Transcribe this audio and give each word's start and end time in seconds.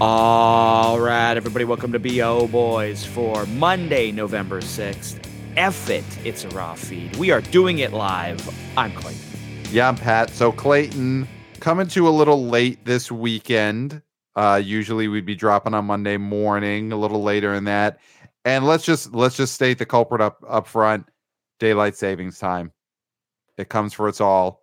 All 0.00 1.00
right, 1.00 1.36
everybody, 1.36 1.64
welcome 1.64 1.90
to 1.90 1.98
BO 1.98 2.46
Boys 2.46 3.04
for 3.04 3.46
Monday, 3.46 4.12
November 4.12 4.60
6th. 4.60 5.18
F 5.56 5.90
it, 5.90 6.04
it's 6.24 6.44
a 6.44 6.48
raw 6.50 6.74
feed. 6.74 7.16
We 7.16 7.32
are 7.32 7.40
doing 7.40 7.80
it 7.80 7.92
live. 7.92 8.48
I'm 8.78 8.92
Clayton. 8.92 9.20
Yeah, 9.72 9.88
I'm 9.88 9.96
Pat. 9.96 10.30
So 10.30 10.52
Clayton 10.52 11.26
coming 11.58 11.88
to 11.88 12.06
a 12.06 12.10
little 12.10 12.46
late 12.46 12.84
this 12.84 13.10
weekend. 13.10 14.00
Uh, 14.36 14.62
usually 14.62 15.08
we'd 15.08 15.26
be 15.26 15.34
dropping 15.34 15.74
on 15.74 15.86
Monday 15.86 16.16
morning, 16.16 16.92
a 16.92 16.96
little 16.96 17.24
later 17.24 17.52
in 17.54 17.64
that. 17.64 17.98
And 18.44 18.66
let's 18.66 18.84
just 18.84 19.12
let's 19.12 19.36
just 19.36 19.52
state 19.52 19.78
the 19.78 19.86
culprit 19.86 20.20
up 20.20 20.38
up 20.48 20.68
front. 20.68 21.06
Daylight 21.58 21.96
savings 21.96 22.38
time. 22.38 22.70
It 23.56 23.68
comes 23.68 23.94
for 23.94 24.06
us 24.06 24.20
all. 24.20 24.62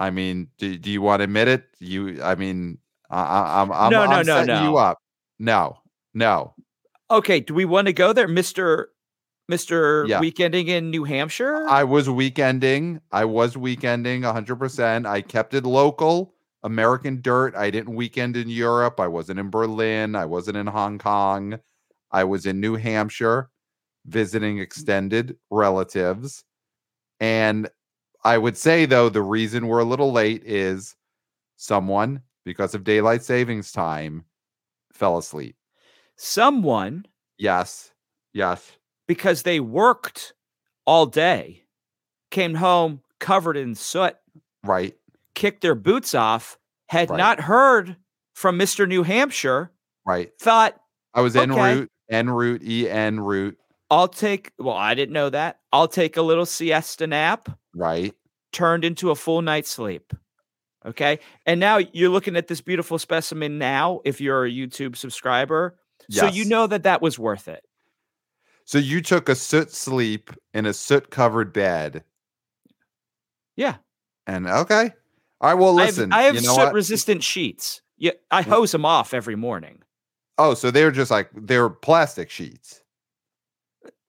I 0.00 0.10
mean, 0.10 0.48
do, 0.58 0.76
do 0.76 0.90
you 0.90 1.00
want 1.00 1.20
to 1.20 1.24
admit 1.24 1.46
it? 1.46 1.64
You, 1.78 2.20
I 2.24 2.34
mean, 2.34 2.78
I, 3.10 3.62
I'm, 3.62 3.72
I'm, 3.72 3.90
No, 3.90 4.04
no, 4.06 4.12
I'm 4.12 4.26
no, 4.26 4.36
setting 4.40 4.54
no. 4.54 4.70
you 4.70 4.76
up. 4.76 4.98
No, 5.38 5.78
no. 6.14 6.54
Okay, 7.10 7.40
do 7.40 7.54
we 7.54 7.64
want 7.64 7.86
to 7.86 7.92
go 7.92 8.12
there, 8.12 8.28
Mr. 8.28 8.86
Mr. 9.50 10.08
Yeah. 10.08 10.20
Weekending 10.20 10.68
in 10.68 10.90
New 10.90 11.04
Hampshire? 11.04 11.66
I 11.68 11.84
was 11.84 12.08
weekending. 12.08 13.00
I 13.12 13.26
was 13.26 13.56
weekending 13.56 14.22
100%. 14.22 15.06
I 15.06 15.20
kept 15.20 15.52
it 15.52 15.64
local, 15.64 16.34
American 16.62 17.20
dirt. 17.20 17.54
I 17.54 17.70
didn't 17.70 17.94
weekend 17.94 18.36
in 18.36 18.48
Europe. 18.48 18.98
I 19.00 19.08
wasn't 19.08 19.38
in 19.38 19.50
Berlin. 19.50 20.14
I 20.14 20.24
wasn't 20.24 20.56
in 20.56 20.66
Hong 20.66 20.98
Kong. 20.98 21.58
I 22.10 22.24
was 22.24 22.46
in 22.46 22.60
New 22.60 22.76
Hampshire 22.76 23.50
visiting 24.06 24.58
extended 24.58 25.36
relatives. 25.50 26.44
And 27.20 27.68
I 28.24 28.38
would 28.38 28.56
say, 28.56 28.86
though, 28.86 29.08
the 29.08 29.22
reason 29.22 29.66
we're 29.66 29.80
a 29.80 29.84
little 29.84 30.12
late 30.12 30.42
is 30.44 30.94
someone, 31.56 32.22
because 32.44 32.74
of 32.74 32.84
daylight 32.84 33.22
savings 33.22 33.72
time, 33.72 34.24
fell 34.92 35.18
asleep. 35.18 35.56
Someone, 36.16 37.06
Yes. 37.38 37.92
Yes. 38.32 38.72
because 39.08 39.42
they 39.42 39.60
worked 39.60 40.34
all 40.86 41.06
day, 41.06 41.64
came 42.30 42.54
home 42.54 43.00
covered 43.20 43.56
in 43.56 43.74
soot, 43.74 44.16
Right. 44.62 44.96
kicked 45.34 45.60
their 45.62 45.74
boots 45.74 46.14
off, 46.14 46.58
had 46.88 47.10
Right. 47.10 47.16
not 47.18 47.40
heard 47.40 47.96
from 48.34 48.58
Mr. 48.58 48.86
New 48.86 49.02
Hampshire, 49.02 49.72
Right. 50.06 50.32
thought, 50.38 50.80
I 51.14 51.20
was 51.20 51.36
en 51.36 51.50
Okay. 51.52 51.74
route, 51.74 51.90
en 52.10 52.30
route, 52.30 52.62
E 52.62 52.88
N 52.88 53.20
route. 53.20 53.58
I'll 53.90 54.08
take, 54.08 54.52
well, 54.58 54.74
I 54.76 54.94
didn't 54.94 55.12
know 55.12 55.30
that. 55.30 55.60
I'll 55.72 55.88
take 55.88 56.16
a 56.16 56.22
little 56.22 56.46
siesta 56.46 57.06
nap, 57.06 57.48
Right. 57.74 58.14
turned 58.52 58.84
into 58.84 59.10
a 59.10 59.14
full 59.14 59.42
night's 59.42 59.70
sleep. 59.70 60.12
Okay. 60.86 61.18
And 61.46 61.60
now 61.60 61.78
you're 61.78 62.10
looking 62.10 62.36
at 62.36 62.48
this 62.48 62.60
beautiful 62.60 62.98
specimen 62.98 63.58
now, 63.58 64.00
if 64.04 64.20
you're 64.20 64.44
a 64.44 64.50
YouTube 64.50 64.96
subscriber. 64.96 65.76
So 66.10 66.26
you 66.26 66.44
know 66.44 66.66
that 66.66 66.82
that 66.82 67.00
was 67.00 67.18
worth 67.18 67.48
it. 67.48 67.64
So 68.66 68.78
you 68.78 69.00
took 69.00 69.28
a 69.28 69.34
soot 69.34 69.70
sleep 69.70 70.30
in 70.52 70.66
a 70.66 70.72
soot 70.72 71.10
covered 71.10 71.52
bed. 71.52 72.04
Yeah. 73.56 73.76
And 74.26 74.46
okay. 74.46 74.92
All 75.40 75.50
right. 75.50 75.54
Well, 75.54 75.78
I 75.78 75.86
have, 75.86 75.96
listen. 75.96 76.12
I 76.12 76.22
have 76.22 76.34
you 76.34 76.42
know 76.42 76.54
soot 76.54 76.64
what? 76.64 76.74
resistant 76.74 77.22
sheets. 77.22 77.82
Yeah. 77.96 78.12
I 78.30 78.42
hose 78.42 78.72
them 78.72 78.84
off 78.84 79.14
every 79.14 79.36
morning. 79.36 79.82
Oh, 80.36 80.54
so 80.54 80.70
they're 80.70 80.90
just 80.90 81.10
like 81.10 81.30
they're 81.34 81.70
plastic 81.70 82.30
sheets. 82.30 82.82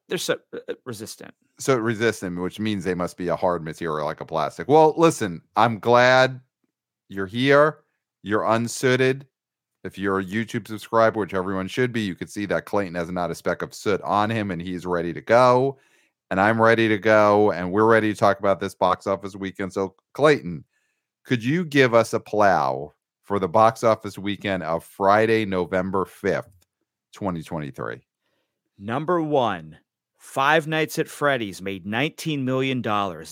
They're 0.07 0.17
soot 0.17 0.41
uh, 0.53 0.73
resistant. 0.85 1.33
Soot 1.59 1.81
resistant, 1.81 2.41
which 2.41 2.59
means 2.59 2.83
they 2.83 2.95
must 2.95 3.17
be 3.17 3.27
a 3.27 3.35
hard 3.35 3.63
material 3.63 4.05
like 4.05 4.21
a 4.21 4.25
plastic. 4.25 4.67
Well, 4.67 4.93
listen, 4.97 5.41
I'm 5.55 5.79
glad 5.79 6.41
you're 7.09 7.25
here. 7.25 7.79
You're 8.23 8.41
unsooted. 8.41 9.23
If 9.83 9.97
you're 9.97 10.19
a 10.19 10.25
YouTube 10.25 10.67
subscriber, 10.67 11.19
which 11.19 11.33
everyone 11.35 11.67
should 11.67 11.91
be, 11.93 12.01
you 12.01 12.15
could 12.15 12.29
see 12.29 12.45
that 12.47 12.65
Clayton 12.65 12.95
has 12.95 13.11
not 13.11 13.29
a 13.29 13.35
speck 13.35 13.61
of 13.61 13.73
soot 13.73 14.01
on 14.01 14.31
him 14.31 14.49
and 14.49 14.61
he's 14.61 14.85
ready 14.85 15.13
to 15.13 15.21
go. 15.21 15.77
And 16.31 16.41
I'm 16.41 16.59
ready 16.59 16.87
to 16.87 16.97
go. 16.97 17.51
And 17.51 17.71
we're 17.71 17.85
ready 17.85 18.11
to 18.11 18.19
talk 18.19 18.39
about 18.39 18.59
this 18.59 18.73
box 18.73 19.05
office 19.05 19.35
weekend. 19.35 19.73
So, 19.73 19.93
Clayton, 20.13 20.63
could 21.23 21.43
you 21.43 21.63
give 21.63 21.93
us 21.93 22.13
a 22.13 22.19
plow 22.19 22.93
for 23.23 23.37
the 23.37 23.47
box 23.47 23.83
office 23.83 24.17
weekend 24.17 24.63
of 24.63 24.83
Friday, 24.83 25.45
November 25.45 26.05
5th, 26.05 26.49
2023? 27.13 28.01
Number 28.79 29.21
one, 29.21 29.77
Five 30.17 30.65
Nights 30.67 30.97
at 30.97 31.07
Freddy's 31.07 31.61
made 31.61 31.85
$19 31.85 32.43
million, 32.43 32.81
down 32.81 33.23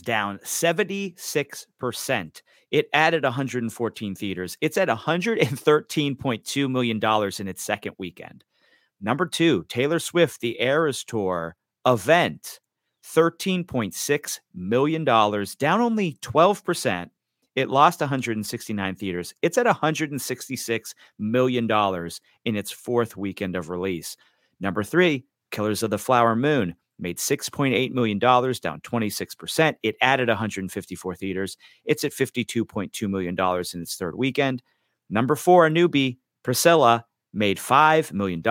76%. 0.44 2.42
It 2.74 2.90
added 2.92 3.24
114 3.24 4.16
theaters. 4.16 4.58
It's 4.60 4.78
at 4.78 4.88
$113.2 4.88 6.72
million 6.72 7.00
in 7.40 7.48
its 7.48 7.64
second 7.64 7.94
weekend. 8.00 8.44
Number 9.00 9.28
two, 9.28 9.64
Taylor 9.70 10.00
Swift, 10.00 10.42
the 10.42 10.60
Eras 10.60 11.04
Tour 11.04 11.56
event, 11.86 12.60
$13.6 13.06 14.40
million, 14.56 15.04
down 15.04 15.82
only 15.82 16.18
12%. 16.24 17.10
It 17.56 17.70
lost 17.70 18.00
169 18.00 18.96
theaters. 18.96 19.36
It's 19.44 19.60
at 19.60 19.68
$166 19.68 20.94
million 21.20 22.10
in 22.46 22.56
its 22.56 22.72
fourth 22.72 23.16
weekend 23.16 23.56
of 23.56 23.70
release. 23.70 24.18
Number 24.60 24.82
three, 24.82 25.26
Killers 25.52 25.84
of 25.84 25.92
the 25.92 26.00
Flower 26.00 26.36
Moon 26.36 26.74
made 27.04 27.20
$6.8 27.20 27.92
million, 27.92 28.18
down 28.18 28.82
26%. 28.82 29.76
It 29.84 29.96
added 30.02 30.30
154 30.30 31.16
theaters. 31.16 31.58
It's 31.86 32.04
at 32.04 32.14
$52.2 32.14 33.10
million 33.10 33.36
in 33.40 33.82
its 33.82 33.96
third 33.96 34.16
weekend. 34.16 34.64
Number 35.10 35.36
four, 35.36 35.68
a 35.68 35.70
newbie, 35.70 36.18
Priscilla, 36.42 37.06
made 37.34 37.58
$5 37.58 38.14
million. 38.14 38.42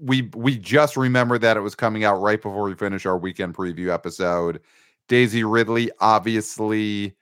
we 0.00 0.30
we 0.34 0.56
just 0.56 0.96
remembered 0.96 1.42
that 1.42 1.58
it 1.58 1.60
was 1.60 1.74
coming 1.74 2.02
out 2.04 2.20
right 2.20 2.40
before 2.40 2.62
we 2.62 2.74
finished 2.74 3.04
our 3.04 3.18
weekend 3.18 3.54
preview 3.54 3.92
episode. 3.92 4.60
Daisy 5.06 5.44
Ridley 5.44 5.90
obviously 6.00 7.14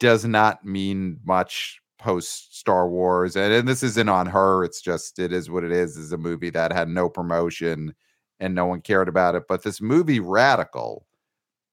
does 0.00 0.24
not 0.24 0.64
mean 0.64 1.20
much 1.24 1.80
post 1.98 2.58
Star 2.58 2.88
Wars. 2.88 3.36
And, 3.36 3.52
and 3.52 3.68
this 3.68 3.84
isn't 3.84 4.08
on 4.08 4.26
her. 4.26 4.64
It's 4.64 4.80
just 4.82 5.20
it 5.20 5.32
is 5.32 5.48
what 5.50 5.62
it 5.62 5.70
is. 5.70 5.96
Is 5.96 6.10
a 6.10 6.18
movie 6.18 6.50
that 6.50 6.72
had 6.72 6.88
no 6.88 7.08
promotion 7.08 7.94
and 8.40 8.56
no 8.56 8.66
one 8.66 8.80
cared 8.80 9.08
about 9.08 9.36
it. 9.36 9.44
But 9.48 9.62
this 9.62 9.80
movie 9.80 10.18
Radical 10.18 11.06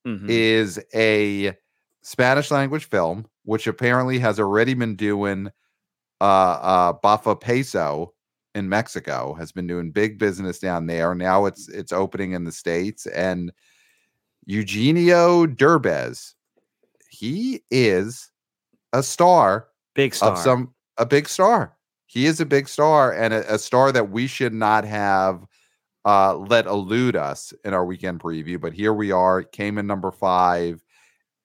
Mhm. 0.05 0.29
is 0.29 0.79
a 0.93 1.57
Spanish 2.03 2.51
language 2.51 2.85
film, 2.85 3.25
which 3.43 3.67
apparently 3.67 4.19
has 4.19 4.39
already 4.39 4.73
been 4.73 4.95
doing 4.95 5.49
uh 6.19 6.23
uh 6.23 6.93
Bafa 6.93 7.39
Peso 7.39 8.13
in 8.53 8.67
Mexico, 8.67 9.33
has 9.33 9.51
been 9.51 9.67
doing 9.67 9.91
big 9.91 10.19
business 10.19 10.59
down 10.59 10.87
there. 10.87 11.15
Now 11.15 11.45
it's 11.45 11.69
it's 11.69 11.91
opening 11.91 12.33
in 12.33 12.43
the 12.43 12.51
States. 12.51 13.05
And 13.07 13.51
Eugenio 14.45 15.45
Derbez, 15.45 16.33
he 17.09 17.61
is 17.71 18.29
a 18.93 19.03
star 19.03 19.67
Big 19.95 20.13
star. 20.13 20.31
of 20.31 20.37
some 20.37 20.73
a 20.97 21.05
big 21.05 21.27
star. 21.27 21.77
He 22.05 22.25
is 22.25 22.41
a 22.41 22.45
big 22.45 22.67
star 22.67 23.13
and 23.13 23.33
a, 23.33 23.55
a 23.55 23.57
star 23.57 23.91
that 23.93 24.09
we 24.11 24.27
should 24.27 24.53
not 24.53 24.83
have 24.83 25.45
uh, 26.03 26.35
let 26.35 26.65
elude 26.65 27.15
us 27.15 27.53
in 27.63 27.73
our 27.73 27.85
weekend 27.85 28.19
preview. 28.19 28.59
But 28.59 28.73
here 28.73 28.93
we 28.93 29.11
are, 29.11 29.43
came 29.43 29.77
in 29.77 29.87
number 29.87 30.11
five. 30.11 30.83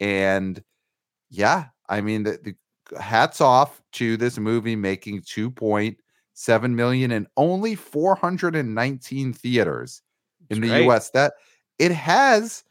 And 0.00 0.62
yeah, 1.31 1.66
I 1.88 2.00
mean, 2.00 2.24
the, 2.24 2.38
the 2.42 3.00
hats 3.00 3.40
off 3.40 3.82
to 3.92 4.16
this 4.16 4.38
movie 4.38 4.76
making 4.76 5.22
2.7 5.22 6.70
million 6.70 7.10
in 7.12 7.26
only 7.36 7.74
419 7.74 9.32
theaters 9.32 10.02
in 10.50 10.60
That's 10.60 10.60
the 10.60 10.68
great. 10.68 10.88
US. 10.88 11.10
That 11.10 11.34
it 11.78 11.92
has 11.92 12.64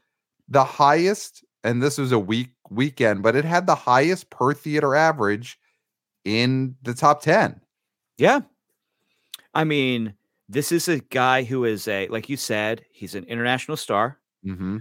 the 0.48 0.64
highest, 0.64 1.44
and 1.64 1.82
this 1.82 1.98
was 1.98 2.12
a 2.12 2.20
week 2.20 2.50
weekend, 2.70 3.24
but 3.24 3.36
it 3.36 3.46
had 3.46 3.68
the 3.68 3.76
highest 3.76 4.30
per 4.30 4.54
theater 4.54 4.96
average 4.96 5.60
in 6.24 6.76
the 6.82 6.94
top 6.94 7.22
10. 7.22 7.62
Yeah. 8.18 8.42
I 9.54 9.64
mean, 9.64 10.16
this 10.50 10.72
is 10.72 10.88
a 10.88 11.00
guy 11.00 11.44
who 11.44 11.66
is 11.66 11.88
a, 11.88 12.08
like 12.08 12.30
you 12.30 12.38
said, 12.38 12.84
he's 12.92 13.16
an 13.16 13.24
international 13.26 13.78
star. 13.78 14.20
Mm-hmm. 14.46 14.78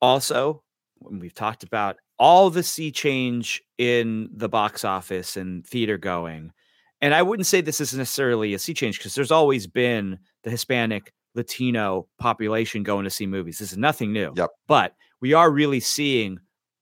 Also, 0.00 0.62
when 0.98 1.18
we've 1.18 1.34
talked 1.34 1.62
about 1.62 1.96
all 2.18 2.50
the 2.50 2.62
sea 2.62 2.90
change 2.90 3.62
in 3.78 4.28
the 4.32 4.48
box 4.48 4.84
office 4.84 5.36
and 5.36 5.66
theater 5.66 5.96
going. 5.98 6.52
And 7.00 7.14
I 7.14 7.22
wouldn't 7.22 7.46
say 7.46 7.60
this 7.60 7.80
is 7.80 7.94
necessarily 7.94 8.54
a 8.54 8.58
sea 8.58 8.74
change 8.74 8.98
because 8.98 9.14
there's 9.14 9.30
always 9.30 9.66
been 9.66 10.18
the 10.42 10.50
Hispanic 10.50 11.12
Latino 11.34 12.08
population 12.18 12.82
going 12.82 13.04
to 13.04 13.10
see 13.10 13.26
movies. 13.26 13.58
This 13.58 13.70
is 13.72 13.78
nothing 13.78 14.12
new. 14.12 14.32
Yep. 14.36 14.50
But 14.66 14.94
we 15.20 15.32
are 15.32 15.50
really 15.50 15.78
seeing 15.80 16.38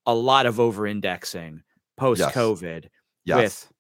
a 0.07 0.15
lot 0.15 0.47
of 0.47 0.59
over 0.59 0.87
indexing 0.87 1.63
post 1.99 2.23
COVID 2.23 2.87
Yes. 3.25 3.37
with 3.37 3.73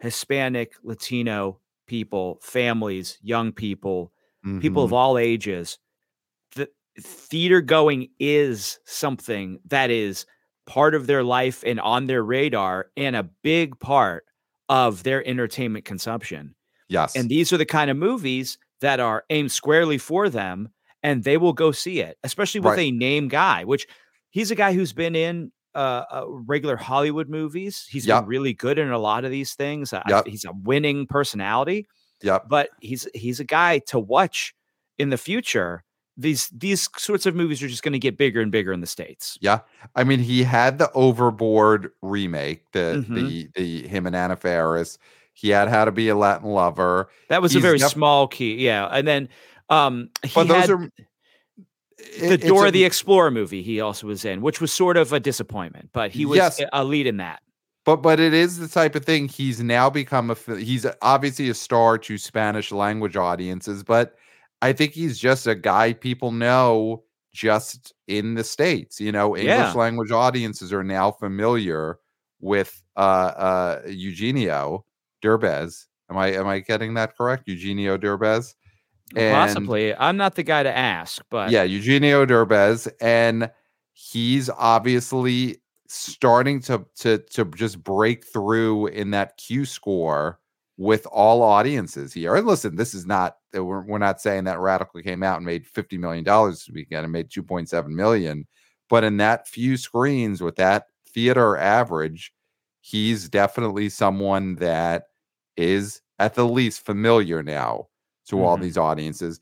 Hispanic, 0.00 0.74
Latino 0.82 1.60
people, 1.86 2.38
families, 2.42 3.18
young 3.22 3.52
people, 3.52 4.12
people 4.60 4.82
of 4.84 4.90
Mhm. 4.90 4.94
all 4.96 5.18
ages. 5.18 5.78
The 6.56 6.68
theater 7.00 7.60
going 7.60 8.08
is 8.18 8.78
something 8.84 9.60
that 9.66 9.90
is 9.90 10.26
part 10.66 10.94
of 10.94 11.06
their 11.06 11.22
life 11.24 11.62
and 11.66 11.80
on 11.80 12.06
their 12.06 12.22
radar 12.22 12.86
and 12.96 13.16
a 13.16 13.22
big 13.42 13.78
part 13.80 14.24
of 14.68 15.02
their 15.02 15.26
entertainment 15.26 15.84
consumption. 15.84 16.54
yes. 16.88 17.16
And 17.16 17.28
these 17.28 17.52
are 17.52 17.56
the 17.58 17.66
kind 17.66 17.90
of 17.90 17.96
movies 17.96 18.58
that 18.80 19.00
are 19.00 19.24
aimed 19.30 19.50
squarely 19.52 19.98
for 19.98 20.28
them 20.28 20.68
and 21.02 21.24
they 21.24 21.36
will 21.36 21.52
go 21.52 21.72
see 21.72 22.00
it, 22.00 22.16
especially 22.22 22.60
with 22.60 22.74
Right. 22.76 22.88
a 22.88 22.90
name 22.92 23.28
guy, 23.28 23.64
which 23.64 23.86
he's 24.30 24.50
a 24.50 24.54
guy 24.54 24.72
who's 24.72 24.92
been 24.92 25.16
in 25.16 25.52
uh, 25.74 26.04
uh 26.10 26.24
regular 26.28 26.76
Hollywood 26.76 27.28
movies. 27.30 27.86
He's 27.90 28.06
Yep. 28.06 28.22
been 28.24 28.28
really 28.28 28.52
good 28.52 28.78
in 28.78 28.90
a 28.90 28.98
lot 28.98 29.24
of 29.24 29.30
these 29.30 29.54
things. 29.54 29.92
I- 29.94 30.22
he's 30.26 30.44
a 30.44 30.52
winning 30.52 31.06
personality 31.06 31.86
Yeah. 32.22 32.38
but 32.46 32.68
he's 32.80 33.08
he's 33.14 33.40
a 33.40 33.44
guy 33.44 33.78
to 33.88 33.98
watch 33.98 34.54
in 34.98 35.08
the 35.10 35.16
future. 35.18 35.82
These 36.22 36.48
these 36.48 36.88
sorts 36.96 37.26
of 37.26 37.34
movies 37.34 37.62
are 37.62 37.68
just 37.68 37.82
going 37.82 37.92
to 37.92 37.98
get 37.98 38.16
bigger 38.16 38.40
and 38.40 38.50
bigger 38.50 38.72
in 38.72 38.80
the 38.80 38.86
states. 38.86 39.36
Yeah. 39.40 39.60
I 39.96 40.04
mean, 40.04 40.20
he 40.20 40.42
had 40.44 40.78
the 40.78 40.90
Overboard 40.92 41.90
remake, 42.02 42.70
the 42.72 43.04
Mhm. 43.08 43.14
the 43.14 43.48
the 43.54 43.88
him 43.88 44.06
and 44.06 44.16
Anna 44.16 44.36
Faris. 44.36 44.98
He 45.34 45.48
had 45.50 45.68
How 45.68 45.84
to 45.84 45.92
Be 45.92 46.08
a 46.08 46.14
Latin 46.16 46.48
Lover. 46.50 47.08
That 47.28 47.40
was 47.42 47.54
a 47.56 47.60
very 47.60 47.78
def- 47.78 47.90
small 47.90 48.28
key, 48.28 48.54
yeah. 48.64 48.86
And 48.86 49.06
then 49.08 49.28
um, 49.70 50.10
he 50.22 50.30
But 50.34 50.48
those 50.48 50.60
had 50.62 50.70
are 50.70 50.76
the 50.76 50.90
it- 51.98 52.32
it's 52.32 52.44
Dora 52.46 52.68
a- 52.68 52.70
the 52.70 52.84
Explorer 52.84 53.30
movie. 53.30 53.62
He 53.62 53.80
also 53.80 54.06
was 54.06 54.24
in, 54.24 54.42
which 54.42 54.60
was 54.60 54.72
sort 54.72 54.96
of 54.96 55.12
a 55.12 55.20
disappointment, 55.20 55.90
but 55.92 56.10
he 56.12 56.26
was 56.26 56.36
Yes. 56.36 56.60
a- 56.60 56.68
a 56.72 56.84
lead 56.84 57.06
in 57.06 57.16
that. 57.18 57.40
But 57.84 57.96
but 57.96 58.20
it 58.20 58.32
is 58.34 58.58
the 58.58 58.68
type 58.68 58.94
of 58.94 59.04
thing 59.04 59.26
he's 59.28 59.60
now 59.60 59.90
become 59.90 60.30
a 60.30 60.36
he's 60.56 60.86
obviously 61.00 61.48
a 61.48 61.54
star 61.54 61.98
to 61.98 62.16
Spanish 62.18 62.70
language 62.70 63.16
audiences, 63.16 63.82
but 63.82 64.14
I 64.62 64.72
think 64.72 64.92
he's 64.92 65.18
just 65.18 65.46
a 65.46 65.54
guy 65.54 65.92
people 65.92 66.32
know 66.32 67.02
just 67.34 67.92
in 68.08 68.34
the 68.34 68.44
states. 68.44 69.00
You 69.00 69.12
know, 69.12 69.36
English 69.36 69.46
Yeah. 69.56 69.72
language 69.74 70.10
audiences 70.12 70.72
are 70.72 70.84
now 70.84 71.10
familiar 71.10 71.98
with 72.40 72.82
uh 72.96 73.00
uh 73.00 73.82
Eugenio 73.86 74.84
Derbez. 75.22 75.86
Am 76.10 76.16
I 76.16 76.28
am 76.28 76.46
I 76.46 76.60
getting 76.60 76.94
that 76.94 77.16
correct? 77.16 77.48
Eugenio 77.48 77.98
Derbez? 77.98 78.54
And- 79.14 79.34
Possibly, 79.34 79.94
I'm 79.96 80.16
not 80.16 80.36
the 80.36 80.42
guy 80.42 80.62
to 80.62 80.74
ask, 80.74 81.22
but 81.30 81.50
yeah, 81.50 81.64
Eugenio 81.64 82.24
Derbez, 82.24 82.90
and 83.00 83.50
he's 83.92 84.48
obviously 84.48 85.58
starting 85.88 86.60
to 86.60 86.84
to 87.00 87.18
to 87.18 87.44
just 87.46 87.82
break 87.82 88.24
through 88.26 88.86
in 88.88 89.10
that 89.10 89.36
Q 89.36 89.64
score 89.66 90.38
with 90.78 91.06
all 91.06 91.42
audiences 91.42 92.12
here. 92.12 92.34
And 92.34 92.46
listen, 92.46 92.76
this 92.76 92.94
is 92.94 93.06
not 93.06 93.36
uh, 93.56 93.64
we're, 93.64 93.82
we're 93.82 93.98
not 93.98 94.20
saying 94.20 94.44
that 94.44 94.58
Radical 94.58 95.00
came 95.02 95.22
out 95.22 95.36
and 95.36 95.46
made 95.46 95.66
fifty 95.66 95.98
million 95.98 96.24
dollars 96.24 96.64
this 96.66 96.74
weekend 96.74 97.04
and 97.04 97.12
made 97.12 97.30
two 97.30 97.42
point 97.42 97.68
seven 97.68 97.94
million, 97.94 98.46
but 98.88 99.04
in 99.04 99.18
that 99.18 99.48
few 99.48 99.76
screens 99.76 100.40
with 100.42 100.56
that 100.56 100.86
theater 101.08 101.56
average, 101.58 102.32
he's 102.80 103.28
definitely 103.28 103.88
someone 103.90 104.54
that 104.56 105.04
is 105.56 106.00
at 106.18 106.34
the 106.34 106.46
least 106.48 106.84
familiar 106.86 107.42
now 107.42 107.88
to 108.28 108.42
all 108.42 108.56
Mhm. 108.56 108.62
these 108.62 108.78
audiences. 108.78 109.40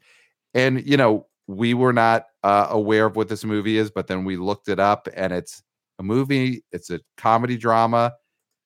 And 0.54 0.84
you 0.86 0.96
know, 0.96 1.26
we 1.46 1.74
were 1.74 1.92
not 1.92 2.26
uh, 2.42 2.66
aware 2.70 3.06
of 3.06 3.16
what 3.16 3.28
this 3.28 3.44
movie 3.44 3.76
is, 3.76 3.90
but 3.90 4.06
then 4.08 4.24
we 4.24 4.36
looked 4.36 4.68
it 4.68 4.80
up, 4.80 5.08
and 5.14 5.32
it's 5.32 5.62
a 5.98 6.02
movie. 6.02 6.64
It's 6.72 6.90
a 6.90 7.00
comedy 7.16 7.56
drama, 7.56 8.14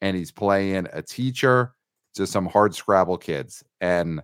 and 0.00 0.16
he's 0.16 0.32
playing 0.32 0.86
a 0.92 1.02
teacher 1.02 1.74
to 2.14 2.26
some 2.26 2.46
hard 2.46 2.74
scrabble 2.74 3.18
kids, 3.18 3.62
and 3.80 4.22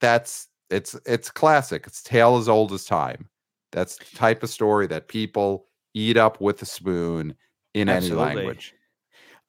that's 0.00 0.48
it's 0.70 0.96
it's 1.06 1.30
classic. 1.30 1.84
It's 1.86 2.02
tale 2.02 2.36
as 2.36 2.48
old 2.48 2.72
as 2.72 2.84
time. 2.84 3.28
That's 3.72 3.96
the 3.96 4.16
type 4.16 4.42
of 4.42 4.50
story 4.50 4.86
that 4.88 5.08
people 5.08 5.66
eat 5.94 6.16
up 6.16 6.40
with 6.40 6.62
a 6.62 6.66
spoon 6.66 7.34
in 7.74 7.88
Absolutely. 7.88 8.24
any 8.24 8.36
language. 8.36 8.74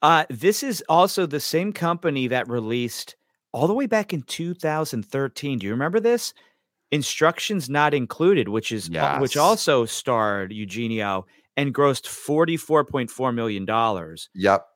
Uh, 0.02 0.24
this 0.28 0.62
is 0.62 0.84
also 0.88 1.26
the 1.26 1.40
same 1.40 1.72
company 1.72 2.28
that 2.28 2.48
released 2.48 3.16
all 3.52 3.66
the 3.66 3.74
way 3.74 3.86
back 3.86 4.12
in 4.12 4.22
2013. 4.22 5.58
Do 5.58 5.66
you 5.66 5.72
remember 5.72 6.00
this? 6.00 6.34
Instructions 6.92 7.68
not 7.68 7.94
included, 7.94 8.48
which 8.48 8.70
is 8.70 8.90
uh, 8.94 9.18
which 9.18 9.36
also 9.36 9.84
starred 9.84 10.52
Eugenio 10.52 11.26
and 11.56 11.74
grossed 11.74 12.06
44.4 12.06 13.34
million 13.34 13.64
dollars. 13.64 14.28
Yep. 14.34 14.66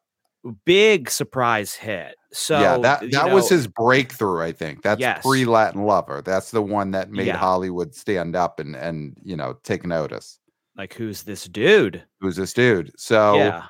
Big 0.65 1.11
surprise 1.11 1.75
hit. 1.75 2.15
So 2.33 2.59
yeah, 2.61 2.79
that 2.79 3.11
that 3.11 3.31
was 3.33 3.49
his 3.49 3.67
breakthrough. 3.67 4.41
I 4.43 4.53
think 4.53 4.83
that's 4.83 5.01
Yes. 5.01 5.23
pre 5.25 5.45
Latin 5.45 5.83
Lover. 5.83 6.23
That's 6.25 6.51
the 6.51 6.63
one 6.63 6.93
that 6.93 7.11
made 7.11 7.27
Yeah. 7.27 7.37
Hollywood 7.37 7.95
stand 7.95 8.35
up 8.37 8.59
and 8.61 8.75
and 8.77 9.17
you 9.23 9.37
know 9.37 9.59
take 9.65 9.85
notice. 9.85 10.39
like 10.77 10.95
who's 10.95 11.25
this 11.25 11.45
dude? 11.45 12.03
Who's 12.21 12.37
this 12.37 12.55
dude? 12.55 12.93
So 12.97 13.35
yeah. 13.35 13.65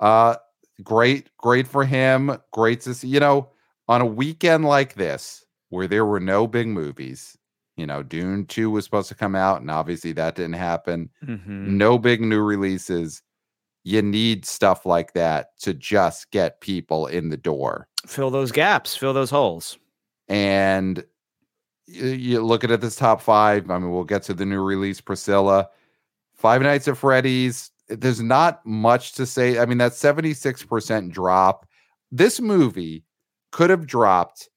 uh, 0.00 0.36
great, 0.82 1.28
great 1.36 1.68
for 1.68 1.84
him. 1.84 2.36
Great 2.52 2.80
to 2.82 2.94
see. 2.94 3.06
You 3.08 3.20
know, 3.20 3.50
on 3.86 4.00
a 4.00 4.06
weekend 4.06 4.64
like 4.64 4.94
this 4.94 5.44
where 5.68 5.86
there 5.86 6.06
were 6.06 6.18
no 6.20 6.46
big 6.48 6.66
movies. 6.66 7.36
You 7.76 7.86
know, 7.86 8.02
Dune 8.02 8.46
Two 8.46 8.70
was 8.70 8.84
supposed 8.84 9.08
to 9.10 9.14
come 9.14 9.36
out, 9.36 9.60
and 9.60 9.70
obviously 9.70 10.12
that 10.12 10.34
didn't 10.34 10.54
happen. 10.54 11.08
Mhm. 11.24 11.66
No 11.68 11.98
big 11.98 12.20
new 12.20 12.40
releases. 12.40 13.22
You 13.82 14.02
need 14.02 14.44
stuff 14.44 14.84
like 14.84 15.14
that 15.14 15.58
to 15.60 15.72
just 15.74 16.30
get 16.30 16.60
people 16.60 17.06
in 17.06 17.30
the 17.30 17.36
door. 17.36 17.88
Fill 18.06 18.30
those 18.30 18.52
gaps, 18.52 18.96
fill 18.96 19.12
those 19.12 19.30
holes. 19.30 19.78
and 20.28 21.04
you, 21.86 22.06
you 22.08 22.42
look 22.42 22.62
at 22.62 22.80
this 22.80 22.96
top 22.96 23.20
five. 23.20 23.70
I 23.70 23.78
mean, 23.78 23.90
we'll 23.90 24.04
get 24.04 24.22
to 24.24 24.34
the 24.34 24.46
new 24.46 24.60
release, 24.62 25.00
Priscilla. 25.00 25.68
Five 26.34 26.62
Nights 26.62 26.88
at 26.88 26.96
Freddy's. 26.96 27.70
There's 27.88 28.22
not 28.22 28.64
much 28.64 29.12
to 29.14 29.26
say. 29.26 29.58
I 29.58 29.66
mean, 29.66 29.78
that 29.78 29.92
76% 29.92 31.10
drop. 31.10 31.66
This 32.12 32.40
movie 32.40 33.04
could 33.50 33.70
have 33.70 33.86
dropped 33.86 34.48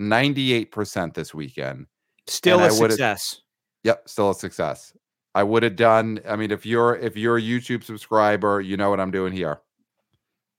98% 0.00 1.14
this 1.14 1.34
weekend. 1.34 1.86
Still 2.26 2.60
a 2.60 2.70
success. 2.70 3.42
Yep, 3.84 4.08
still 4.08 4.30
a 4.30 4.34
success. 4.34 4.92
I 5.38 5.42
would 5.44 5.62
have 5.62 5.76
done. 5.76 6.20
I 6.28 6.36
mean, 6.36 6.50
if 6.50 6.66
you're 6.66 6.96
if 6.96 7.16
you're 7.16 7.38
a 7.38 7.42
YouTube 7.42 7.84
subscriber, 7.84 8.60
you 8.60 8.76
know 8.76 8.90
what 8.90 9.00
I'm 9.00 9.10
doing 9.10 9.32
here. 9.32 9.60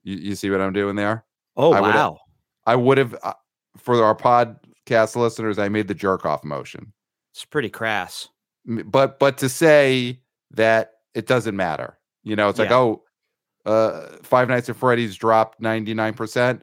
You, 0.03 0.15
you 0.15 0.35
see 0.35 0.49
what 0.49 0.61
I'm 0.61 0.73
doing 0.73 0.95
there? 0.95 1.25
Oh 1.57 1.73
I 1.73 1.81
wow. 1.81 2.17
I 2.65 2.75
would 2.75 2.97
have 2.97 3.15
uh, 3.23 3.33
for 3.77 4.03
our 4.03 4.15
podcast 4.15 5.15
listeners. 5.15 5.59
I 5.59 5.69
made 5.69 5.87
the 5.87 5.93
jerk 5.93 6.25
off 6.25 6.43
motion. 6.43 6.93
It's 7.33 7.45
pretty 7.45 7.69
crass. 7.69 8.29
But 8.65 9.19
but 9.19 9.37
to 9.39 9.49
say 9.49 10.21
that 10.51 10.93
it 11.13 11.27
doesn't 11.27 11.55
matter 11.55 11.97
you 12.23 12.35
know 12.35 12.49
it's 12.49 12.59
like 12.59 12.69
Yeah. 12.69 12.77
oh 12.77 13.03
uh 13.65 14.17
five 14.23 14.47
nights 14.47 14.69
at 14.69 14.75
freddy's 14.75 15.15
dropped 15.15 15.61
99% 15.61 16.61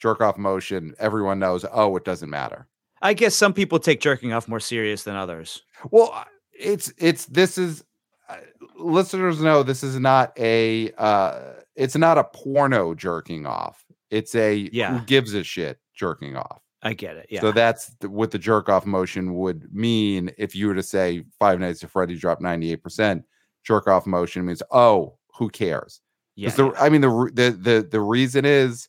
jerk 0.00 0.20
off 0.20 0.38
motion 0.38 0.94
everyone 0.98 1.38
knows 1.38 1.64
oh 1.72 1.96
it 1.96 2.04
doesn't 2.04 2.30
matter 2.30 2.66
I 3.02 3.14
guess 3.14 3.34
some 3.34 3.54
people 3.54 3.78
take 3.78 4.00
jerking 4.00 4.34
off 4.34 4.46
more 4.46 4.60
serious 4.60 5.04
than 5.04 5.16
others. 5.16 5.62
well 5.90 6.24
it's 6.60 6.92
it's 6.98 7.26
this 7.26 7.58
is 7.58 7.82
uh, 8.28 8.36
listeners 8.76 9.40
know 9.40 9.62
this 9.62 9.82
is 9.82 9.98
not 9.98 10.32
a 10.38 10.92
uh 10.92 11.40
it's 11.76 11.96
not 11.96 12.18
a 12.18 12.24
porno 12.24 12.94
jerking 12.94 13.46
off 13.46 13.84
It's 14.10 14.34
a 14.34 14.68
Yeah. 14.72 14.98
who 14.98 15.04
gives 15.06 15.34
a 15.34 15.42
shit 15.42 15.78
jerking 15.94 16.36
off. 16.36 16.60
I 16.82 16.94
get 16.94 17.16
it. 17.16 17.26
Yeah. 17.30 17.40
So 17.42 17.52
that's 17.52 17.94
th- 18.00 18.10
what 18.10 18.30
the 18.30 18.38
jerk 18.38 18.68
off 18.68 18.86
motion 18.86 19.34
would 19.34 19.72
mean 19.72 20.30
if 20.38 20.54
you 20.54 20.66
were 20.68 20.74
to 20.74 20.82
say 20.82 21.24
Five 21.38 21.60
Nights 21.60 21.84
at 21.84 21.90
Freddy 21.90 22.16
dropped 22.16 22.40
98%. 22.42 23.22
Jerk 23.64 23.86
off 23.86 24.06
motion 24.06 24.46
means, 24.46 24.62
oh, 24.70 25.18
who 25.36 25.48
cares? 25.50 26.00
yeah. 26.36 26.48
the, 26.50 26.72
I 26.78 26.88
mean, 26.88 27.02
the, 27.02 27.30
the 27.34 27.50
the 27.50 27.88
the 27.90 28.00
reason 28.00 28.44
is 28.46 28.88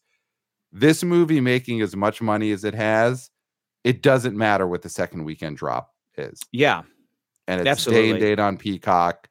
this 0.71 1.03
movie 1.03 1.41
making 1.41 1.81
as 1.81 1.95
much 1.95 2.21
money 2.21 2.51
as 2.51 2.63
it 2.63 2.73
has, 2.73 3.29
it 3.83 4.01
doesn't 4.01 4.37
matter 4.37 4.65
what 4.67 4.81
the 4.83 4.89
second 4.89 5.25
weekend 5.25 5.57
drop 5.57 5.91
is, 6.17 6.39
yeah. 6.53 6.83
And 7.47 7.65
it's 7.67 7.85
day 7.85 8.09
and 8.11 8.19
date 8.19 8.39
on 8.39 8.57
Peacock, 8.57 9.27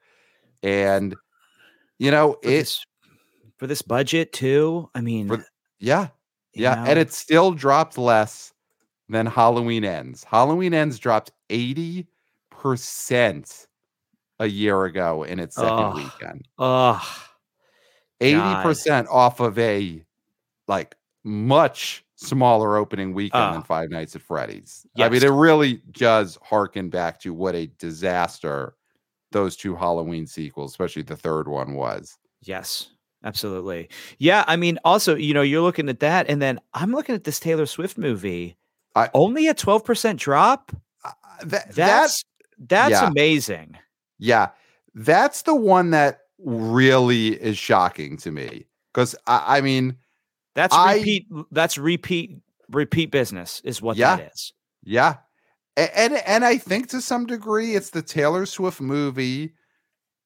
and 0.63 1.15
you 1.99 2.11
know 2.11 2.33
For 2.41 2.49
it. 2.49 2.51
this, 2.51 2.85
for 3.57 3.67
this 3.67 3.81
budget 3.81 4.33
too. 4.33 4.89
I 4.95 5.01
mean, 5.01 5.27
For- 5.27 5.45
Yeah, 5.79 6.09
yeah, 6.53 6.83
and 6.87 6.97
it 6.99 7.11
still 7.13 7.51
dropped 7.51 7.97
less 7.97 8.53
than 9.09 9.25
Halloween 9.25 9.83
Ends. 9.83 10.23
Halloween 10.23 10.73
Ends 10.73 10.99
dropped 10.99 11.31
eighty 11.49 12.07
percent 12.49 13.67
a 14.39 14.47
year 14.47 14.85
ago 14.85 15.23
in 15.23 15.39
its 15.39 15.55
second 15.55 15.69
Ugh. 15.71 15.95
weekend. 15.95 16.47
Ugh. 16.59 17.03
Eighty 18.19 18.37
God. 18.37 18.63
percent 18.63 19.07
off 19.09 19.39
of 19.39 19.57
a 19.57 20.03
like 20.67 20.95
much 21.23 22.03
smaller 22.21 22.77
opening 22.77 23.13
weekend 23.13 23.53
than 23.55 23.61
Ah. 23.61 23.63
Five 23.63 23.89
Nights 23.89 24.15
at 24.15 24.21
Freddy's. 24.21 24.85
I 24.99 25.09
mean, 25.09 25.23
it 25.23 25.29
really 25.31 25.81
does 25.91 26.37
harken 26.43 26.89
back 26.89 27.19
to 27.21 27.33
what 27.33 27.55
a 27.55 27.67
disaster 27.79 28.75
those 29.31 29.55
two 29.55 29.75
Halloween 29.75 30.27
sequels, 30.27 30.71
especially 30.71 31.01
the 31.03 31.15
third 31.15 31.47
one, 31.47 31.73
was. 31.73 32.17
Yes, 32.41 32.89
absolutely. 33.23 33.89
Yeah, 34.17 34.43
I 34.47 34.55
mean, 34.57 34.77
also, 34.83 35.15
you 35.15 35.33
know, 35.33 35.41
you're 35.41 35.61
looking 35.61 35.87
at 35.89 36.01
that, 36.01 36.29
and 36.29 36.41
then 36.41 36.59
I'm 36.73 36.91
looking 36.91 37.15
at 37.15 37.23
this 37.23 37.39
Taylor 37.39 37.65
Swift 37.65 37.97
movie. 37.97 38.57
I- 38.95 39.09
Only 39.13 39.47
a 39.47 39.53
12% 39.53 40.17
drop. 40.17 40.71
Uh, 41.03 41.11
that, 41.45 41.71
that's 41.73 41.75
That's 41.75 42.23
that's 42.59 42.91
yeah. 42.91 43.07
amazing. 43.07 43.77
Yeah, 44.19 44.49
that's 44.93 45.41
the 45.43 45.55
one 45.55 45.91
that 45.91 46.19
really 46.37 47.29
is 47.41 47.57
shocking 47.57 48.17
to 48.17 48.31
me 48.31 48.65
because 48.93 49.15
I, 49.27 49.57
I 49.57 49.61
mean, 49.61 49.95
That's 50.55 50.75
I- 50.75 50.95
repeat. 50.95 51.27
That's 51.51 51.77
repeat. 51.77 52.37
Repeat 52.69 53.11
business 53.11 53.61
is 53.65 53.81
what 53.81 53.97
Yeah. 53.97 54.15
that 54.15 54.31
is. 54.33 54.53
yeah, 54.83 55.15
A- 55.77 55.97
and 55.99 56.13
and 56.25 56.45
I 56.45 56.57
think 56.57 56.87
to 56.89 57.01
some 57.01 57.25
degree 57.25 57.75
it's 57.75 57.89
the 57.89 58.01
Taylor 58.01 58.45
Swift 58.45 58.79
movie 58.79 59.53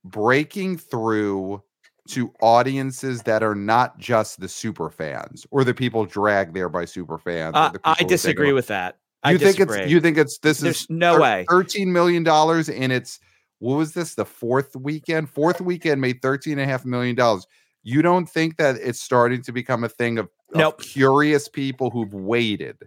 breaking 0.04 0.78
through 0.78 1.64
to 2.10 2.32
audiences 2.42 3.24
that 3.24 3.42
are 3.42 3.56
not 3.56 3.98
just 3.98 4.40
the 4.40 4.48
super 4.48 4.92
fans 4.92 5.48
or 5.50 5.64
the 5.64 5.74
people 5.74 6.06
dragged 6.06 6.54
there 6.56 6.70
by 6.70 6.86
super 6.86 7.18
fans. 7.18 7.56
Uh, 7.56 7.60
I 7.60 7.72
people 7.72 7.90
who 7.90 7.96
think 7.96 8.10
disagree 8.10 8.54
with 8.54 8.68
that. 8.68 9.00
I 9.24 9.32
You 9.32 9.38
think 9.40 9.60
it's 9.60 9.90
you 9.90 10.00
think 10.00 10.18
it's 10.20 10.38
this 10.38 10.60
There's 10.60 10.82
is 10.82 10.90
no 10.92 11.16
thir- 11.16 11.22
way. 11.22 11.46
thirteen 11.50 11.92
million 11.92 12.22
dollars 12.24 12.70
and 12.70 12.92
its 12.92 13.20
what 13.58 13.76
was 13.78 13.94
this 13.94 14.14
the 14.14 14.26
fourth 14.26 14.76
weekend? 14.76 15.32
Fourth 15.32 15.62
weekend 15.62 16.00
made 16.00 16.22
thirteen 16.22 16.60
and 16.60 16.62
a 16.70 16.72
half 16.72 16.86
million 16.86 17.16
dollars. 17.16 17.48
You 17.86 18.02
don't 18.02 18.28
think 18.28 18.58
that 18.58 18.76
it's 18.82 19.00
starting 19.00 19.42
to 19.44 19.54
become 19.54 19.86
a 19.86 19.90
thing 19.90 20.18
of, 20.18 20.28
of 20.54 20.78
curious 20.80 21.48
people 21.48 21.90
who've 21.90 22.14
waited? 22.14 22.78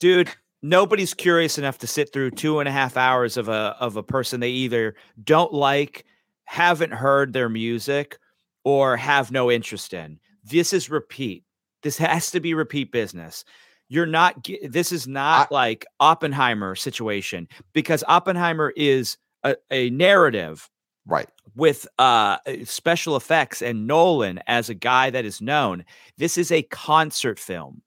dude 0.00 0.28
nobody's 0.62 1.14
curious 1.14 1.58
enough 1.58 1.78
to 1.78 1.86
sit 1.86 2.12
through 2.12 2.30
two 2.30 2.58
and 2.60 2.68
a 2.68 2.72
half 2.72 2.96
hours 2.96 3.36
of 3.36 3.48
a 3.48 3.76
of 3.80 3.96
a 3.96 4.02
person 4.02 4.40
they 4.40 4.50
either 4.50 4.94
don't 5.24 5.52
like 5.52 6.04
haven't 6.44 6.92
heard 6.92 7.32
their 7.32 7.48
music 7.48 8.18
or 8.64 8.96
have 8.96 9.30
no 9.30 9.50
interest 9.50 9.92
in. 9.92 10.18
This 10.44 10.72
is 10.72 10.90
repeat. 10.90 11.44
This 11.82 11.98
has 11.98 12.30
to 12.32 12.40
be 12.40 12.54
repeat 12.54 12.90
business. 12.90 13.44
You're 13.88 14.06
not 14.06 14.48
this 14.68 14.92
is 14.92 15.06
not 15.06 15.52
like 15.52 15.86
oppenheimer 16.00 16.74
situation 16.74 17.48
because 17.72 18.02
oppenheimer 18.08 18.72
is 18.76 19.16
a, 19.44 19.56
a 19.70 19.90
narrative 19.90 20.68
Right. 21.08 21.28
with 21.56 21.88
uh 21.98 22.36
special 22.64 23.16
effects 23.16 23.62
and 23.62 23.86
Nolan 23.86 24.40
as 24.46 24.68
a 24.68 24.74
guy 24.74 25.10
that 25.10 25.24
is 25.24 25.40
known. 25.40 25.84
This 26.18 26.36
is 26.38 26.52
a 26.52 26.62
concert 26.62 27.38
film 27.38 27.82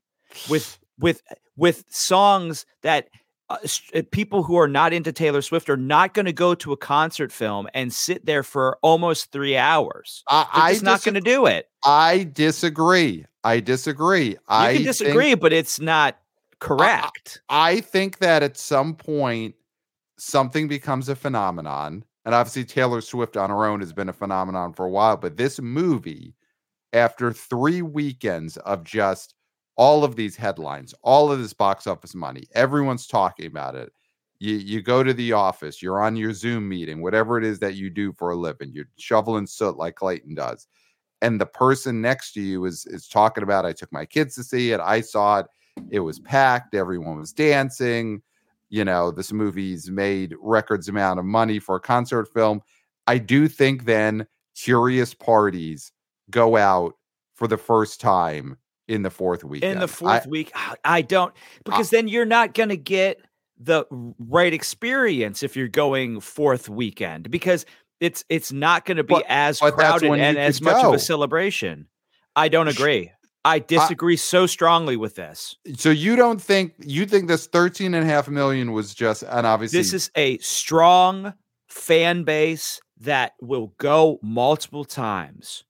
with 0.49 0.77
with 0.99 1.21
with 1.55 1.85
songs 1.89 2.65
that 2.81 3.09
uh, 3.49 3.57
uh, 3.93 4.01
people 4.11 4.43
who 4.43 4.57
are 4.57 4.67
not 4.67 4.93
into 4.93 5.11
Taylor 5.11 5.41
Swift 5.41 5.69
are 5.69 5.77
not 5.77 6.13
going 6.13 6.25
to 6.25 6.33
go 6.33 6.55
to 6.55 6.71
a 6.71 6.77
concert 6.77 7.31
film 7.31 7.67
and 7.73 7.91
sit 7.93 8.25
there 8.25 8.43
for 8.43 8.77
almost 8.81 9.31
3 9.33 9.57
hours. 9.57 10.23
I, 10.27 10.47
I 10.53 10.79
not 10.81 11.03
going 11.03 11.15
to 11.15 11.21
do 11.21 11.45
it. 11.47 11.67
I 11.83 12.29
disagree. 12.31 13.25
I 13.43 13.59
disagree. 13.59 14.29
You 14.29 14.37
I 14.47 14.67
can 14.67 14.75
think- 14.77 14.87
disagree, 14.87 15.35
but 15.35 15.51
it's 15.51 15.79
not 15.81 16.17
correct. 16.59 17.41
I 17.49 17.81
think 17.81 18.19
that 18.19 18.41
at 18.41 18.55
some 18.57 18.95
point 18.95 19.55
something 20.17 20.67
becomes 20.69 21.09
a 21.09 21.15
phenomenon. 21.15 22.05
And 22.25 22.35
obviously 22.35 22.65
Taylor 22.65 23.01
Swift 23.01 23.35
on 23.35 23.49
her 23.49 23.65
own 23.65 23.79
has 23.79 23.93
been 23.93 24.09
a 24.09 24.13
phenomenon 24.13 24.73
for 24.73 24.85
a 24.85 24.89
while, 24.89 25.17
but 25.17 25.37
this 25.37 25.59
movie, 25.59 26.35
after 26.93 27.33
three 27.33 27.81
weekends 27.81 28.57
of 28.57 28.83
just 28.83 29.35
all 29.75 30.03
of 30.03 30.15
these 30.15 30.35
headlines, 30.35 30.93
all 31.01 31.31
of 31.31 31.39
this 31.39 31.53
box 31.53 31.87
office 31.87 32.13
money, 32.13 32.43
everyone's 32.53 33.07
talking 33.07 33.47
about 33.47 33.75
it. 33.75 33.91
You 34.39 34.55
you 34.55 34.81
go 34.81 35.03
to 35.03 35.13
the 35.13 35.33
office, 35.33 35.81
you're 35.81 36.01
on 36.01 36.15
your 36.15 36.33
Zoom 36.33 36.67
meeting, 36.67 37.01
whatever 37.01 37.37
it 37.37 37.43
is 37.43 37.59
that 37.59 37.75
you 37.75 37.89
do 37.89 38.11
for 38.13 38.31
a 38.31 38.35
living, 38.35 38.71
you're 38.73 38.89
shoveling 38.97 39.47
soot 39.47 39.77
like 39.77 39.95
Clayton 39.95 40.35
does. 40.35 40.67
And 41.21 41.39
the 41.39 41.45
person 41.45 42.01
next 42.01 42.33
to 42.33 42.41
you 42.41 42.65
is 42.65 42.85
is 42.87 43.07
talking 43.07 43.43
about 43.43 43.65
I 43.65 43.73
took 43.73 43.91
my 43.91 44.05
kids 44.05 44.35
to 44.35 44.43
see 44.43 44.71
it, 44.71 44.79
I 44.79 45.01
saw 45.01 45.39
it, 45.39 45.45
it 45.89 45.99
was 45.99 46.19
packed, 46.19 46.75
everyone 46.75 47.17
was 47.17 47.33
dancing. 47.33 48.21
You 48.71 48.85
know, 48.85 49.11
this 49.11 49.31
movie's 49.33 49.91
made 49.91 50.33
records 50.41 50.87
amount 50.87 51.19
of 51.19 51.25
money 51.25 51.59
for 51.59 51.75
a 51.75 51.79
concert 51.79 52.29
film. 52.33 52.61
I 53.05 53.17
do 53.17 53.47
think 53.49 53.83
then 53.83 54.25
curious 54.57 55.13
parties 55.13 55.91
go 56.29 56.55
out 56.55 56.93
for 57.35 57.47
the 57.49 57.57
first 57.57 57.99
time 57.99 58.57
in 58.87 59.01
the 59.03 59.09
fourth 59.09 59.43
week. 59.43 59.61
In 59.63 59.77
the 59.79 59.83
I- 59.83 59.87
fourth 59.87 60.25
week, 60.27 60.51
I- 60.55 60.75
I 60.85 61.01
don't 61.01 61.33
because 61.65 61.89
then 61.89 62.07
you're 62.07 62.25
not 62.25 62.53
going 62.53 62.69
to 62.69 62.77
get 62.77 63.19
the 63.59 63.85
right 64.17 64.53
experience 64.53 65.43
if 65.43 65.55
you're 65.57 65.67
going 65.67 66.21
fourth 66.21 66.69
weekend 66.69 67.29
because 67.29 67.65
it's 67.99 68.23
it's 68.29 68.51
not 68.53 68.85
going 68.85 68.97
to 68.97 69.03
be 69.03 69.15
But- 69.15 69.25
as 69.27 69.59
but 69.59 69.73
crowded 69.75 70.11
and 70.13 70.37
as 70.37 70.61
much 70.61 70.81
of 70.83 70.93
a 70.93 70.99
celebration. 70.99 71.87
I 72.37 72.47
don't 72.47 72.69
agree. 72.69 73.11
I 73.43 73.59
disagree 73.59 74.17
so 74.17 74.45
strongly 74.45 74.97
with 74.97 75.15
this. 75.15 75.55
so 75.75 75.89
you 75.89 76.15
don't 76.15 76.41
think 76.41 76.73
you 76.79 77.05
think 77.05 77.27
this 77.27 77.47
13 77.47 77.93
and 77.93 78.03
a 78.03 78.07
half 78.07 78.29
million 78.29 78.71
was 78.71 78.93
just 78.93 79.23
and 79.23 79.47
obviously 79.47 79.79
This 79.79 79.93
is 79.93 80.11
a 80.15 80.37
strong 80.39 81.33
fan 81.67 82.23
base 82.23 82.81
that 82.99 83.33
will 83.41 83.73
go 83.77 84.19
multiple 84.21 84.85
times. 84.85 85.63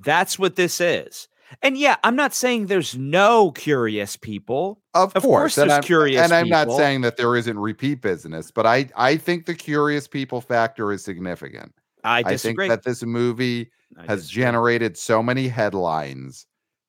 That's 0.00 0.38
what 0.38 0.56
this 0.56 0.80
is. 0.80 1.28
And 1.62 1.78
yeah, 1.78 1.96
I'm 2.04 2.16
not 2.16 2.34
saying 2.34 2.66
there's 2.66 2.96
no 2.96 3.52
curious 3.52 4.16
people. 4.16 4.82
Of, 4.92 5.14
Of 5.16 5.22
course, 5.22 5.40
course 5.40 5.54
there's 5.54 5.72
I'm, 5.72 5.82
curious 5.82 6.20
and 6.20 6.32
I'm 6.32 6.48
not 6.48 6.70
saying 6.72 7.00
that 7.02 7.16
there 7.16 7.36
isn't 7.36 7.58
repeat 7.58 8.02
business, 8.02 8.50
but 8.50 8.66
I 8.66 8.88
I 8.96 9.16
think 9.16 9.46
the 9.46 9.54
curious 9.54 10.06
people 10.08 10.40
factor 10.40 10.92
is 10.92 11.02
significant. 11.04 11.72
I 12.04 12.22
disagree. 12.22 12.66
I, 12.66 12.68
think 12.68 12.82
that 12.82 12.88
this 12.88 13.02
movie 13.02 13.70
I 13.96 14.06
has 14.06 14.22
disagree. 14.22 14.42
generated 14.42 14.96
so 14.98 15.22
many 15.22 15.48
headlines 15.48 16.46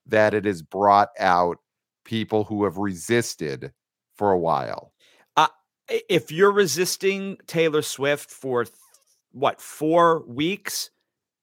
that 0.09 0.33
it 0.33 0.45
has 0.45 0.61
brought 0.61 1.09
out 1.19 1.57
people 2.05 2.43
who 2.43 2.63
have 2.63 2.77
resisted 2.77 3.71
for 4.15 4.31
a 4.31 4.39
while. 4.39 4.93
Uh, 5.37 5.47
I- 5.89 6.01
if 6.09 6.31
you're 6.31 6.51
resisting 6.51 7.37
Taylor 7.47 7.81
Swift 7.81 8.29
for 8.29 8.65
th- 8.65 8.75
what 9.31 9.61
four 9.61 10.23
weeks, 10.27 10.89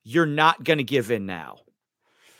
you're 0.04 0.26
not 0.26 0.64
going 0.64 0.78
to 0.78 0.84
give 0.84 1.10
in 1.10 1.26
now. 1.26 1.56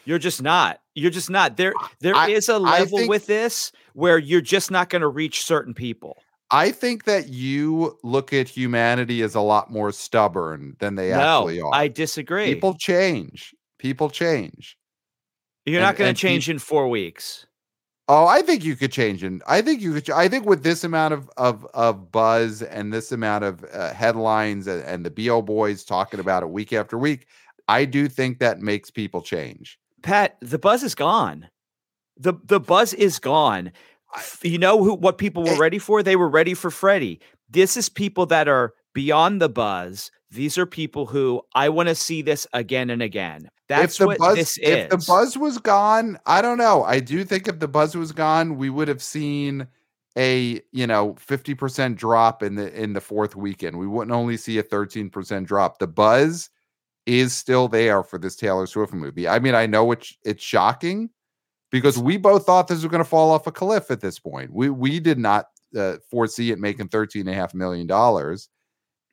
You're 0.05 0.19
just 0.19 0.41
not. 0.41 0.81
You're 0.95 1.11
just 1.11 1.31
not. 1.31 1.57
There 1.57 1.75
there 2.01 2.31
is 2.31 2.49
a 2.49 2.59
level 2.59 2.99
think- 2.99 3.11
with 3.11 3.27
this 3.27 3.73
where 3.95 4.19
you're 4.19 4.41
just 4.41 4.71
not 4.71 4.89
going 4.89 5.03
to 5.03 5.09
reach 5.09 5.45
certain 5.45 5.75
people. 5.75 6.17
I 6.51 6.71
think 6.71 7.05
that 7.05 7.29
you 7.29 7.99
look 8.05 8.33
at 8.33 8.49
humanity 8.49 9.23
as 9.23 9.35
a 9.35 9.41
lot 9.41 9.71
more 9.71 9.91
stubborn 9.91 10.77
than 10.79 10.95
they 10.95 11.11
no, 11.11 11.41
actually 11.41 11.61
are. 11.61 11.75
I 11.75 11.89
disagree. 11.89 12.55
People 12.55 12.75
change. 12.75 13.53
People 13.79 14.11
change. 14.11 14.77
You're 15.67 15.81
and- 15.81 15.85
not 15.87 15.97
going 15.97 16.15
to 16.15 16.19
change 16.19 16.49
in 16.49 16.59
four 16.59 16.89
weeks. 16.89 17.47
Oh, 18.09 18.25
I 18.25 18.43
think 18.43 18.65
you 18.65 18.77
could 18.77 18.93
change 18.93 19.25
it. 19.25 19.43
I 19.49 19.61
think 19.63 19.81
you 19.81 19.93
could. 19.93 20.09
I 20.11 20.29
think 20.29 20.47
with 20.47 20.63
this 20.63 20.85
amount 20.85 21.13
of 21.13 21.29
of, 21.37 21.67
of 21.75 22.13
buzz 22.13 22.63
and 22.63 22.93
this 22.93 23.11
amount 23.11 23.43
of 23.43 23.65
uh, 23.73 23.93
headlines 23.93 24.69
and, 24.69 24.81
and 24.85 25.05
the 25.05 25.11
bo 25.11 25.43
boys 25.43 25.85
talking 25.85 26.21
about 26.21 26.45
it 26.45 26.51
week 26.51 26.73
after 26.73 26.97
week, 26.97 27.27
I 27.67 27.85
do 27.85 28.07
think 28.09 28.39
that 28.39 28.61
makes 28.61 28.93
people 28.93 29.23
change. 29.23 29.77
Pat, 30.03 30.37
the 30.41 30.59
buzz 30.59 30.85
is 30.85 30.95
gone. 30.95 31.49
the 32.17 32.35
The 32.45 32.61
buzz 32.61 32.95
is 32.95 33.19
gone. 33.19 33.73
You 34.43 34.59
know 34.59 34.85
who? 34.85 34.95
What 34.95 35.19
people 35.19 35.43
were 35.43 35.59
ready 35.59 35.81
for? 35.81 36.03
They 36.05 36.15
were 36.15 36.29
ready 36.29 36.55
for 36.55 36.71
Freddie. 36.71 37.21
This 37.51 37.77
is 37.77 37.89
people 37.89 38.25
that 38.27 38.47
are 38.47 38.73
beyond 38.95 39.43
the 39.43 39.49
buzz. 39.49 40.13
These 40.31 40.57
are 40.59 40.67
people 40.67 41.07
who 41.07 41.43
I 41.57 41.69
want 41.71 41.89
to 41.89 41.95
see 41.97 42.23
this 42.23 42.47
again 42.53 42.89
and 42.89 43.03
again. 43.03 43.51
That's 43.69 44.01
if 44.01 44.09
the 44.09 44.17
buzz 44.17 44.59
if 44.63 44.91
the 44.91 44.99
buzz 44.99 45.37
was 45.37 45.59
gone, 45.59 46.19
I 46.27 46.41
don't 46.41 46.59
know. 46.59 46.85
I 46.85 47.01
do 47.01 47.25
think 47.25 47.49
if 47.49 47.59
the 47.59 47.69
buzz 47.69 47.97
was 47.97 48.13
gone, 48.13 48.57
we 48.57 48.71
would 48.71 48.89
have 48.89 49.03
seen 49.03 49.67
a 50.17 50.61
you 50.73 50.87
know 50.87 51.15
50% 51.15 51.97
drop 51.97 52.43
in 52.43 52.55
the 52.55 52.73
in 52.81 52.93
the 52.93 53.01
fourth 53.01 53.35
weekend. 53.37 53.79
We 53.79 53.87
wouldn't 53.87 54.15
only 54.15 54.37
see 54.37 54.59
a 54.59 54.63
13% 54.63 55.47
drop. 55.47 55.79
The 55.79 55.87
buzz 55.87 56.49
is 57.07 57.35
still 57.35 57.69
there 57.69 58.03
for 58.03 58.19
this 58.19 58.37
Taylor 58.37 58.67
Swift 58.67 58.93
movie. 58.93 59.29
I 59.29 59.39
mean, 59.39 59.55
I 59.55 59.67
know 59.67 59.93
it's 59.93 60.17
it's 60.25 60.43
shocking 60.43 61.11
because 61.71 61.99
we 61.99 62.17
both 62.17 62.47
thought 62.47 62.69
this 62.69 62.83
was 62.83 62.91
going 62.91 63.03
to 63.03 63.09
fall 63.09 63.31
off 63.31 63.47
a 63.47 63.53
cliff 63.53 63.91
at 63.91 64.01
this 64.01 64.19
point. 64.19 64.53
We 64.53 64.71
we 64.71 65.01
did 65.01 65.19
not 65.19 65.47
uh, 65.77 65.97
foresee 66.11 66.51
it 66.51 66.59
making 66.59 66.89
13 66.89 67.23
and 67.23 67.31
a 67.31 67.35
half 67.35 67.55
million 67.55 67.87
dollars. 67.87 68.49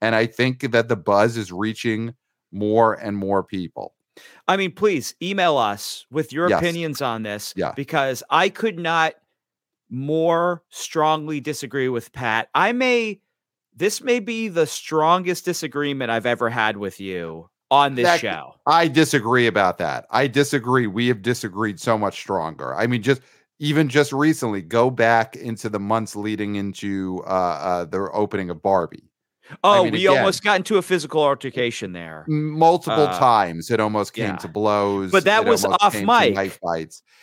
And 0.01 0.15
I 0.15 0.25
think 0.25 0.71
that 0.71 0.89
the 0.89 0.97
buzz 0.97 1.37
is 1.37 1.51
reaching 1.51 2.13
more 2.51 2.93
and 2.93 3.15
more 3.15 3.43
people. 3.43 3.95
I 4.47 4.57
mean, 4.57 4.71
please 4.71 5.15
email 5.21 5.57
us 5.57 6.05
with 6.11 6.33
your 6.33 6.49
Yes. 6.49 6.59
opinions 6.59 7.01
on 7.01 7.23
this. 7.23 7.53
Yeah. 7.55 7.71
Because 7.75 8.23
I 8.29 8.49
could 8.49 8.77
not 8.77 9.13
more 9.89 10.63
strongly 10.69 11.39
disagree 11.39 11.89
with 11.89 12.11
Pat. 12.11 12.49
I 12.53 12.71
may, 12.71 13.21
this 13.75 14.01
may 14.01 14.19
be 14.19 14.47
the 14.47 14.67
strongest 14.67 15.45
disagreement 15.45 16.11
I've 16.11 16.25
ever 16.25 16.49
had 16.49 16.77
with 16.77 16.99
you 16.99 17.49
on 17.71 17.95
this 17.95 18.05
That- 18.05 18.19
show. 18.19 18.55
I 18.65 18.87
disagree 18.87 19.47
about 19.47 19.77
that. 19.79 20.05
I 20.09 20.27
disagree. 20.27 20.87
We 20.87 21.07
have 21.07 21.21
disagreed 21.21 21.79
so 21.79 21.97
much 21.97 22.19
stronger. 22.19 22.75
I 22.75 22.87
mean, 22.87 23.01
just 23.01 23.21
even 23.59 23.87
just 23.87 24.11
recently, 24.11 24.61
go 24.61 24.89
back 24.89 25.35
into 25.35 25.69
the 25.69 25.79
months 25.79 26.15
leading 26.15 26.55
into 26.55 27.23
uh, 27.25 27.29
uh 27.29 27.85
the 27.85 28.09
opening 28.11 28.49
of 28.49 28.61
Barbie. 28.61 29.09
Oh, 29.63 29.83
mean, 29.83 29.93
we 29.93 30.05
again- 30.07 30.19
almost 30.19 30.43
got 30.43 30.57
into 30.57 30.77
a 30.77 30.81
physical 30.81 31.21
altercation 31.21 31.91
there. 31.93 32.25
Multiple 32.27 33.07
Uh, 33.07 33.19
times, 33.19 33.69
it 33.69 33.79
almost 33.79 34.13
came 34.13 34.25
yeah. 34.31 34.35
to 34.37 34.47
blows. 34.47 35.11
But 35.11 35.25
that 35.25 35.45
it 35.45 35.49
was 35.49 35.65
off 35.65 35.93
mic. 36.01 36.59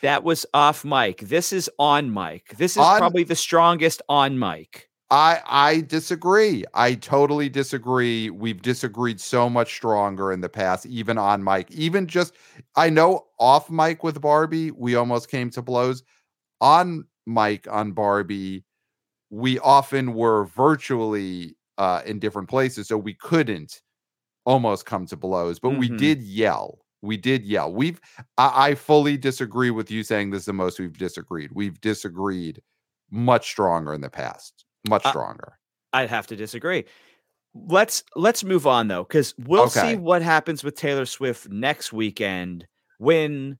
That 0.03 0.23
was 0.25 0.45
off 0.55 0.85
mic. 0.85 1.21
This 1.21 1.53
is 1.53 1.71
on 1.79 2.13
mic. 2.13 2.57
This 2.57 2.73
is 2.73 2.79
On- 2.79 2.99
probably 2.99 3.25
the 3.25 3.37
strongest 3.37 4.03
on 4.09 4.39
mic. 4.39 4.89
I 5.13 5.41
I 5.45 5.81
disagree. 5.81 6.65
I 6.73 6.95
totally 6.95 7.49
disagree. 7.49 8.31
We've 8.31 8.63
disagreed 8.63 9.21
so 9.21 9.51
much 9.51 9.75
stronger 9.75 10.31
in 10.31 10.41
the 10.41 10.49
past, 10.49 10.87
even 10.87 11.19
on 11.19 11.43
mic. 11.43 11.69
Even 11.73 12.07
just 12.07 12.33
I 12.77 12.91
know 12.91 13.27
off 13.41 13.71
mic 13.71 14.05
with 14.05 14.21
Barbie, 14.21 14.71
we 14.71 14.95
almost 14.95 15.29
came 15.29 15.51
to 15.51 15.63
blows. 15.63 16.05
On 16.61 17.07
mic 17.27 17.67
on 17.69 17.91
Barbie, 17.93 18.65
we 19.31 19.59
often 19.59 20.15
were 20.15 20.45
virtually 20.45 21.57
uh 21.81 22.03
in 22.07 22.21
different 22.21 22.49
places, 22.51 22.89
so 22.89 22.97
we 22.99 23.15
couldn't 23.15 23.83
almost 24.47 24.87
come 24.87 25.07
to 25.07 25.17
blows, 25.17 25.59
but 25.61 25.71
we 25.79 25.91
Mhm. 25.91 25.99
did 25.99 26.23
yell. 26.23 26.81
We 27.03 27.17
did 27.19 27.45
yell. 27.45 27.73
We've 27.73 28.01
I, 28.39 28.71
I 28.71 28.75
fully 28.77 29.17
disagree 29.19 29.71
with 29.71 29.91
you 29.91 30.03
saying 30.05 30.31
this 30.31 30.41
is 30.43 30.47
the 30.47 30.53
most 30.55 30.79
we've 30.81 30.99
disagreed. 30.99 31.51
We've 31.55 31.81
disagreed 31.81 32.63
much 33.11 33.49
stronger 33.51 33.95
in 33.95 34.03
the 34.03 34.11
past. 34.11 34.67
Much 34.89 35.07
stronger. 35.07 35.59
I'd 35.95 36.11
have 36.11 36.27
to 36.29 36.37
disagree. 36.37 36.85
Let's 37.55 38.05
let's 38.17 38.45
move 38.45 38.67
on 38.67 38.89
though, 38.89 39.05
because 39.05 39.35
we'll 39.39 39.65
Okay. 39.65 39.93
see 39.93 39.97
what 39.97 40.23
happens 40.23 40.65
with 40.65 40.77
Taylor 40.77 41.07
Swift 41.07 41.49
next 41.51 41.93
weekend 41.93 42.67
when 42.99 43.59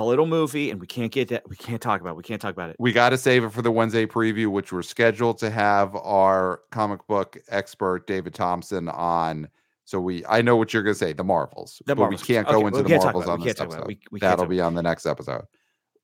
a 0.00 0.04
little 0.04 0.26
movie, 0.26 0.70
and 0.70 0.80
we 0.80 0.86
can't 0.86 1.12
get 1.12 1.28
that. 1.28 1.48
We 1.48 1.56
can't 1.56 1.80
talk 1.80 2.00
about. 2.00 2.10
it, 2.10 2.16
We 2.16 2.22
can't 2.22 2.40
talk 2.42 2.52
about 2.52 2.70
it. 2.70 2.76
We 2.78 2.92
got 2.92 3.10
to 3.10 3.18
save 3.18 3.44
it 3.44 3.50
for 3.52 3.62
the 3.62 3.70
Wednesday 3.70 4.06
preview, 4.06 4.48
which 4.48 4.72
we're 4.72 4.82
scheduled 4.82 5.38
to 5.38 5.50
have 5.50 5.94
our 5.96 6.60
comic 6.70 7.06
book 7.06 7.38
expert 7.48 8.06
David 8.06 8.34
Thompson 8.34 8.88
on. 8.88 9.48
So 9.84 10.00
we, 10.00 10.24
I 10.26 10.40
know 10.42 10.56
what 10.56 10.72
you're 10.72 10.82
going 10.84 10.94
to 10.94 10.98
say, 10.98 11.12
the 11.12 11.24
Marvels, 11.24 11.82
The 11.86 11.94
but 11.96 12.02
Marvels. 12.02 12.22
we 12.22 12.34
can't 12.34 12.46
go 12.48 12.60
we 12.60 12.66
into 12.68 12.82
the 12.82 12.88
Marvels 12.98 13.26
on 13.26 13.40
this 13.40 13.46
can't 13.54 13.56
talk 13.58 13.66
about 13.66 13.74
it. 13.74 13.76
episode. 13.80 13.86
We- 13.88 14.00
we 14.12 14.20
That'll 14.20 14.46
be 14.46 14.60
on 14.60 14.74
the 14.74 14.82
next 14.82 15.04
episode. 15.06 15.44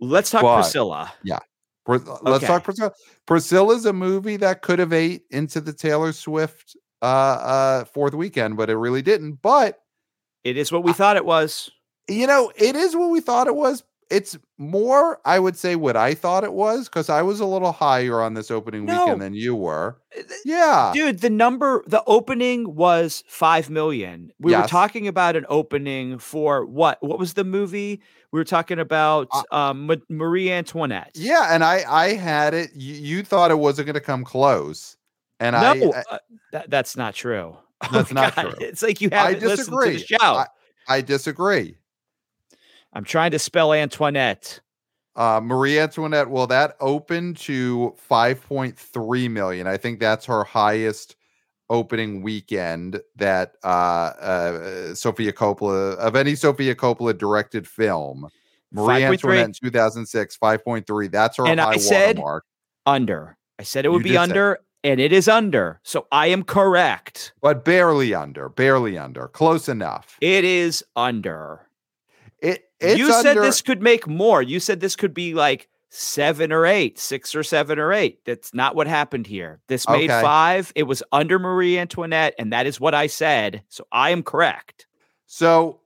Let's 0.01 0.31
talk 0.31 0.43
But- 0.43 0.63
Priscilla. 0.63 1.13
Pris- 1.85 2.03
Let's 2.05 2.39
Okay. 2.39 2.47
talk 2.49 2.65
Priscilla. 2.65 2.93
Priscilla's 3.27 3.87
a 3.87 3.93
movie 3.93 4.37
that 4.39 4.61
could 4.63 4.81
have 4.81 4.93
ate 4.93 5.23
into 5.31 5.61
the 5.61 5.73
Taylor 5.73 6.13
Swift 6.13 6.77
uh, 7.01 7.05
uh, 7.05 7.85
fourth 7.85 8.13
weekend, 8.15 8.57
but 8.57 8.69
it 8.71 8.77
really 8.77 9.03
didn't. 9.03 9.35
But 9.41 9.79
It 10.43 10.57
is 10.57 10.73
what 10.73 10.83
we 10.83 10.93
thought 10.93 11.17
it 11.17 11.25
was. 11.25 11.71
You 12.09 12.27
know, 12.27 12.53
it 12.57 12.77
is 12.77 12.95
what 12.97 13.11
we 13.11 13.21
thought 13.21 13.47
it 13.47 13.57
was. 13.57 13.83
It's 14.09 14.39
more, 14.57 15.19
I 15.25 15.41
would 15.41 15.57
say, 15.57 15.75
what 15.75 15.97
I 15.97 16.15
thought 16.15 16.45
it 16.45 16.53
was 16.53 16.89
because 16.89 17.11
I 17.11 17.23
was 17.23 17.41
a 17.41 17.45
little 17.45 17.73
higher 17.73 18.21
on 18.23 18.35
this 18.35 18.53
opening 18.53 18.85
No. 18.85 19.01
weekend 19.05 19.21
than 19.21 19.35
you 19.35 19.57
were. 19.57 19.99
Uh, 20.17 20.23
Yeah. 20.45 20.93
Dude, 20.95 21.19
the 21.23 21.31
number, 21.31 21.83
the 21.89 22.05
opening 22.07 22.77
was 22.77 23.25
five 23.27 23.69
million. 23.69 24.31
We 24.39 24.55
were 24.55 24.69
talking 24.69 25.09
about 25.09 25.35
an 25.35 25.45
opening 25.49 26.19
for 26.21 26.65
what? 26.65 27.03
What 27.03 27.19
was 27.19 27.35
the 27.35 27.43
movie? 27.43 28.01
We 28.31 28.39
were 28.39 28.45
talking 28.45 28.79
about 28.79 29.27
Uh, 29.33 29.43
um, 29.71 29.91
Marie 30.09 30.53
Antoinette. 30.53 31.11
Yeah, 31.17 31.49
and 31.53 31.65
I 31.65 31.83
I 31.89 32.13
had 32.15 32.55
it. 32.55 32.71
You, 32.77 32.95
you 32.95 33.23
thought 33.25 33.51
it 33.51 33.59
wasn't 33.59 33.87
going 33.87 33.95
to 33.95 34.01
come 34.01 34.23
close, 34.23 34.97
and 35.41 35.55
no, 35.55 35.93
I, 35.93 35.97
I 35.99 36.15
uh, 36.15 36.19
that, 36.53 36.71
that's 36.71 36.97
not 36.97 37.15
true. 37.17 37.57
Oh 37.83 37.89
That's 37.93 38.13
my 38.13 38.21
not 38.23 38.37
God, 38.37 38.43
true. 38.43 38.67
It's 38.69 38.83
like 38.83 39.01
you 39.01 39.09
haven't 39.11 39.43
listened 39.43 39.77
to 39.81 39.85
the 39.85 39.93
disagree. 39.99 40.19
show. 40.21 40.45
I 40.89 41.01
disagree. 41.03 41.77
I'm 42.97 43.05
trying 43.05 43.31
to 43.33 43.39
spell 43.39 43.75
Antoinette. 43.75 44.61
Uh, 45.15 45.41
Marie 45.43 45.79
Antoinette. 45.79 46.31
Well, 46.31 46.47
that 46.47 46.77
opened 46.81 47.37
to 47.39 47.95
five 47.99 48.43
point 48.43 48.79
three 48.79 49.29
million. 49.29 49.67
I 49.67 49.77
think 49.77 50.01
that's 50.01 50.25
her 50.27 50.45
highest 50.45 51.15
opening 51.69 52.23
weekend 52.23 53.01
that 53.17 53.53
uh, 53.63 53.67
uh 53.67 54.95
Sofia 54.95 55.33
Coppola 55.33 55.97
of 55.97 56.17
any 56.17 56.35
Sofia 56.35 56.75
Coppola 56.75 57.17
directed 57.17 57.69
film. 57.69 58.29
Marie 58.73 59.03
5.3. 59.03 59.13
Antoinette 59.13 59.45
in 59.47 59.53
2006, 59.53 60.39
5.3. 60.39 61.11
That's 61.11 61.37
her 61.37 61.47
And 61.47 61.61
high 61.61 61.71
I 61.71 61.77
said- 61.77 62.17
watermark. 62.19 62.45
Under. 62.85 63.37
I 63.59 63.63
said 63.63 63.85
it 63.85 63.91
would 63.91 63.99
You 63.99 64.05
be 64.05 64.09
did 64.11 64.17
say- 64.17 64.23
under, 64.23 64.59
and 64.85 65.01
it 65.01 65.13
is 65.13 65.29
under. 65.29 65.81
So 65.83 66.07
I 66.13 66.29
am 66.29 66.43
correct. 66.45 67.33
But 67.43 67.65
barely 67.65 68.13
under, 68.15 68.49
barely 68.49 68.97
under, 68.99 69.29
close 69.29 69.69
enough. 69.69 70.17
It 70.21 70.45
is 70.45 70.85
under. 70.95 71.66
It 72.41 72.99
you 72.99 73.11
said 73.13 73.31
under- 73.39 73.43
this 73.43 73.63
could 73.63 73.81
make 73.83 74.07
more. 74.07 74.43
You 74.43 74.61
said 74.61 74.81
this 74.81 74.97
could 74.97 75.15
be 75.15 75.33
like 75.35 75.69
seven 75.89 76.53
or 76.53 76.67
eight, 76.67 76.99
six 76.99 77.35
or 77.35 77.43
seven 77.43 77.79
or 77.79 77.93
eight. 77.93 78.23
That's 78.27 78.53
not 78.53 78.75
what 78.75 78.87
happened 78.87 79.27
here. 79.27 79.61
This 79.69 79.89
made 79.89 80.11
Okay. 80.11 80.21
five. 80.21 80.73
It 80.75 80.83
was 80.83 81.03
under 81.13 81.39
Marie 81.39 81.79
Antoinette, 81.79 82.35
and 82.39 82.53
that 82.53 82.67
is 82.67 82.79
what 82.79 82.95
I 82.95 83.07
said. 83.07 83.63
So 83.69 83.87
I 83.93 84.11
am 84.11 84.23
correct. 84.23 84.87
So, 85.27 85.81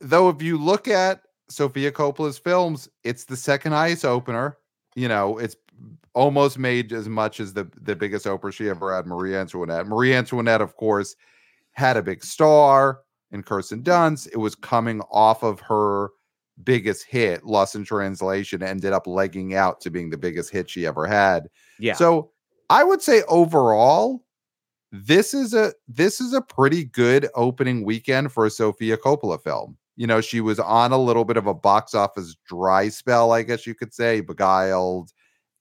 though, 0.00 0.28
if 0.28 0.42
you 0.42 0.58
look 0.58 0.88
at 0.88 1.22
Sofia 1.48 1.92
Coppola's 1.92 2.38
films, 2.38 2.88
it's 3.04 3.26
the 3.26 3.36
second 3.36 3.72
highest 3.72 4.04
opener. 4.04 4.56
You 4.96 5.08
know, 5.08 5.38
it's 5.38 5.56
almost 6.14 6.58
made 6.58 6.92
as 6.92 7.08
much 7.08 7.38
as 7.38 7.52
the 7.52 7.68
the 7.80 7.94
biggest 7.94 8.26
opener 8.26 8.50
she 8.50 8.68
ever 8.68 8.94
had, 8.94 9.06
Marie 9.06 9.36
Antoinette. 9.36 9.86
Marie 9.86 10.14
Antoinette, 10.14 10.62
of 10.62 10.76
course, 10.76 11.14
had 11.72 11.96
a 11.96 12.02
big 12.02 12.24
star 12.24 13.00
in 13.34 13.42
Kirsten 13.42 13.82
Dunst. 13.82 14.28
It 14.32 14.38
was 14.38 14.54
coming 14.54 15.02
off 15.10 15.42
of 15.42 15.60
her 15.60 16.10
biggest 16.62 17.04
hit, 17.04 17.44
Lost 17.44 17.74
in 17.74 17.84
Translation, 17.84 18.62
ended 18.62 18.92
up 18.92 19.06
legging 19.06 19.54
out 19.54 19.80
to 19.82 19.90
being 19.90 20.08
the 20.08 20.16
biggest 20.16 20.50
hit 20.50 20.70
she 20.70 20.86
ever 20.86 21.06
had. 21.06 21.48
Yeah. 21.78 21.94
So 21.94 22.30
I 22.70 22.84
would 22.84 23.02
say 23.02 23.22
overall, 23.28 24.24
this 24.92 25.34
is 25.34 25.52
a 25.52 25.74
this 25.88 26.20
is 26.20 26.32
a 26.32 26.40
pretty 26.40 26.84
good 26.84 27.28
opening 27.34 27.84
weekend 27.84 28.32
for 28.32 28.46
a 28.46 28.50
Sofia 28.50 28.96
Coppola 28.96 29.42
film. 29.42 29.76
You 29.96 30.06
know, 30.06 30.20
she 30.20 30.40
was 30.40 30.58
on 30.60 30.92
a 30.92 30.98
little 30.98 31.24
bit 31.24 31.36
of 31.36 31.46
a 31.46 31.54
box 31.54 31.94
office 31.94 32.36
dry 32.46 32.88
spell, 32.88 33.32
I 33.32 33.42
guess 33.42 33.66
you 33.66 33.74
could 33.74 33.92
say, 33.92 34.20
beguiled 34.20 35.10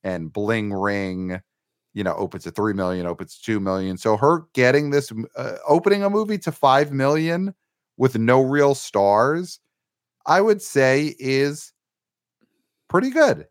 and 0.03 0.31
bling 0.31 0.71
ring. 0.71 1.41
You 1.95 2.03
know, 2.03 2.15
opens 2.15 2.47
at 2.47 2.55
three 2.55 2.73
million, 2.73 3.05
opens 3.05 3.37
to 3.37 3.43
two 3.43 3.59
million. 3.59 3.97
So 3.97 4.17
her 4.17 4.45
getting 4.53 4.89
this 4.89 5.11
uh, 5.35 5.55
opening 5.67 6.03
a 6.03 6.09
movie 6.09 6.39
to 6.39 6.51
five 6.51 6.91
million 6.91 7.53
with 7.97 8.17
no 8.17 8.41
real 8.41 8.75
stars, 8.75 9.59
I 10.25 10.41
would 10.41 10.61
say 10.61 11.15
is 11.19 11.73
pretty 12.89 13.09
good. 13.09 13.47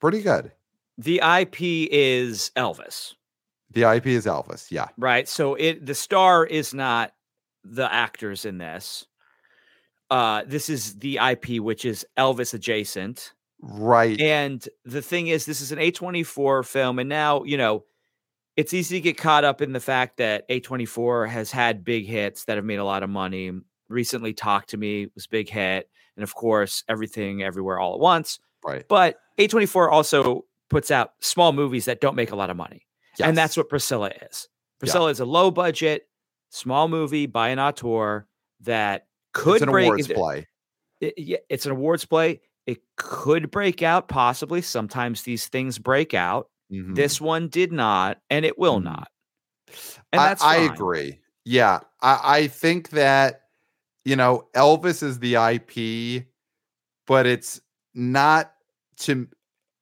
Pretty 0.00 0.20
good. 0.22 0.52
the 0.98 1.20
IP 1.22 1.88
is 1.90 2.50
Elvis, 2.56 3.14
The 3.70 3.82
IP 3.90 4.06
is 4.08 4.26
Elvis. 4.26 4.70
Yeah. 4.70 4.88
right? 4.98 5.26
So 5.28 5.54
it 5.54 5.84
the 5.86 5.94
star 5.94 6.44
is 6.46 6.74
not 6.74 7.12
the 7.64 7.92
actors 7.92 8.44
in 8.44 8.58
this. 8.58 9.06
Uh, 10.10 10.42
this 10.46 10.68
is 10.68 10.96
the 10.98 11.18
IP, 11.18 11.60
which 11.62 11.84
is 11.84 12.06
Elvis 12.18 12.52
adjacent. 12.54 13.32
Right. 13.62 14.20
And 14.20 14.66
the 14.84 15.00
thing 15.00 15.28
is, 15.28 15.46
this 15.46 15.62
is 15.62 15.72
an 15.72 15.78
A24 15.78 16.66
film. 16.66 16.98
And 16.98 17.08
now, 17.08 17.42
you 17.44 17.56
know, 17.56 17.84
it's 18.56 18.74
easy 18.74 18.96
to 18.96 19.00
get 19.00 19.16
caught 19.16 19.44
up 19.44 19.62
in 19.62 19.72
the 19.72 19.80
fact 19.80 20.18
that 20.18 20.46
A24 20.50 21.30
has 21.30 21.50
had 21.50 21.82
big 21.84 22.04
hits 22.06 22.44
that 22.44 22.56
have 22.56 22.64
made 22.66 22.78
a 22.78 22.84
lot 22.84 23.02
of 23.02 23.08
money. 23.08 23.50
Recently, 23.94 24.34
talked 24.34 24.70
to 24.70 24.76
Me 24.76 25.06
was 25.14 25.24
a 25.26 25.28
big 25.30 25.48
hit. 25.48 25.88
And 26.16 26.22
of 26.22 26.34
course, 26.34 26.84
Everything 26.88 27.42
Everywhere 27.42 27.78
All 27.80 27.94
at 27.94 28.00
Once. 28.00 28.38
right. 28.64 28.84
But 28.88 29.16
A24 29.38 29.90
also 29.90 30.44
puts 30.70 30.90
out 30.90 31.12
small 31.20 31.52
movies 31.52 31.86
that 31.86 32.00
don't 32.00 32.14
make 32.16 32.30
a 32.32 32.36
lot 32.36 32.50
of 32.50 32.56
money. 32.56 32.86
And 33.20 33.36
that's 33.36 33.56
what 33.56 33.68
Priscilla 33.68 34.10
is. 34.30 34.48
Priscilla 34.80 35.08
is 35.10 35.20
a 35.20 35.24
low 35.24 35.50
budget, 35.50 36.08
small 36.50 36.88
movie 36.88 37.26
by 37.26 37.48
an 37.50 37.58
auteur 37.58 38.26
that 38.60 39.06
could 39.32 39.54
it's 39.56 39.62
an 39.62 39.70
break. 39.70 39.86
awards 39.86 40.08
play. 40.08 40.46
it, 41.00 41.14
yeah, 41.16 41.38
it's 41.48 41.64
an 41.66 41.72
awards 41.72 42.04
play. 42.04 42.40
It 42.66 42.78
could 42.96 43.50
break 43.50 43.82
out, 43.82 44.08
possibly. 44.08 44.62
Sometimes 44.62 45.22
these 45.22 45.46
things 45.48 45.78
break 45.78 46.14
out. 46.14 46.48
Mhm. 46.72 46.94
This 46.94 47.20
one 47.20 47.48
did 47.48 47.72
not, 47.72 48.18
and 48.30 48.44
it 48.44 48.58
will 48.58 48.80
Mhm. 48.80 48.84
not. 48.84 49.08
And 50.12 50.20
I, 50.20 50.28
that's 50.28 50.42
I 50.42 50.56
agree. 50.56 51.20
Yeah, 51.44 51.80
I, 52.00 52.20
I 52.24 52.46
think 52.48 52.90
that 52.90 53.42
you 54.04 54.16
know 54.16 54.48
Elvis 54.54 55.02
is 55.02 55.18
the 55.18 55.34
IP, 55.36 56.26
but 57.06 57.26
it's 57.26 57.60
not 57.94 58.52
to. 58.98 59.28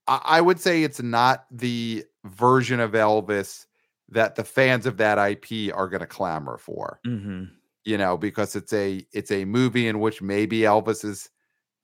I, 0.09 0.41
would 0.41 0.61
say 0.61 0.83
it's 0.83 1.01
not 1.01 1.47
the 1.51 2.05
version 2.25 2.81
of 2.81 2.93
Elvis 2.93 3.67
that 4.09 4.35
the 4.35 4.45
fans 4.45 4.85
of 4.85 4.97
that 4.97 5.17
IP 5.17 5.75
are 5.75 5.89
going 5.89 6.01
to 6.01 6.07
clamor 6.07 6.59
for. 6.59 7.01
Mhm. 7.07 7.51
You 7.85 7.99
know, 7.99 8.17
because 8.17 8.57
it's 8.57 8.73
a 8.73 9.07
it's 9.13 9.31
a 9.31 9.45
movie 9.45 9.89
in 9.89 10.01
which 10.01 10.21
maybe 10.21 10.61
Elvis 10.61 11.05
is 11.05 11.31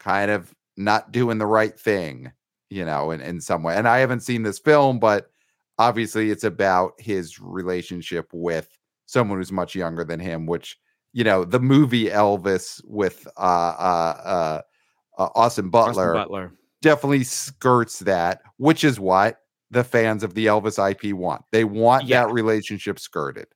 kind 0.00 0.30
of 0.30 0.54
not 0.76 1.12
doing 1.12 1.38
the 1.38 1.46
right 1.46 1.78
thing. 1.78 2.32
You 2.70 2.84
know, 2.84 3.12
in 3.12 3.20
in 3.20 3.40
some 3.40 3.62
way. 3.62 3.76
And 3.76 3.88
I 3.88 3.98
haven't 3.98 4.20
seen 4.20 4.42
this 4.42 4.58
film, 4.58 4.98
but 4.98 5.30
obviously 5.78 6.30
it's 6.30 6.44
about 6.44 6.92
his 6.98 7.40
relationship 7.40 8.28
with 8.32 8.68
someone 9.06 9.38
who's 9.38 9.52
much 9.52 9.74
younger 9.74 10.04
than 10.04 10.20
him 10.20 10.44
which 10.44 10.76
you 11.12 11.24
know 11.24 11.44
the 11.44 11.60
movie 11.60 12.06
elvis 12.06 12.80
with 12.86 13.26
uh 13.36 13.40
uh 13.40 14.16
uh, 14.24 15.22
uh 15.22 15.28
austin 15.34 15.68
butler, 15.70 16.14
Austin 16.16 16.22
Butler. 16.22 16.52
definitely 16.82 17.24
skirts 17.24 18.00
that 18.00 18.42
which 18.58 18.84
is 18.84 19.00
what 19.00 19.40
the 19.70 19.84
fans 19.84 20.22
of 20.22 20.34
the 20.34 20.46
elvis 20.46 20.78
ip 20.90 21.12
want 21.14 21.42
they 21.52 21.64
want 21.64 22.04
Yeah. 22.06 22.24
that 22.26 22.32
relationship 22.32 22.98
skirted 22.98 23.46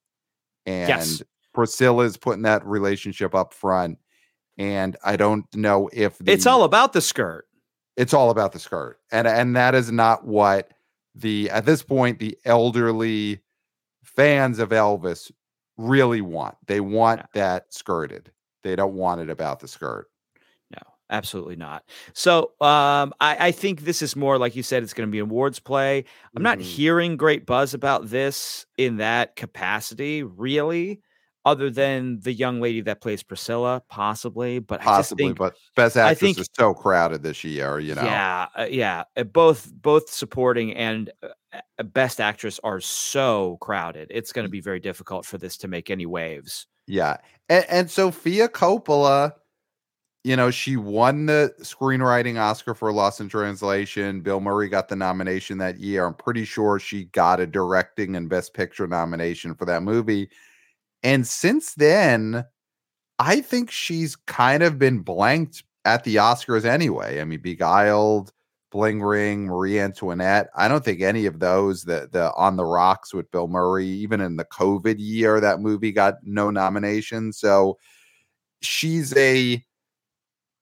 and 0.67 0.89
Yes. 0.89 1.23
is 1.59 2.17
putting 2.17 2.43
that 2.43 2.65
relationship 2.67 3.35
up 3.35 3.53
front 3.53 3.99
and 4.59 4.97
i 5.05 5.17
don't 5.17 5.45
know 5.55 5.89
if 5.93 6.19
the, 6.19 6.33
It's 6.33 6.47
all 6.47 6.65
about 6.65 6.93
the 6.95 7.01
skirt. 7.01 7.47
it's 7.97 8.15
all 8.15 8.31
about 8.31 8.53
the 8.53 8.59
skirt 8.59 8.99
and 9.11 9.27
and 9.29 9.55
that 9.57 9.75
is 9.75 9.93
not 9.93 10.27
what 10.27 10.71
the 11.15 11.51
at 11.51 11.67
this 11.67 11.83
point 11.83 12.19
the 12.19 12.37
elderly 12.47 13.41
fans 14.03 14.59
of 14.59 14.71
elvis 14.71 15.31
really 15.83 16.21
want 16.21 16.57
they 16.67 16.81
want 16.81 17.21
Yeah. 17.21 17.27
that 17.35 17.73
skirted 17.73 18.33
they 18.65 18.77
don't 18.77 18.95
want 18.95 19.21
it 19.21 19.31
about 19.31 19.61
the 19.61 19.69
skirt 19.69 20.09
No, 20.71 20.83
absolutely 21.11 21.57
not. 21.57 21.85
So 22.15 22.53
um, 22.61 23.13
I, 23.21 23.49
I 23.49 23.53
think 23.53 23.83
this 23.83 24.03
is 24.03 24.17
more 24.17 24.39
like 24.39 24.57
you 24.57 24.63
said, 24.63 24.83
it's 24.83 24.95
going 24.95 25.09
to 25.09 25.13
be 25.13 25.19
awards 25.19 25.59
play. 25.61 26.05
I'm 26.37 26.43
not 26.43 26.59
Mhm. 26.59 26.63
hearing 26.63 27.17
great 27.17 27.47
buzz 27.47 27.75
about 27.75 28.09
this 28.09 28.67
in 28.79 28.97
that 28.99 29.37
capacity, 29.37 30.23
really, 30.23 31.03
other 31.45 31.71
than 31.71 32.21
the 32.21 32.33
young 32.33 32.61
lady 32.61 32.81
that 32.83 33.01
plays 33.01 33.23
Priscilla, 33.23 33.83
possibly. 33.89 34.59
But 34.59 34.81
I 34.81 34.85
possibly 34.85 35.27
think, 35.27 35.39
but 35.39 35.55
best 35.77 35.97
I 35.97 36.11
actress 36.11 36.21
think- 36.21 36.39
is 36.39 36.49
so 36.53 36.75
crowded 36.75 37.23
this 37.23 37.45
year 37.45 37.79
you 37.79 37.95
know 37.95 38.03
yeah, 38.03 38.47
uh, 38.57 38.67
yeah, 38.71 39.05
uh, 39.17 39.25
both 39.25 39.73
both 39.75 40.11
supporting 40.11 40.75
and 40.75 41.11
uh, 41.23 41.29
best 41.83 42.21
actress 42.21 42.61
are 42.65 42.81
so 42.81 43.59
crowded. 43.61 44.09
It's 44.11 44.33
going 44.33 44.47
to 44.47 44.51
be 44.51 44.61
very 44.61 44.81
difficult 44.81 45.27
for 45.27 45.39
this 45.39 45.57
to 45.59 45.69
make 45.69 45.91
any 45.91 46.07
waves. 46.07 46.67
Yeah. 46.87 47.19
And, 47.49 47.65
and 47.69 47.91
Sofia 47.91 48.49
Coppola, 48.49 49.33
you 50.25 50.37
know, 50.37 50.51
she 50.51 50.77
won 50.77 51.27
the 51.27 51.53
screenwriting 51.61 52.41
Oscar 52.41 52.75
for 52.75 52.93
Lost 52.93 53.21
in 53.21 53.29
Translation. 53.29 54.21
Bill 54.21 54.41
Murray 54.41 54.69
got 54.69 54.89
the 54.89 54.97
nomination 54.97 55.59
that 55.59 55.79
year. 55.79 56.07
I'm 56.07 56.15
pretty 56.15 56.45
sure 56.45 56.79
she 56.79 57.07
got 57.07 57.41
a 57.41 57.47
directing 57.47 58.17
and 58.17 58.29
best 58.29 58.55
picture 58.55 58.87
nomination 58.87 59.55
for 59.55 59.65
that 59.67 59.83
movie. 59.83 60.31
And 61.03 61.27
since 61.27 61.75
then, 61.75 62.45
I 63.19 63.41
think 63.41 63.71
she's 63.71 64.17
kind 64.17 64.63
of 64.63 64.79
been 64.79 65.01
blanked 65.01 65.65
at 65.85 66.05
the 66.05 66.17
Oscars 66.17 66.65
anyway. 66.65 67.21
I 67.21 67.25
mean, 67.25 67.41
Beguiled, 67.41 68.33
Bling 68.71 69.03
Ring, 69.03 69.47
Marie 69.47 69.79
Antoinette. 69.81 70.49
I 70.57 70.69
don't 70.69 70.85
think 70.85 71.03
any 71.03 71.27
of 71.27 71.41
those, 71.41 71.85
the 71.85 72.09
the 72.11 72.33
On 72.35 72.57
the 72.57 72.65
Rocks 72.65 73.15
with 73.15 73.31
Bill 73.31 73.49
Murray, 73.49 73.87
even 73.87 74.21
in 74.21 74.37
the 74.37 74.45
COVID 74.47 74.97
year, 74.99 75.41
that 75.41 75.61
movie 75.61 75.93
got 75.93 76.17
no 76.25 76.51
nomination. 76.51 77.33
So 77.33 77.79
she's 78.63 79.17
a 79.17 79.65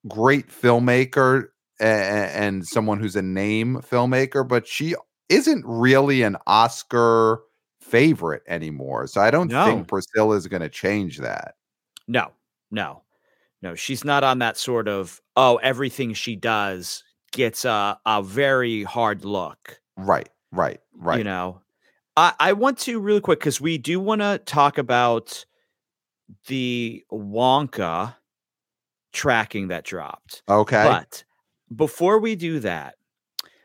great 0.09 0.49
filmmaker 0.49 1.49
a- 1.81 1.85
a- 1.85 1.87
and 2.37 2.67
someone 2.67 3.01
who's 3.01 3.17
a 3.17 3.23
name 3.23 3.77
filmmaker, 3.83 4.47
but 4.47 4.67
she 4.67 4.95
isn't 5.29 5.65
really 5.67 6.23
an 6.23 6.37
Oscar 6.47 7.41
favorite 7.91 8.43
anymore. 8.47 9.07
So 9.07 9.21
I 9.21 9.31
don't 9.31 9.51
No. 9.51 9.65
think 9.65 9.89
Priscilla 9.89 10.37
is 10.37 10.47
going 10.47 10.63
to 10.63 10.69
change 10.69 11.19
that. 11.19 11.55
No, 12.09 12.33
no, 12.71 13.03
no. 13.63 13.75
She's 13.75 14.05
not 14.05 14.25
on 14.25 14.39
that 14.41 14.57
sort 14.57 14.89
of 14.89 15.21
oh, 15.37 15.57
everything 15.57 16.15
she 16.15 16.37
does 16.37 17.05
gets 17.33 17.65
a 17.65 17.99
a 18.07 18.23
very 18.23 18.83
hard 18.83 19.25
look. 19.25 19.81
Right, 19.97 20.29
right, 20.53 20.81
right. 20.95 21.19
You 21.19 21.25
know, 21.25 21.61
I 22.17 22.33
I 22.41 22.53
want 22.53 22.79
to 22.81 22.99
really 23.01 23.21
quick 23.21 23.39
because 23.41 23.61
we 23.61 23.79
do 23.79 24.01
want 24.01 24.21
to 24.23 24.41
talk 24.45 24.79
about 24.79 25.45
the 26.47 27.05
Wonka 27.13 28.15
tracking 29.13 29.69
that 29.69 29.85
dropped. 29.85 30.43
okay. 30.49 30.85
But 30.85 31.25
before 31.75 32.19
we 32.19 32.35
do 32.37 32.61
that, 32.61 32.97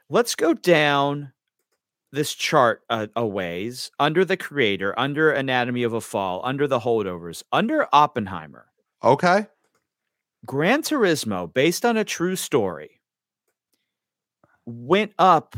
let's 0.10 0.36
go 0.36 0.54
down 0.54 1.32
this 2.16 2.34
chart 2.34 2.82
a, 2.90 3.08
a 3.16 3.26
ways 3.26 3.92
under 4.00 4.26
the 4.26 4.38
creator, 4.38 4.94
under 4.98 5.32
Anatomy 5.32 5.84
of 5.84 5.94
a 5.94 6.02
Fall, 6.02 6.42
under 6.44 6.68
the 6.68 6.80
holdovers, 6.80 7.44
under 7.52 7.88
Oppenheimer. 7.94 8.66
okay. 9.04 9.46
Gran 10.46 10.82
Turismo, 10.84 11.52
based 11.52 11.84
on 11.86 11.98
a 11.98 12.04
true 12.04 12.36
story, 12.36 13.02
went 14.66 15.14
up 15.18 15.56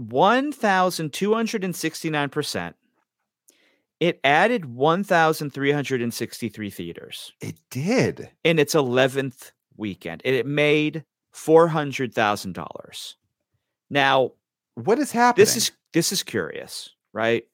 1,269%. 0.00 2.74
It 4.00 4.18
added 4.24 4.64
1,363 4.64 6.70
theaters 6.70 7.32
It 7.40 7.56
did. 7.70 8.30
in 8.42 8.58
its 8.58 8.74
11th 8.74 9.52
weekend. 9.76 10.22
and 10.24 10.34
It 10.34 10.46
made 10.46 11.04
$400,000. 11.34 13.14
Now, 13.90 14.32
What 14.74 14.98
is 14.98 15.12
happening? 15.12 15.42
this 15.42 15.56
is 15.56 15.72
this 15.92 16.12
is 16.12 16.22
curious, 16.22 16.90
right? 17.12 17.44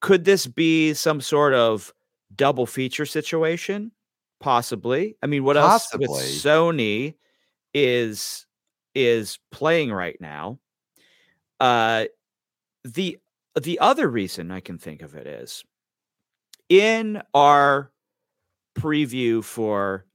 Could 0.00 0.24
this 0.24 0.46
be 0.46 0.94
some 0.94 1.20
sort 1.20 1.54
of 1.54 1.92
double 2.34 2.66
feature 2.66 3.06
situation? 3.06 3.92
Possibly. 4.40 5.16
I 5.22 5.26
mean, 5.26 5.44
what 5.44 5.56
else 5.56 5.92
with 5.94 6.10
Sony 6.10 7.14
is 7.74 8.46
is 8.94 9.38
playing 9.50 9.92
right 9.92 10.18
now? 10.20 10.58
Uh 11.60 12.06
the 12.84 13.18
the 13.60 13.78
other 13.80 14.08
reason 14.08 14.50
I 14.50 14.60
can 14.60 14.78
think 14.78 15.02
of 15.02 15.14
it 15.16 15.26
is 15.26 15.64
in 16.68 17.20
our 17.34 17.90
preview 18.78 19.42
for 19.42 20.06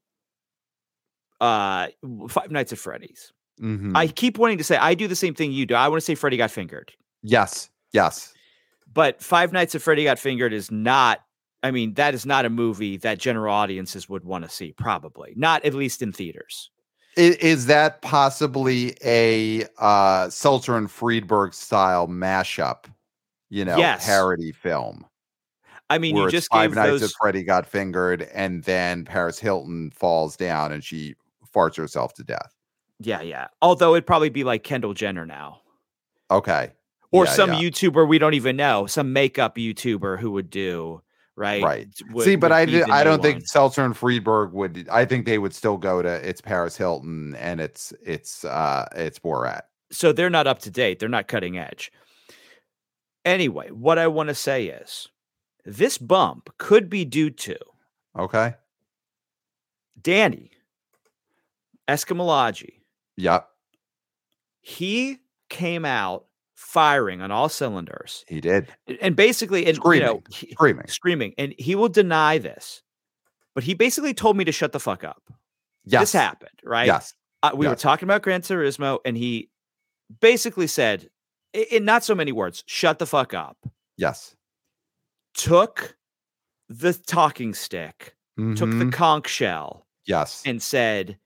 uh 1.42 1.88
Five 2.30 2.52
Nights 2.52 2.72
at 2.72 2.80
Freddy's. 2.80 3.34
Mhm. 3.62 3.96
I 3.96 4.08
keep 4.08 4.38
wanting 4.38 4.58
to 4.58 4.64
say 4.64 4.78
I 4.78 4.94
do 4.96 5.08
the 5.08 5.16
same 5.16 5.34
thing 5.34 5.52
you 5.52 5.66
do. 5.66 5.76
I 5.76 5.88
want 5.88 5.98
to 6.02 6.06
say 6.06 6.16
Freddy 6.16 6.38
got 6.38 6.52
fingered. 6.52 6.92
yes, 7.22 7.70
yes. 7.92 8.34
But 8.94 9.22
Five 9.24 9.52
Nights 9.54 9.74
at 9.74 9.82
Freddy 9.82 10.04
Got 10.04 10.20
Fingered 10.20 10.54
is 10.54 10.70
not. 10.70 11.22
I 11.64 11.72
mean, 11.72 11.94
that 11.96 12.14
is 12.14 12.26
not 12.28 12.46
a 12.46 12.50
movie 12.50 12.98
that 12.98 13.18
general 13.18 13.54
audiences 13.54 14.08
would 14.10 14.24
want 14.24 14.44
to 14.44 14.50
see. 14.52 14.74
Probably 14.74 15.34
not, 15.36 15.64
at 15.66 15.74
least 15.74 16.02
in 16.04 16.12
theaters. 16.12 16.70
I- 17.18 17.38
Is, 17.40 17.66
that 17.68 18.02
possibly 18.02 18.96
a 19.04 19.66
uh 19.80 20.30
Seltzer 20.30 20.76
and 20.78 20.92
Friedberg 20.92 21.54
style 21.54 22.08
mashup? 22.08 22.86
You 23.50 23.66
know, 23.66 23.78
Yes. 23.78 24.06
parody 24.06 24.52
film. 24.52 25.06
I 25.90 25.98
mean, 26.00 26.16
you 26.16 26.30
just 26.30 26.50
Five 26.52 26.74
Nights 26.76 26.90
those. 26.90 27.04
at 27.04 27.12
Freddy 27.20 27.44
got 27.44 27.66
fingered, 27.68 28.24
and 28.34 28.64
then 28.64 29.06
Paris 29.06 29.40
Hilton 29.40 29.92
falls 29.92 30.36
down 30.36 30.72
and 30.72 30.84
she 30.84 31.16
farts 31.56 31.78
herself 31.78 32.14
to 32.16 32.24
death. 32.24 32.52
Yeah, 33.00 33.22
yeah. 33.22 33.48
Although 33.62 33.96
it'd 33.96 34.08
probably 34.08 34.30
be 34.30 34.44
like 34.44 34.64
Kendall 34.64 34.94
Jenner 34.94 35.26
now, 35.26 35.62
Okay. 36.32 36.72
or 37.12 37.26
Yeah, 37.26 37.32
some 37.32 37.54
yeah. 37.54 37.60
YouTuber 37.60 38.08
we 38.08 38.18
don't 38.20 38.34
even 38.36 38.56
know, 38.56 38.86
some 38.88 39.12
makeup 39.14 39.58
YouTuber 39.58 40.20
who 40.20 40.32
would 40.32 40.50
do 40.50 41.02
right. 41.36 41.62
Right. 41.64 41.88
would- 42.12 42.24
See, 42.26 42.36
but 42.36 42.52
I, 42.52 42.62
I 42.62 43.04
don't 43.04 43.22
think 43.22 43.38
one. 43.38 43.46
Seltzer 43.46 43.84
and 43.84 43.98
Friedberg 43.98 44.54
would. 44.54 44.88
I 44.92 45.06
think 45.06 45.26
they 45.26 45.38
would 45.40 45.54
still 45.54 45.78
go 45.78 46.02
to 46.02 46.10
it's 46.28 46.40
Paris 46.42 46.78
Hilton 46.78 47.36
and 47.36 47.60
it's 47.60 47.92
it's 48.06 48.46
uh 48.46 48.88
it's 48.96 49.20
Borat. 49.20 49.62
so 49.92 50.12
they're 50.14 50.30
not 50.30 50.48
up 50.48 50.60
to 50.60 50.72
date. 50.72 51.00
They're 51.00 51.10
not 51.10 51.28
cutting 51.28 51.58
edge. 51.58 51.92
Anyway, 53.26 53.70
what 53.72 53.98
I 53.98 54.08
want 54.08 54.30
to 54.30 54.36
say 54.36 54.68
is 54.68 55.10
this 55.66 55.98
bump 55.98 56.50
could 56.58 56.90
be 56.90 57.04
due 57.06 57.30
to 57.32 57.58
Okay. 58.18 58.54
Danny 60.02 60.52
Eskamlaji. 61.88 62.80
Yep. 63.18 63.48
He 64.62 65.20
came 65.50 65.86
out 65.86 66.26
firing 66.56 67.22
on 67.22 67.30
all 67.32 67.50
cylinders 67.50 68.24
He 68.28 68.40
did 68.40 68.68
and 69.02 69.16
basically, 69.16 69.66
and 69.66 69.78
you 69.78 70.00
know, 70.00 70.22
Screaming. 70.22 70.24
he- 70.32 70.52
screaming. 70.52 70.88
screaming, 70.88 71.34
and 71.38 71.54
he 71.58 71.76
will 71.76 71.90
deny 71.90 72.38
this, 72.38 72.82
but 73.54 73.64
he 73.64 73.74
basically 73.74 74.14
told 74.14 74.38
me 74.38 74.44
to 74.46 74.52
shut 74.52 74.72
the 74.72 74.80
fuck 74.80 75.04
up. 75.04 75.22
Yes. 75.86 76.02
This 76.04 76.14
happened, 76.14 76.60
right? 76.64 76.88
Yes. 76.88 77.14
Uh, 77.44 77.52
we 77.54 77.68
were 77.68 77.76
talking 77.76 78.06
about 78.08 78.22
Gran 78.22 78.42
Turismo, 78.42 79.00
and 79.04 79.18
he 79.18 79.50
basically 80.22 80.68
said, 80.68 81.10
in 81.54 81.84
not 81.84 82.04
so 82.06 82.16
many 82.16 82.32
words, 82.32 82.64
"Shut 82.68 82.98
the 83.00 83.06
fuck 83.06 83.34
up." 83.34 83.58
Yes. 83.98 84.36
Took 85.34 85.98
the 86.70 86.94
talking 86.94 87.54
stick, 87.54 88.16
took 88.38 88.70
the 88.72 88.86
Mhm. 88.86 88.94
conch 88.94 89.28
shell, 89.28 89.86
yes. 90.06 90.42
and 90.46 90.62
said, 90.64 91.20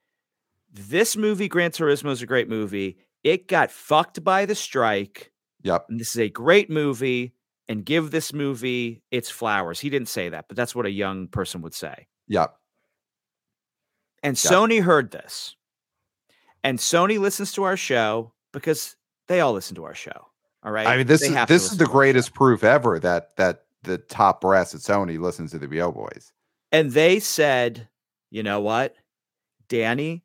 "This 0.72 1.16
movie, 1.16 1.48
Gran 1.48 1.72
Turismo, 1.72 2.12
is 2.12 2.22
a 2.22 2.26
great 2.26 2.50
movie. 2.50 2.98
It 3.24 3.48
got 3.48 3.72
fucked 3.72 4.24
by 4.24 4.46
the 4.46 4.56
strike, 4.56 5.32
yep. 5.64 5.86
and 5.90 6.00
this 6.00 6.10
is 6.10 6.20
a 6.20 6.30
great 6.30 6.70
movie." 6.70 7.34
And 7.70 7.84
give 7.84 8.12
this 8.12 8.32
movie 8.32 9.02
its 9.12 9.30
flowers. 9.30 9.82
He 9.82 9.90
didn't 9.90 10.08
say 10.08 10.30
that, 10.30 10.48
but 10.48 10.56
that's 10.56 10.74
what 10.74 10.86
a 10.86 10.90
young 10.90 11.28
person 11.28 11.62
would 11.64 11.74
say. 11.74 12.08
Yep. 12.30 12.56
And 14.24 14.42
Yeah. 14.42 14.52
Sony 14.52 14.82
heard 14.82 15.12
this. 15.12 15.58
And 16.64 16.80
Sony 16.80 17.20
listens 17.20 17.52
to 17.54 17.64
our 17.64 17.76
show 17.76 18.34
because 18.54 18.96
they 19.28 19.42
all 19.42 19.54
listen 19.54 19.76
to 19.76 19.84
our 19.84 19.94
show. 19.94 20.28
All 20.64 20.72
right. 20.72 20.88
I 20.88 20.98
mean, 20.98 21.08
this 21.08 21.22
is 21.22 21.34
this 21.48 21.72
is 21.72 21.78
the 21.78 21.86
greatest 21.86 22.34
proof 22.34 22.64
ever 22.64 23.00
that 23.00 23.36
that 23.38 23.66
the 23.84 23.98
top 23.98 24.42
brass 24.42 24.74
at 24.74 24.82
Sony 24.82 25.20
listens 25.20 25.52
to 25.52 25.60
the 25.60 25.68
BO 25.68 25.92
boys. 25.92 26.34
And 26.72 26.92
they 26.92 27.20
said, 27.20 27.88
you 28.30 28.44
know 28.44 28.60
what? 28.60 28.96
Danny, 29.70 30.24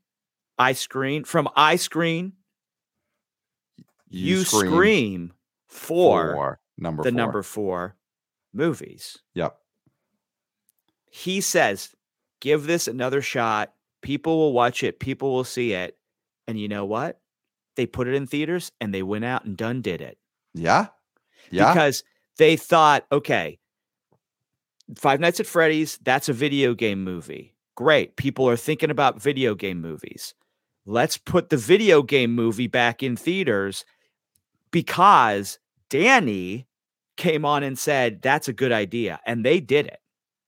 I 0.63 0.73
screen 0.75 1.25
from 1.25 1.49
I 1.57 1.77
screen, 1.77 2.35
you, 4.09 4.45
scream, 4.45 5.33
for, 5.69 6.33
for 6.35 6.61
number 6.79 7.03
the 7.03 7.11
four. 7.11 7.17
number 7.17 7.43
four 7.43 7.97
movies. 8.53 9.19
Yep. 9.35 9.57
He 11.11 11.41
says, 11.41 11.95
give 12.41 12.67
this 12.67 12.87
another 12.87 13.21
shot. 13.23 13.73
People 14.03 14.39
will 14.39 14.53
watch 14.53 14.83
it, 14.83 15.01
people 15.01 15.33
will 15.33 15.45
see 15.45 15.73
it. 15.73 15.99
And 16.47 16.59
you 16.59 16.69
know 16.69 16.85
what? 16.85 17.21
They 17.77 17.87
put 17.87 18.07
it 18.07 18.15
in 18.15 18.27
theaters 18.27 18.71
and 18.81 18.95
they 18.95 19.03
went 19.03 19.25
out 19.25 19.45
and 19.45 19.57
done 19.57 19.83
did 19.83 20.01
it. 20.01 20.19
Yeah. 20.55 20.87
Yeah. 21.51 21.73
because 21.73 22.05
they 22.39 22.57
thought, 22.57 23.05
okay, 23.11 23.59
Five 24.97 25.21
Nights 25.21 25.41
at 25.41 25.47
Freddy's, 25.47 25.99
that's 26.03 26.29
a 26.29 26.33
video 26.33 26.75
game 26.75 27.03
movie. 27.03 27.55
Great. 27.75 28.17
People 28.17 28.49
are 28.49 28.57
thinking 28.57 28.91
about 28.91 29.21
video 29.21 29.55
game 29.55 29.81
movies. 29.81 30.35
Let's 30.85 31.17
put 31.17 31.51
the 31.51 31.57
video 31.57 32.03
game 32.03 32.35
movie 32.35 32.67
back 32.67 33.03
in 33.03 33.17
theaters 33.17 33.85
because 34.71 35.59
Danny 35.91 36.67
came 37.17 37.45
on 37.45 37.63
and 37.63 37.79
said, 37.79 38.21
that's 38.23 38.49
a 38.49 38.53
good 38.53 38.73
idea. 38.73 39.21
And 39.27 39.45
they 39.45 39.61
did 39.61 39.87
it. 39.87 39.99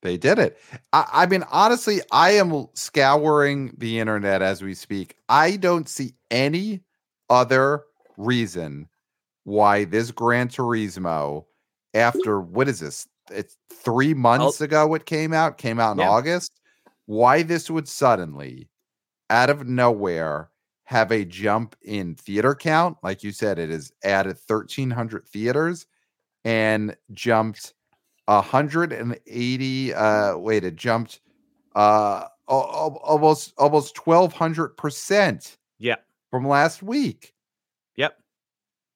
They 0.02 0.16
did 0.16 0.38
it. 0.38 0.58
I, 0.92 1.08
I 1.12 1.26
mean, 1.26 1.44
honestly, 1.50 2.00
I 2.10 2.32
am 2.32 2.66
scouring 2.74 3.74
the 3.78 4.00
internet 4.00 4.42
as 4.42 4.60
we 4.62 4.74
speak. 4.74 5.16
I 5.28 5.56
don't 5.56 5.88
see 5.88 6.14
any 6.30 6.82
other 7.30 7.84
reason 8.16 8.88
why 9.44 9.84
this 9.84 10.10
Gran 10.10 10.48
Turismo, 10.48 11.44
after 11.94 12.40
what 12.40 12.68
is 12.68 12.80
this? 12.80 13.06
It's 13.30 13.56
three 13.72 14.12
months 14.12 14.60
ago 14.60 14.92
it 14.94 15.06
came 15.06 15.32
out, 15.32 15.56
came 15.56 15.80
out 15.80 15.92
in 15.92 15.98
Yeah. 15.98 16.10
August. 16.10 16.52
Why 17.06 17.42
this 17.42 17.70
would 17.70 17.88
suddenly, 17.88 18.68
out 19.30 19.50
of 19.50 19.66
nowhere, 19.66 20.50
have 20.84 21.10
a 21.12 21.24
jump 21.24 21.76
in 21.82 22.14
theater 22.14 22.54
count. 22.54 22.96
Like 23.02 23.22
you 23.22 23.32
said, 23.32 23.58
it 23.58 23.70
is 23.70 23.92
added 24.04 24.37
1,300 24.46 25.26
theaters 25.28 25.87
and 26.44 26.94
jumped 27.12 27.72
180 28.26 29.94
uh 29.94 30.37
wait 30.38 30.64
it 30.64 30.76
jumped 30.76 31.20
uh 31.74 32.24
al- 32.48 32.70
al- 32.74 33.00
almost 33.04 33.52
almost 33.58 34.06
1200 34.06 34.76
percent 34.76 35.58
Yeah. 35.78 35.96
from 36.30 36.46
last 36.46 36.82
week 36.82 37.34
Yep. 37.96 38.18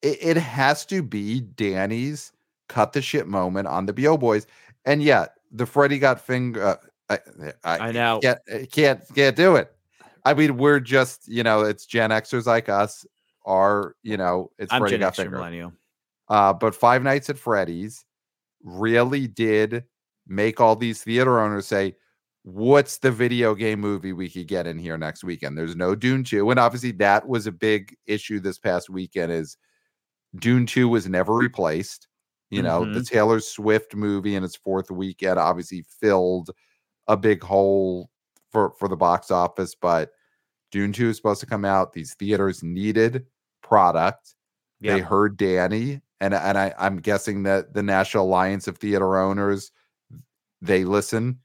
it, 0.03 0.19
it 0.21 0.37
has 0.37 0.85
to 0.87 1.03
be 1.03 1.41
danny's 1.41 2.33
cut 2.69 2.93
the 2.93 3.03
shit 3.03 3.27
moment 3.27 3.67
on 3.69 3.87
the 3.87 3.93
bo 3.93 4.17
boys 4.17 4.47
and 4.85 5.03
yet 5.03 5.35
the 5.53 5.67
freddy 5.67 5.99
got 5.99 6.21
finger 6.21 6.63
uh, 6.65 6.77
I, 7.11 7.19
I, 7.65 7.79
I 7.89 7.93
know. 7.93 8.21
can't 8.21 8.39
can't 8.71 9.15
can't 9.15 9.37
do 9.37 9.57
it 9.57 9.73
i 10.29 10.35
mean 10.35 10.57
we're 10.57 10.81
just 10.81 11.27
you 11.29 11.43
know 11.43 11.63
it's 11.63 11.87
gen 11.87 12.11
xers 12.11 12.47
like 12.47 12.69
us 12.69 13.05
are 13.49 13.95
you 14.03 14.17
know 14.17 14.51
it's 14.59 14.73
I'm 14.73 14.81
freddy 14.81 14.93
Gen 14.93 15.01
got 15.01 15.09
X 15.09 15.19
or 15.19 15.23
finger 15.23 15.37
millennial. 15.39 15.73
uh, 16.29 16.53
but 16.53 16.75
Five 16.75 17.03
Nights 17.03 17.31
at 17.31 17.39
Freddy's 17.39 18.05
really 18.63 19.27
did 19.27 19.85
make 20.27 20.61
all 20.61 20.77
these 20.77 21.03
theater 21.03 21.41
owners 21.41 21.67
say, 21.67 21.97
"What's 22.43 22.99
the 22.99 23.11
video 23.11 23.55
game 23.55 23.81
movie 23.81 24.13
we 24.13 24.29
could 24.29 24.47
get 24.47 24.67
in 24.67 24.79
here 24.79 24.99
next 24.99 25.25
weekend?" 25.25 25.57
There's 25.57 25.77
no 25.77 25.95
Dune 25.95 26.25
Two, 26.25 26.51
and 26.51 26.61
obviously 26.61 26.93
that 26.93 27.27
was 27.27 27.47
a 27.47 27.53
big 27.53 27.97
issue 28.07 28.39
this 28.39 28.59
past 28.59 28.91
weekend. 28.91 29.33
Is 29.33 29.57
Dune 30.37 30.67
Two 30.67 30.89
was 30.89 31.09
never 31.09 31.33
replaced. 31.35 32.07
You 32.51 32.63
know, 32.63 32.91
the 32.91 33.03
Taylor 33.03 33.41
Swift 33.41 33.95
movie 33.95 34.35
in 34.35 34.43
its 34.43 34.57
fourth 34.57 34.91
weekend 34.91 35.39
obviously 35.39 35.85
filled 36.01 36.51
a 37.07 37.17
big 37.17 37.43
hole 37.43 38.11
for 38.51 38.73
for 38.79 38.89
the 38.89 38.97
box 38.97 39.31
office, 39.31 39.75
but 39.75 40.11
Dune 40.71 40.93
Two 40.93 41.09
is 41.11 41.17
supposed 41.17 41.41
to 41.41 41.47
come 41.47 41.65
out. 41.65 41.93
These 41.93 42.15
theaters 42.15 42.63
needed 42.63 43.27
product 43.63 44.35
they 44.81 45.01
heard 45.01 45.37
Danny, 45.37 46.01
and 46.21 46.35
and 46.35 46.59
I, 46.59 46.75
I'm 46.79 46.99
guessing 46.99 47.43
that 47.45 47.75
the 47.75 47.83
National 47.83 48.25
Alliance 48.27 48.69
of 48.69 48.79
Theater 48.79 49.17
Owners 49.19 49.71
they 50.63 50.85
listen 50.85 51.39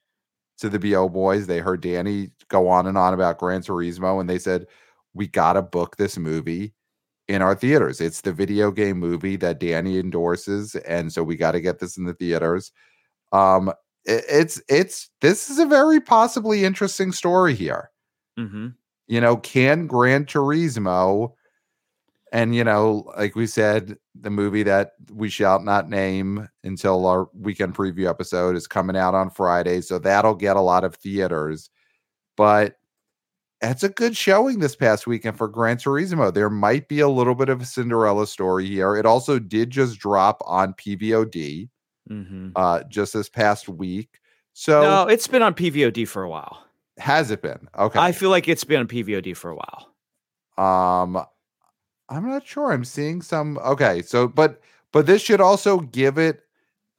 to 0.60 0.70
the 0.70 0.80
BO 0.80 1.10
boys. 1.10 1.48
They 1.48 1.60
heard 1.60 1.82
Danny 1.82 2.32
go 2.50 2.68
on 2.68 2.88
and 2.88 2.98
on 2.98 3.14
about 3.14 3.40
Gran 3.40 3.62
Turismo, 3.62 4.20
and 4.20 4.30
they 4.30 4.40
said, 4.40 4.68
"We 5.14 5.28
gotta 5.28 5.62
book 5.62 5.98
this 5.98 6.18
movie 6.18 6.74
in 7.28 7.42
our 7.42 7.56
theaters. 7.56 8.02
It's 8.02 8.22
the 8.22 8.34
video 8.34 8.72
game 8.72 9.00
movie 9.00 9.36
that 9.38 9.60
Danny 9.60 10.00
endorses, 10.00 10.76
and 10.78 11.12
so 11.14 11.24
we 11.24 11.38
got 11.38 11.54
to 11.54 11.62
get 11.62 11.80
this 11.80 11.98
in 11.98 12.06
the 12.06 12.14
theaters." 12.16 12.72
Um, 13.34 13.70
it- 14.06 14.26
it's 14.30 14.62
it's 14.70 15.10
this 15.22 15.50
is 15.50 15.60
a 15.60 15.66
very 15.66 16.02
possibly 16.02 16.66
interesting 16.66 17.12
story 17.14 17.56
here 17.56 17.92
hmm 18.38 18.68
you 19.08 19.22
know, 19.22 19.38
can 19.38 19.88
Gran 19.88 20.26
Turismo, 20.26 21.34
and 22.32 22.56
you 22.56 22.64
know, 22.64 23.12
like 23.18 23.36
we 23.36 23.48
said, 23.48 23.98
the 24.20 24.30
movie 24.30 24.64
that 24.64 24.94
we 25.12 25.30
shall 25.30 25.62
not 25.62 25.90
name 25.90 26.48
until 26.64 27.06
our 27.06 27.30
weekend 27.34 27.76
preview 27.76 28.10
episode 28.10 28.56
is 28.56 28.68
coming 28.68 28.98
out 28.98 29.14
on 29.14 29.30
Friday, 29.30 29.82
so 29.82 30.00
that'll 30.00 30.36
get 30.36 30.56
a 30.56 30.62
lot 30.62 30.84
of 30.84 30.96
theaters. 30.96 31.70
But 32.36 32.76
that's 33.62 33.84
a 33.84 33.90
good 33.90 34.18
showing 34.18 34.60
this 34.60 34.76
past 34.76 35.08
weekend 35.08 35.38
for 35.38 35.48
Gran 35.48 35.78
Turismo. 35.78 36.34
There 36.34 36.50
might 36.50 36.90
be 36.90 37.00
a 37.00 37.08
little 37.08 37.34
bit 37.34 37.48
of 37.48 37.62
a 37.62 37.66
Cinderella 37.66 38.28
story 38.28 38.66
here. 38.66 38.98
It 38.98 39.06
also 39.06 39.40
did 39.40 39.70
just 39.70 40.00
drop 40.00 40.42
on 40.46 40.74
PVOD 40.74 41.70
hmm 42.10 42.50
uh 42.58 42.84
just 42.90 43.14
this 43.14 43.30
past 43.30 43.70
week. 43.70 44.20
So 44.52 44.82
no, 44.82 45.08
it's 45.08 45.28
been 45.28 45.42
on 45.42 45.54
PVOD 45.54 46.08
for 46.08 46.24
a 46.24 46.30
while. 46.30 46.63
Has 46.98 47.32
it 47.32 47.42
been? 47.42 47.68
Okay. 47.78 48.00
I 48.00 48.12
feel 48.12 48.30
like 48.30 48.48
it's 48.48 48.64
been 48.64 48.82
on 48.82 48.88
PVOD 48.88 49.36
for 49.36 49.52
a 49.52 49.56
while. 49.56 49.90
Um, 50.58 51.24
I'm 52.10 52.28
not 52.28 52.46
sure. 52.46 52.72
I'm 52.72 52.86
seeing 52.86 53.22
some. 53.22 53.58
Okay, 53.60 54.02
so 54.02 54.28
but 54.28 54.62
but 54.92 55.06
this 55.06 55.22
should 55.22 55.42
also 55.42 55.80
give 55.80 56.18
it. 56.18 56.42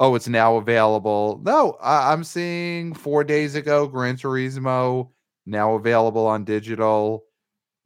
Oh, 0.00 0.16
it's 0.16 0.28
now 0.28 0.57
available. 0.57 1.40
No, 1.44 1.76
I, 1.80 2.12
I'm 2.12 2.24
seeing 2.24 2.94
four 2.94 3.22
days 3.22 3.54
ago. 3.54 3.87
Gran 3.87 4.16
Turismo 4.16 5.11
now 5.46 5.74
available 5.74 6.26
on 6.26 6.44
digital. 6.44 7.24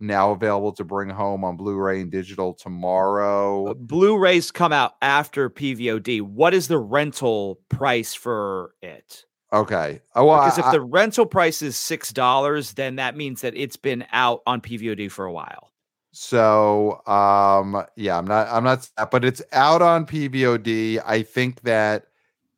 Now 0.01 0.31
available 0.31 0.73
to 0.73 0.85
bring 0.85 1.11
home 1.11 1.43
on 1.43 1.57
Blu-ray 1.57 2.01
and 2.01 2.11
digital 2.11 2.55
tomorrow. 2.55 3.67
Uh, 3.67 3.75
Blu-rays 3.75 4.53
come 4.53 4.73
out 4.73 4.95
after 5.03 5.51
PVOD. 5.51 6.23
What 6.23 6.55
is 6.55 6.69
the 6.69 6.79
rental 6.79 7.59
price 7.69 8.15
for 8.15 8.75
it? 8.81 9.25
Okay. 9.53 10.01
Oh, 10.15 10.27
well, 10.27 10.41
Because 10.43 10.59
if 10.59 10.65
I- 10.67 10.73
the 10.73 10.81
rental 10.81 11.25
price 11.27 11.63
is 11.63 11.77
six 11.77 12.13
dollars, 12.13 12.75
then 12.75 12.97
that 12.97 13.17
means 13.17 13.41
that 13.41 13.57
it's 13.57 13.77
been 13.77 14.05
out 14.13 14.43
on 14.47 14.61
PVOD 14.61 15.11
for 15.11 15.25
a 15.25 15.33
while. 15.33 15.71
So 16.13 17.07
um 17.07 17.85
yeah, 17.97 18.19
I'm 18.19 18.27
not 18.27 18.49
I'm 18.49 18.65
not 18.65 18.89
but 19.11 19.25
it's 19.25 19.43
out 19.53 19.83
on 19.83 20.05
PVOD. 20.07 21.01
I 21.07 21.23
think 21.23 21.63
that 21.63 22.07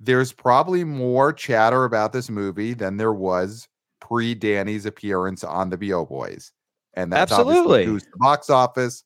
there's 0.00 0.32
probably 0.32 0.82
more 0.84 1.32
chatter 1.32 1.84
about 1.84 2.12
this 2.12 2.30
movie 2.30 2.72
than 2.74 2.96
there 2.96 3.12
was 3.12 3.68
pre 4.00 4.34
Danny's 4.34 4.86
appearance 4.86 5.44
on 5.44 5.68
the 5.68 5.76
BO 5.76 6.06
Boys. 6.06 6.52
And 6.94 7.12
that's 7.12 7.30
Absolutely. 7.32 7.84
goose 7.84 8.04
the 8.04 8.18
box 8.18 8.50
office. 8.50 9.04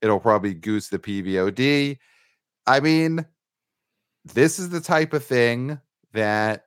It'll 0.00 0.18
probably 0.20 0.54
goose 0.54 0.88
the 0.88 0.98
PVOD. 0.98 1.98
I 2.66 2.80
mean, 2.80 3.26
this 4.24 4.58
is 4.58 4.70
the 4.70 4.80
type 4.80 5.12
of 5.12 5.24
thing 5.24 5.78
that 6.12 6.64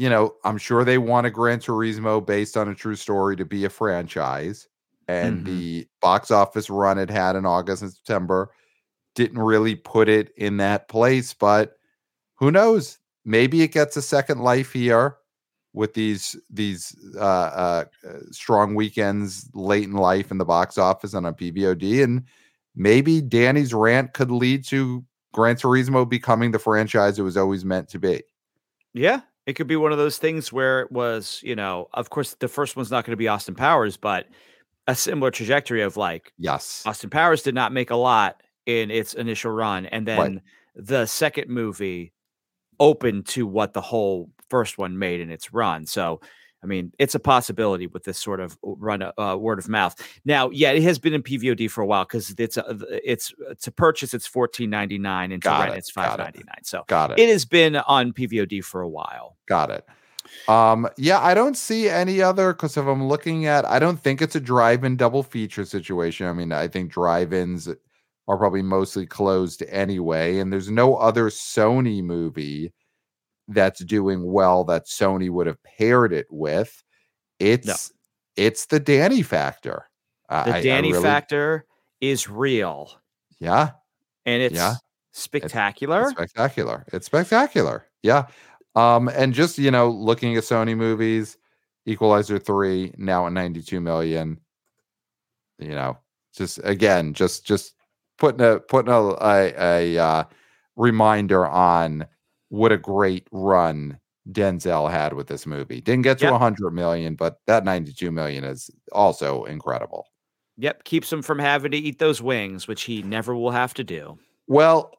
you 0.00 0.08
know, 0.08 0.34
I'm 0.44 0.58
sure 0.58 0.84
they 0.84 0.98
want 0.98 1.26
a 1.26 1.30
Gran 1.30 1.58
Turismo 1.60 2.24
based 2.24 2.56
on 2.56 2.68
a 2.68 2.74
true 2.74 2.96
story 2.96 3.36
to 3.36 3.44
be 3.44 3.64
a 3.66 3.70
franchise. 3.70 4.66
And 5.08 5.42
Mhm. 5.42 5.44
the 5.44 5.88
box 6.00 6.30
office 6.30 6.70
run 6.70 6.98
it 6.98 7.10
had 7.10 7.36
in 7.36 7.44
August 7.44 7.82
and 7.82 7.92
September 7.92 8.50
didn't 9.14 9.38
really 9.40 9.74
put 9.76 10.08
it 10.08 10.32
in 10.36 10.56
that 10.58 10.88
place. 10.88 11.34
But 11.34 11.76
who 12.36 12.50
knows? 12.50 12.98
Maybe 13.24 13.62
it 13.62 13.72
gets 13.72 13.96
a 13.96 14.02
second 14.02 14.40
life 14.40 14.72
here. 14.72 15.16
with 15.72 15.94
these 15.94 16.36
these 16.50 16.96
uh, 17.16 17.20
uh, 17.20 17.84
uh, 18.08 18.18
strong 18.32 18.74
weekends 18.74 19.48
late 19.54 19.84
in 19.84 19.92
life 19.94 20.32
in 20.32 20.38
the 20.38 20.44
box 20.44 20.78
office 20.78 21.14
and 21.14 21.24
on 21.26 21.34
PVOD, 21.34 22.02
and 22.02 22.24
maybe 22.74 23.20
Danny's 23.20 23.72
rant 23.72 24.12
could 24.12 24.32
lead 24.32 24.64
to 24.66 25.04
Gran 25.32 25.54
Turismo 25.56 26.08
becoming 26.08 26.50
the 26.50 26.58
franchise 26.58 27.20
it 27.20 27.22
was 27.22 27.36
always 27.36 27.64
meant 27.64 27.88
to 27.90 28.00
be. 28.00 28.22
Yeah, 28.94 29.20
it 29.46 29.54
could 29.54 29.66
be 29.66 29.76
one 29.76 29.92
of 29.92 29.98
those 29.98 30.18
things 30.18 30.52
where 30.52 30.80
it 30.80 30.92
was, 30.92 31.40
you 31.42 31.56
know, 31.56 31.88
of 31.94 32.10
course, 32.10 32.34
the 32.34 32.48
first 32.48 32.76
one's 32.76 32.90
not 32.90 33.04
going 33.04 33.12
to 33.12 33.16
be 33.16 33.28
Austin 33.28 33.54
Powers, 33.54 33.96
but 33.96 34.26
a 34.86 34.94
similar 34.94 35.30
trajectory 35.30 35.82
of 35.82 35.96
like, 35.96 36.32
yes, 36.38 36.82
Austin 36.86 37.10
Powers 37.10 37.42
did 37.42 37.54
not 37.54 37.72
make 37.72 37.90
a 37.90 37.96
lot 37.96 38.42
in 38.66 38.90
its 38.90 39.14
initial 39.14 39.50
run, 39.50 39.86
and 39.86 40.06
then 40.06 40.18
right. 40.18 40.42
the 40.76 41.06
second 41.06 41.48
movie 41.48 42.12
opened 42.78 43.26
to 43.26 43.46
what 43.46 43.72
the 43.72 43.80
whole 43.80 44.30
first 44.48 44.78
one 44.78 44.98
made 44.98 45.20
in 45.20 45.30
its 45.30 45.52
run. 45.52 45.86
So, 45.86 46.20
I 46.62 46.66
mean, 46.66 46.92
it's 46.98 47.14
a 47.14 47.20
possibility 47.20 47.86
with 47.86 48.04
this 48.04 48.18
sort 48.18 48.40
of 48.40 48.58
run 48.62 49.02
uh, 49.02 49.36
word 49.36 49.58
of 49.58 49.68
mouth. 49.68 49.96
Now, 50.24 50.50
yeah, 50.50 50.72
it 50.72 50.82
has 50.82 50.98
been 50.98 51.14
in 51.14 51.22
PVOD 51.22 51.70
for 51.70 51.80
a 51.80 51.86
while 51.86 52.04
because 52.04 52.34
it's 52.38 52.56
a, 52.56 52.78
it's 52.90 53.32
to 53.62 53.72
purchase 53.72 54.12
it's 54.12 54.26
fourteen 54.26 54.68
ninety 54.68 54.98
nine 54.98 55.32
and 55.32 55.42
to 55.42 55.48
got 55.48 55.60
rent 55.60 55.74
it, 55.74 55.78
it's 55.78 55.90
five 55.90 56.18
ninety 56.18 56.42
nine. 56.46 56.62
So, 56.64 56.84
got 56.86 57.12
it. 57.12 57.18
It 57.18 57.28
has 57.30 57.44
been 57.44 57.76
on 57.76 58.12
PVOD 58.12 58.62
for 58.62 58.82
a 58.82 58.88
while. 58.88 59.36
Got 59.46 59.70
it. 59.70 59.86
Um, 60.48 60.88
yeah, 60.96 61.18
I 61.20 61.34
don't 61.34 61.56
see 61.56 61.88
any 61.88 62.20
other 62.22 62.52
because 62.52 62.76
if 62.76 62.86
I'm 62.86 63.08
looking 63.08 63.46
at, 63.46 63.64
I 63.64 63.78
don't 63.78 63.98
think 63.98 64.22
it's 64.22 64.36
a 64.36 64.40
drive-in 64.40 64.96
double 64.96 65.22
feature 65.22 65.64
situation. 65.64 66.26
I 66.26 66.32
mean, 66.32 66.52
I 66.52 66.68
think 66.68 66.92
drive-ins 66.92 67.68
are 67.68 68.36
probably 68.38 68.62
mostly 68.62 69.06
closed 69.06 69.62
anyway, 69.68 70.38
and 70.38 70.52
there's 70.52 70.70
no 70.70 70.96
other 70.96 71.30
Sony 71.30 72.02
movie 72.02 72.72
that's 73.50 73.84
doing 73.84 74.30
well 74.30 74.64
that 74.64 74.86
Sony 74.86 75.30
would 75.30 75.46
have 75.46 75.62
paired 75.62 76.12
it 76.12 76.26
with. 76.30 76.82
It's 77.38 77.66
no. 77.66 77.74
it's 78.36 78.66
the 78.66 78.80
Danny 78.80 79.22
factor. 79.22 79.86
The 80.28 80.56
I, 80.56 80.62
Danny 80.62 80.88
I 80.88 80.92
really, 80.92 81.02
factor 81.02 81.66
is 82.00 82.28
real. 82.28 82.92
Yeah. 83.40 83.70
And 84.26 84.42
it's 84.42 84.54
yeah. 84.54 84.74
spectacular. 85.12 86.02
It's, 86.02 86.10
it's 86.10 86.18
spectacular. 86.18 86.84
It's 86.92 87.06
spectacular. 87.06 87.86
Yeah. 88.02 88.26
Um, 88.76 89.08
and 89.08 89.34
just 89.34 89.58
you 89.58 89.70
know, 89.70 89.90
looking 89.90 90.36
at 90.36 90.44
Sony 90.44 90.76
movies, 90.76 91.36
Equalizer 91.86 92.38
3 92.38 92.94
now 92.98 93.26
at 93.26 93.32
92 93.32 93.80
million. 93.80 94.38
You 95.58 95.70
know, 95.70 95.98
just 96.34 96.60
again, 96.62 97.12
just 97.12 97.44
just 97.44 97.74
putting 98.18 98.40
a 98.40 98.60
putting 98.60 98.92
a 98.92 99.00
a, 99.20 99.54
a 99.58 99.98
uh, 99.98 100.24
reminder 100.76 101.46
on 101.46 102.06
what 102.50 102.72
a 102.72 102.76
great 102.76 103.26
run 103.32 103.98
Denzel 104.30 104.90
had 104.90 105.14
with 105.14 105.28
this 105.28 105.46
movie. 105.46 105.80
Didn't 105.80 106.02
get 106.02 106.18
to 106.18 106.26
yep. 106.26 106.32
100 106.32 106.70
million, 106.72 107.14
but 107.14 107.40
that 107.46 107.64
92 107.64 108.10
million 108.10 108.44
is 108.44 108.70
also 108.92 109.44
incredible. 109.44 110.06
Yep, 110.58 110.84
keeps 110.84 111.10
him 111.10 111.22
from 111.22 111.38
having 111.38 111.70
to 111.70 111.78
eat 111.78 111.98
those 111.98 112.20
wings, 112.20 112.68
which 112.68 112.82
he 112.82 113.02
never 113.02 113.34
will 113.34 113.50
have 113.50 113.72
to 113.74 113.84
do. 113.84 114.18
Well, 114.46 114.92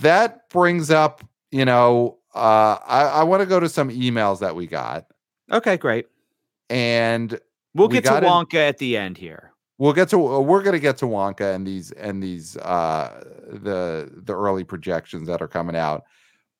that 0.00 0.48
brings 0.50 0.90
up, 0.90 1.24
you 1.50 1.64
know, 1.64 2.18
uh, 2.34 2.78
I, 2.86 3.02
I 3.06 3.22
want 3.24 3.40
to 3.40 3.46
go 3.46 3.58
to 3.58 3.68
some 3.68 3.90
emails 3.90 4.40
that 4.40 4.54
we 4.54 4.66
got. 4.66 5.06
Okay, 5.50 5.76
great. 5.76 6.06
And 6.70 7.38
we'll 7.74 7.88
we 7.88 7.94
get 7.94 8.04
to 8.04 8.10
Wonka 8.10 8.54
in, 8.54 8.60
at 8.60 8.78
the 8.78 8.96
end 8.96 9.18
here. 9.18 9.52
We'll 9.78 9.92
get 9.92 10.08
to 10.10 10.18
we're 10.18 10.62
going 10.62 10.74
to 10.74 10.80
get 10.80 10.96
to 10.98 11.06
Wonka 11.06 11.54
and 11.54 11.66
these 11.66 11.90
and 11.92 12.22
these 12.22 12.56
uh 12.58 13.24
the 13.48 14.10
the 14.14 14.34
early 14.34 14.64
projections 14.64 15.28
that 15.28 15.42
are 15.42 15.48
coming 15.48 15.76
out. 15.76 16.04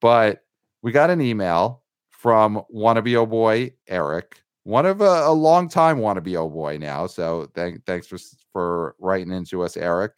But 0.04 0.44
we 0.82 0.92
got 0.92 1.08
an 1.08 1.22
email 1.22 1.82
from 2.10 2.60
wannabe 2.70 3.16
oh 3.16 3.24
boy 3.24 3.72
Eric, 3.88 4.38
one 4.64 4.84
of 4.84 5.00
a, 5.00 5.22
a 5.24 5.32
long 5.32 5.66
time 5.66 5.96
wannabe 5.96 6.36
oh 6.36 6.50
boy 6.50 6.76
now. 6.76 7.06
So 7.06 7.48
thank, 7.54 7.86
thanks 7.86 8.06
for 8.06 8.18
for 8.52 8.96
writing 8.98 9.32
into 9.32 9.62
us, 9.62 9.78
Eric. 9.78 10.12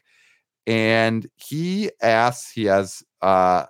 And 0.66 1.24
he 1.36 1.92
asks, 2.02 2.50
he 2.50 2.64
has 2.64 3.04
uh 3.22 3.66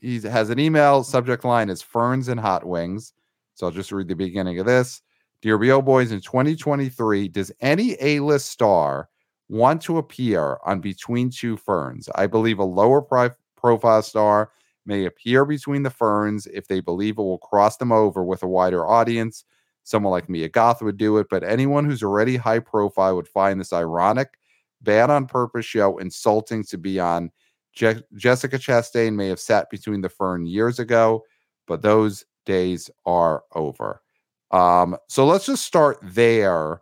he 0.00 0.20
has 0.22 0.50
an 0.50 0.58
email 0.58 1.04
subject 1.04 1.44
line 1.44 1.70
is 1.70 1.82
ferns 1.82 2.26
and 2.26 2.40
hot 2.40 2.66
wings. 2.66 3.12
So 3.54 3.66
I'll 3.66 3.72
just 3.72 3.92
read 3.92 4.08
the 4.08 4.16
beginning 4.16 4.58
of 4.58 4.66
this. 4.66 5.02
Dear 5.40 5.56
BO 5.56 5.80
Boys, 5.82 6.10
in 6.10 6.20
2023, 6.20 7.28
does 7.28 7.52
any 7.60 7.96
A-list 8.00 8.46
star 8.46 9.08
want 9.48 9.82
to 9.82 9.98
appear 9.98 10.58
on 10.66 10.80
Between 10.80 11.30
Two 11.30 11.56
Ferns? 11.56 12.08
I 12.16 12.26
believe 12.26 12.58
a 12.58 12.64
lower 12.64 13.00
pri- 13.00 13.30
profile 13.56 14.02
star 14.02 14.50
may 14.88 15.04
appear 15.04 15.44
between 15.44 15.82
the 15.84 15.90
ferns 15.90 16.46
if 16.46 16.66
they 16.66 16.80
believe 16.80 17.18
it 17.18 17.22
will 17.22 17.38
cross 17.38 17.76
them 17.76 17.92
over 17.92 18.24
with 18.24 18.42
a 18.42 18.48
wider 18.48 18.84
audience. 18.86 19.44
Someone 19.84 20.10
like 20.10 20.28
Mia 20.28 20.48
Goth 20.48 20.82
would 20.82 20.96
do 20.96 21.18
it, 21.18 21.28
but 21.30 21.44
anyone 21.44 21.84
who's 21.84 22.02
already 22.02 22.36
high 22.36 22.58
profile 22.58 23.14
would 23.14 23.28
find 23.28 23.60
this 23.60 23.72
ironic, 23.72 24.38
bad 24.82 25.10
on 25.10 25.26
purpose 25.26 25.66
show 25.66 25.98
insulting 25.98 26.64
to 26.64 26.78
be 26.78 26.98
on. 26.98 27.30
Je- 27.74 28.02
Jessica 28.16 28.58
Chastain 28.58 29.14
may 29.14 29.28
have 29.28 29.38
sat 29.38 29.70
between 29.70 30.00
the 30.00 30.08
fern 30.08 30.46
years 30.46 30.78
ago, 30.78 31.22
but 31.66 31.82
those 31.82 32.24
days 32.46 32.90
are 33.06 33.44
over. 33.54 34.02
Um, 34.50 34.96
so 35.08 35.26
let's 35.26 35.46
just 35.46 35.64
start 35.64 35.98
there 36.02 36.80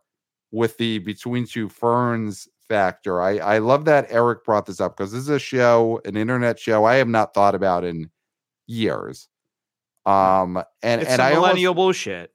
with 0.53 0.79
the 0.79 1.01
between 1.01 1.45
two 1.45 1.69
ferns 1.69 2.49
factor. 2.69 3.21
I, 3.21 3.39
I 3.39 3.59
love 3.59 3.85
that 3.87 4.07
Eric 4.11 4.45
brought 4.45 4.67
this 4.67 4.81
up 4.81 4.97
because 4.97 5.13
this 5.13 5.23
is 5.23 5.29
a 5.29 5.39
show, 5.39 6.01
an 6.05 6.17
internet 6.17 6.59
show 6.59 6.85
I 6.85 6.97
have 6.97 7.09
not 7.09 7.35
thought 7.35 7.55
about 7.55 7.85
in 7.85 8.11
years. 8.67 9.29
Um, 10.05 10.63
and 10.83 11.03
it's 11.03 11.11
and 11.11 11.21
I 11.21 11.35
millennial 11.35 11.71
almost, 11.71 11.77
bullshit. 11.77 12.33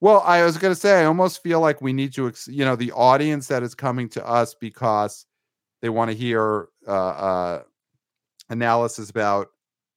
Well, 0.00 0.20
I 0.26 0.44
was 0.44 0.58
going 0.58 0.74
to 0.74 0.80
say, 0.80 1.00
I 1.00 1.04
almost 1.04 1.42
feel 1.42 1.60
like 1.60 1.80
we 1.80 1.92
need 1.92 2.12
to, 2.14 2.32
you 2.48 2.64
know, 2.64 2.76
the 2.76 2.92
audience 2.92 3.48
that 3.48 3.62
is 3.62 3.74
coming 3.74 4.08
to 4.10 4.26
us 4.26 4.54
because 4.54 5.24
they 5.82 5.88
want 5.88 6.10
to 6.10 6.16
hear 6.16 6.68
uh, 6.86 6.90
uh, 6.90 7.62
analysis 8.50 9.10
about 9.10 9.48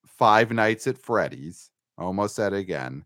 Five 0.06 0.52
Nights 0.52 0.88
at 0.88 0.98
Freddy's. 0.98 1.72
I 1.98 2.04
almost 2.04 2.36
said 2.36 2.54
it 2.54 2.60
again. 2.60 3.06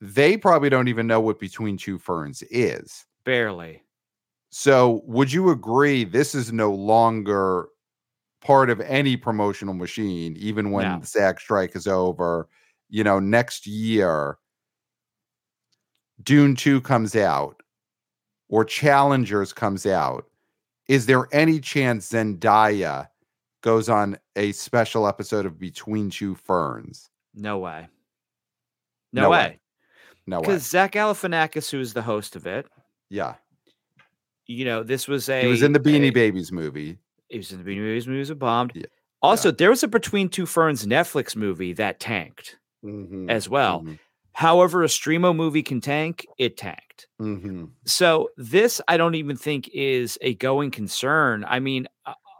They 0.00 0.36
probably 0.36 0.68
don't 0.68 0.88
even 0.88 1.06
know 1.06 1.20
what 1.20 1.38
Between 1.38 1.76
Two 1.76 1.98
Ferns 1.98 2.42
is. 2.50 3.06
Barely. 3.24 3.82
So, 4.54 5.00
would 5.06 5.32
you 5.32 5.48
agree 5.48 6.04
this 6.04 6.34
is 6.34 6.52
no 6.52 6.74
longer 6.74 7.68
part 8.42 8.68
of 8.68 8.82
any 8.82 9.16
promotional 9.16 9.72
machine, 9.72 10.36
even 10.36 10.72
when 10.72 10.86
no. 10.86 10.98
the 11.00 11.06
SAG 11.06 11.40
strike 11.40 11.74
is 11.74 11.86
over? 11.86 12.48
You 12.90 13.02
know, 13.02 13.18
next 13.18 13.66
year, 13.66 14.36
Dune 16.22 16.54
2 16.54 16.82
comes 16.82 17.16
out 17.16 17.62
or 18.50 18.62
Challengers 18.66 19.54
comes 19.54 19.86
out. 19.86 20.26
Is 20.86 21.06
there 21.06 21.28
any 21.32 21.58
chance 21.58 22.12
Zendaya 22.12 23.08
goes 23.62 23.88
on 23.88 24.18
a 24.36 24.52
special 24.52 25.08
episode 25.08 25.46
of 25.46 25.58
Between 25.58 26.10
Two 26.10 26.34
Ferns? 26.34 27.08
No 27.34 27.58
way. 27.58 27.88
No, 29.14 29.22
no 29.22 29.30
way. 29.30 29.38
way. 29.38 29.60
No 30.26 30.40
way. 30.40 30.42
Because 30.42 30.68
Zach 30.68 30.92
Galifianakis, 30.92 31.70
who 31.70 31.80
is 31.80 31.94
the 31.94 32.02
host 32.02 32.36
of 32.36 32.46
it, 32.46 32.66
yeah, 33.08 33.36
you 34.46 34.64
know, 34.64 34.82
this 34.82 35.08
was 35.08 35.28
a. 35.28 35.42
He 35.42 35.48
was 35.48 35.62
in 35.62 35.72
the 35.72 35.80
Beanie 35.80 36.08
a, 36.08 36.12
Babies 36.12 36.52
movie. 36.52 36.98
He 37.28 37.38
was 37.38 37.52
in 37.52 37.62
the 37.62 37.64
Beanie 37.64 37.82
Babies 37.82 38.06
movie. 38.06 38.18
Was 38.18 38.30
a 38.30 38.34
bombed. 38.34 38.72
Yeah. 38.74 38.86
Also, 39.22 39.50
yeah. 39.50 39.54
there 39.58 39.70
was 39.70 39.82
a 39.82 39.88
Between 39.88 40.28
Two 40.28 40.46
Ferns 40.46 40.86
Netflix 40.86 41.36
movie 41.36 41.72
that 41.74 42.00
tanked 42.00 42.58
mm-hmm. 42.84 43.30
as 43.30 43.48
well. 43.48 43.80
Mm-hmm. 43.80 43.94
However, 44.34 44.82
a 44.82 44.86
Streamo 44.86 45.36
movie 45.36 45.62
can 45.62 45.80
tank, 45.80 46.26
it 46.38 46.56
tanked. 46.56 47.06
Mm-hmm. 47.20 47.66
So 47.84 48.30
this, 48.36 48.80
I 48.88 48.96
don't 48.96 49.14
even 49.14 49.36
think 49.36 49.68
is 49.72 50.18
a 50.22 50.34
going 50.34 50.70
concern. 50.70 51.44
I 51.46 51.60
mean, 51.60 51.86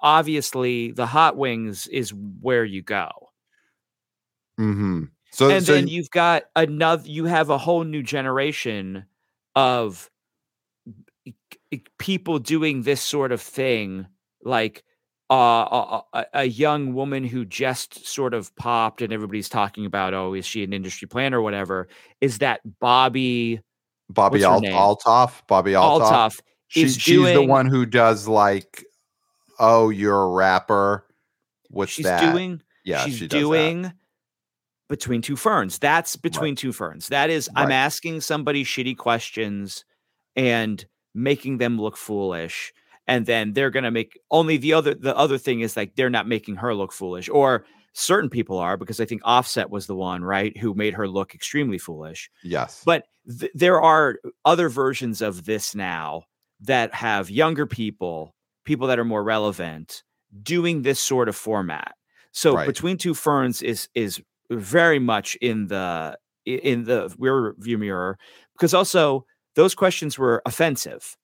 obviously, 0.03 0.93
the 0.93 1.07
hot 1.07 1.37
wings 1.37 1.87
is 1.89 2.13
where 2.41 2.65
you 2.65 2.83
go. 2.83 3.11
Mm-hmm. 4.59 5.05
So 5.33 5.51
and 5.51 5.65
so 5.65 5.75
then 5.75 5.89
you've 5.89 6.11
got 6.11 6.45
another. 6.57 7.09
You 7.09 7.25
have 7.27 7.51
a 7.51 7.59
whole 7.59 7.85
new 7.85 8.03
generation 8.03 9.07
of 9.55 10.11
people 11.99 12.39
doing 12.39 12.83
this 12.83 13.01
sort 13.01 13.33
of 13.33 13.41
thing, 13.41 14.07
like 14.45 14.85
uh, 15.31 16.03
a, 16.13 16.27
a, 16.35 16.45
young 16.45 16.93
woman 16.93 17.25
who 17.25 17.45
just 17.45 18.07
sort 18.07 18.35
of 18.35 18.55
popped, 18.57 19.01
and 19.01 19.13
everybody's 19.13 19.49
talking 19.49 19.87
about, 19.87 20.13
oh, 20.13 20.35
is 20.35 20.45
she 20.45 20.63
an 20.63 20.73
industry 20.73 21.09
plan 21.09 21.33
or 21.33 21.41
whatever? 21.41 21.89
Is 22.21 22.39
that 22.39 22.61
Bobbi? 22.83 23.61
Bobbi 24.13 24.47
Alt- 24.47 24.65
Althoff. 24.65 25.47
Bobby 25.47 25.73
Althoff. 25.73 26.11
Althoff 26.11 26.41
she, 26.69 26.83
she's 26.83 27.03
doing, 27.03 27.35
the 27.35 27.43
one 27.43 27.67
who 27.67 27.87
does 27.87 28.29
like, 28.29 28.85
oh, 29.59 29.89
you're 29.89 30.23
a 30.23 30.29
rapper. 30.29 31.07
What's 31.71 31.93
she's 31.93 32.05
that? 32.05 32.33
Doing, 32.33 32.63
yeah, 32.85 33.05
she's 33.05 33.17
she 33.17 33.29
doing. 33.29 33.83
That. 33.83 33.95
Between 34.89 35.23
two 35.23 35.37
ferns. 35.37 35.79
That's 35.79 36.17
between 36.17 36.53
right. 36.53 36.59
two 36.59 36.73
ferns. 36.73 37.09
That 37.09 37.31
is, 37.31 37.49
right. 37.57 37.63
I'm 37.63 37.73
asking 37.73 38.21
somebody 38.21 38.63
shitty 38.63 38.99
questions 38.99 39.87
and 40.37 40.85
making 41.15 41.59
them 41.59 41.81
look 41.81 41.97
foolish 41.97 42.73
and 43.07 43.27
then 43.27 43.53
they're 43.53 43.71
going 43.71 43.85
to 43.85 43.91
make 43.91 44.19
only 44.31 44.57
the 44.57 44.73
other 44.73 44.95
the 44.95 45.17
other 45.17 45.39
thing 45.39 45.61
is 45.61 45.77
like 45.77 45.95
they're 45.97 46.11
not 46.11 46.29
making 46.29 46.57
her 46.57 46.75
look 46.75 46.93
foolish 46.93 47.29
or 47.29 47.65
certain 47.95 48.31
people 48.31 48.59
are 48.59 48.77
because 48.77 49.01
I 49.01 49.05
think 49.05 49.21
Offset 49.25 49.71
was 49.71 49.87
the 49.87 49.95
one, 49.95 50.25
right, 50.25 50.57
who 50.57 50.73
made 50.75 50.95
her 50.95 51.07
look 51.07 51.35
extremely 51.35 51.77
foolish. 51.79 52.31
Yes. 52.43 52.83
But 52.87 53.05
th- 53.39 53.53
there 53.55 53.81
are 53.83 54.19
other 54.47 54.71
versions 54.71 55.21
of 55.21 55.45
this 55.45 55.75
now 55.75 56.23
that 56.61 56.95
have 56.95 57.29
younger 57.29 57.67
people, 57.67 58.35
people 58.65 58.87
that 58.87 58.99
are 58.99 59.05
more 59.05 59.23
relevant, 59.23 60.03
doing 60.43 60.83
this 60.83 61.01
sort 61.01 61.29
of 61.29 61.37
format. 61.37 61.95
So 62.31 62.55
Right. 62.55 62.67
between 62.67 62.97
two 62.97 63.13
ferns 63.15 63.61
is 63.61 63.89
is 63.95 64.23
very 64.51 64.99
much 64.99 65.35
in 65.43 65.67
the 65.67 66.17
in 66.47 66.85
the 66.85 67.15
rear 67.19 67.55
view 67.59 67.79
mirror 67.79 68.19
because 68.55 68.73
also 68.75 69.27
those 69.55 69.75
questions 69.75 70.19
were 70.19 70.43
offensive, 70.47 71.17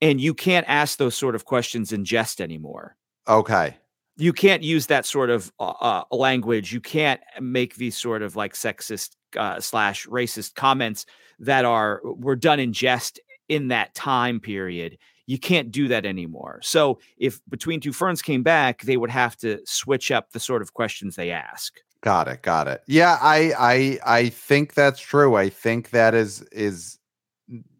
and 0.00 0.20
you 0.20 0.34
can't 0.34 0.66
ask 0.68 0.98
those 0.98 1.14
sort 1.14 1.34
of 1.34 1.44
questions 1.44 1.92
in 1.92 2.04
jest 2.04 2.40
anymore 2.40 2.96
okay. 3.28 3.76
you 4.16 4.32
can't 4.32 4.62
use 4.62 4.86
that 4.86 5.06
sort 5.06 5.30
of 5.30 5.52
uh, 5.58 5.72
uh, 5.80 6.04
language. 6.10 6.72
You 6.72 6.80
can't 6.80 7.20
make 7.40 7.76
these 7.76 7.96
sort 7.96 8.22
of 8.22 8.36
like 8.36 8.54
sexist 8.54 9.10
uh, 9.36 9.60
slash 9.60 10.06
racist 10.06 10.54
comments 10.54 11.06
that 11.38 11.64
are 11.64 12.00
were 12.04 12.36
done 12.36 12.60
in 12.60 12.72
jest 12.72 13.20
in 13.48 13.68
that 13.68 13.94
time 13.94 14.40
period. 14.40 14.98
You 15.26 15.38
can't 15.38 15.70
do 15.70 15.88
that 15.88 16.04
anymore. 16.04 16.60
So 16.62 16.98
if 17.16 17.40
Between 17.48 17.80
Two 17.80 17.92
Ferns 17.92 18.22
came 18.22 18.42
back, 18.42 18.82
they 18.82 18.96
would 18.96 19.10
have 19.10 19.36
to 19.38 19.60
switch 19.64 20.10
up 20.10 20.30
the 20.32 20.40
sort 20.40 20.62
of 20.62 20.74
questions 20.74 21.16
they 21.16 21.30
ask. 21.30 21.74
Got 22.02 22.26
it. 22.28 22.42
Got 22.42 22.66
it. 22.66 22.82
Yeah, 22.86 23.16
I 23.20 23.52
I 23.58 23.98
I 24.04 24.28
think 24.28 24.74
that's 24.74 25.00
true. 25.00 25.36
I 25.36 25.48
think 25.48 25.90
that 25.90 26.14
is 26.14 26.42
is 26.50 26.98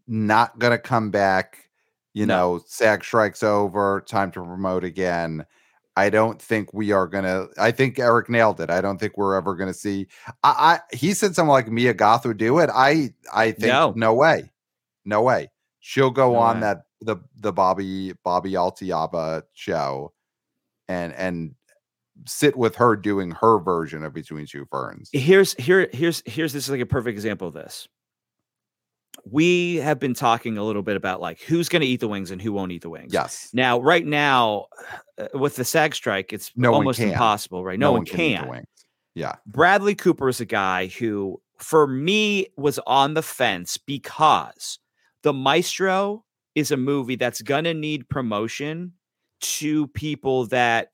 not 0.07 0.59
gonna 0.59 0.78
come 0.78 1.11
back. 1.11 1.68
You 2.14 2.26
No. 2.26 2.57
know, 2.57 2.64
SAG 2.66 3.05
strikes 3.05 3.42
over, 3.42 4.03
time 4.07 4.30
to 4.32 4.40
promote 4.42 4.84
again. 4.84 5.46
I 5.96 6.09
don't 6.11 6.40
think 6.40 6.72
we 6.72 6.90
are 6.92 7.07
gonna. 7.07 7.46
I 7.59 7.70
think 7.70 7.98
Eric 7.98 8.28
nailed 8.30 8.61
it. 8.61 8.70
I 8.70 8.80
don't 8.80 8.98
think 8.98 9.16
we're 9.16 9.34
ever 9.34 9.55
gonna 9.55 9.74
see. 9.74 10.09
I, 10.42 10.80
I 10.90 10.96
he 10.96 11.12
said 11.14 11.34
someone 11.34 11.55
like 11.55 11.70
Mia 11.70 11.92
Goth 11.94 12.24
would 12.26 12.38
do 12.38 12.59
it. 12.61 12.70
I 12.72 13.14
I 13.32 13.53
think 13.53 13.66
No. 13.72 13.92
no, 13.96 14.14
way, 14.14 14.50
no 15.05 15.22
way. 15.22 15.50
She'll 15.80 16.11
go 16.11 16.32
No 16.32 16.38
on 16.38 16.57
way. 16.57 16.61
that 16.62 16.82
the 17.00 17.16
the 17.36 17.53
Bobbi 17.53 18.14
Bobbi 18.24 18.53
Altiaba 18.53 19.42
show, 19.53 20.12
and 20.88 21.12
and 21.14 21.55
sit 22.26 22.57
with 22.57 22.76
her 22.76 22.94
doing 22.96 23.30
her 23.32 23.59
version 23.59 24.03
of 24.05 24.14
Between 24.14 24.46
Two 24.46 24.66
Ferns. 24.70 25.11
Here's 25.12 25.55
here 25.55 25.88
here's 25.92 26.22
here's 26.24 26.53
this 26.53 26.64
is 26.64 26.70
like 26.70 26.80
a 26.80 26.86
perfect 26.86 27.12
example 27.14 27.48
of 27.48 27.55
this. 27.55 27.88
We 29.24 29.76
have 29.76 29.98
been 29.98 30.14
talking 30.14 30.58
a 30.58 30.64
little 30.64 30.82
bit 30.82 30.96
about 30.96 31.20
like 31.20 31.40
who's 31.40 31.68
going 31.68 31.82
to 31.82 31.86
eat 31.86 32.00
the 32.00 32.08
wings 32.08 32.30
and 32.30 32.40
who 32.40 32.52
won't 32.52 32.72
eat 32.72 32.82
the 32.82 32.90
wings. 32.90 33.12
Yes. 33.12 33.50
Now, 33.52 33.78
right 33.80 34.06
now, 34.06 34.66
uh, 35.18 35.28
with 35.34 35.56
the 35.56 35.64
SAG 35.64 35.94
strike, 35.94 36.32
it's 36.32 36.50
No 36.56 36.74
almost 36.74 36.98
impossible, 36.98 37.64
right? 37.64 37.78
No, 37.78 37.92
one, 37.92 38.02
eat 38.02 38.10
the 38.10 38.16
can. 38.16 38.48
wings. 38.48 38.66
Yeah. 39.14 39.36
Bradley 39.46 39.94
Cooper 39.94 40.28
is 40.28 40.40
a 40.40 40.44
guy 40.44 40.86
who, 40.86 41.40
for 41.58 41.86
me, 41.86 42.48
was 42.56 42.78
on 42.86 43.14
the 43.14 43.22
fence 43.22 43.76
because 43.76 44.78
The 45.22 45.32
Maestro 45.32 46.24
is 46.54 46.70
a 46.70 46.76
movie 46.76 47.16
that's 47.16 47.42
going 47.42 47.64
to 47.64 47.74
need 47.74 48.08
promotion 48.08 48.92
to 49.40 49.86
people 49.88 50.46
that 50.46 50.90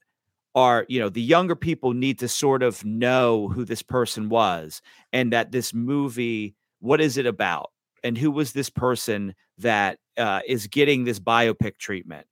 are, 0.55 0.85
you 0.89 0.99
know, 0.99 1.09
the 1.09 1.23
younger 1.23 1.55
people 1.55 1.93
need 1.95 2.19
to 2.19 2.29
sort 2.29 2.63
of 2.63 2.85
know 2.85 3.49
who 3.49 3.65
this 3.65 3.83
person 3.83 4.29
was 4.29 4.83
and 5.13 5.33
that 5.33 5.53
this 5.53 5.73
movie, 5.73 6.57
what 6.81 7.01
is 7.01 7.17
it 7.17 7.27
about? 7.27 7.71
And 8.05 8.17
who 8.19 8.31
was 8.31 8.53
this 8.53 8.71
person 8.71 9.35
that 9.59 9.99
uh, 10.17 10.41
is 10.47 10.67
getting 10.67 11.05
this 11.05 11.19
biopic 11.21 11.79
treatment? 11.79 12.27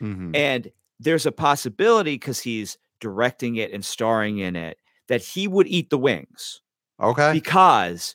Mhm. 0.00 0.34
And 0.36 0.70
there's 0.98 1.26
a 1.26 1.32
possibility 1.32 2.14
because 2.14 2.40
he's 2.40 2.78
directing 3.00 3.56
it 3.56 3.72
and 3.72 3.84
starring 3.84 4.38
in 4.38 4.56
it 4.56 4.78
that 5.08 5.22
he 5.22 5.48
would 5.48 5.66
eat 5.66 5.90
the 5.90 5.98
wings 5.98 6.60
Okay. 7.00 7.32
because 7.32 8.14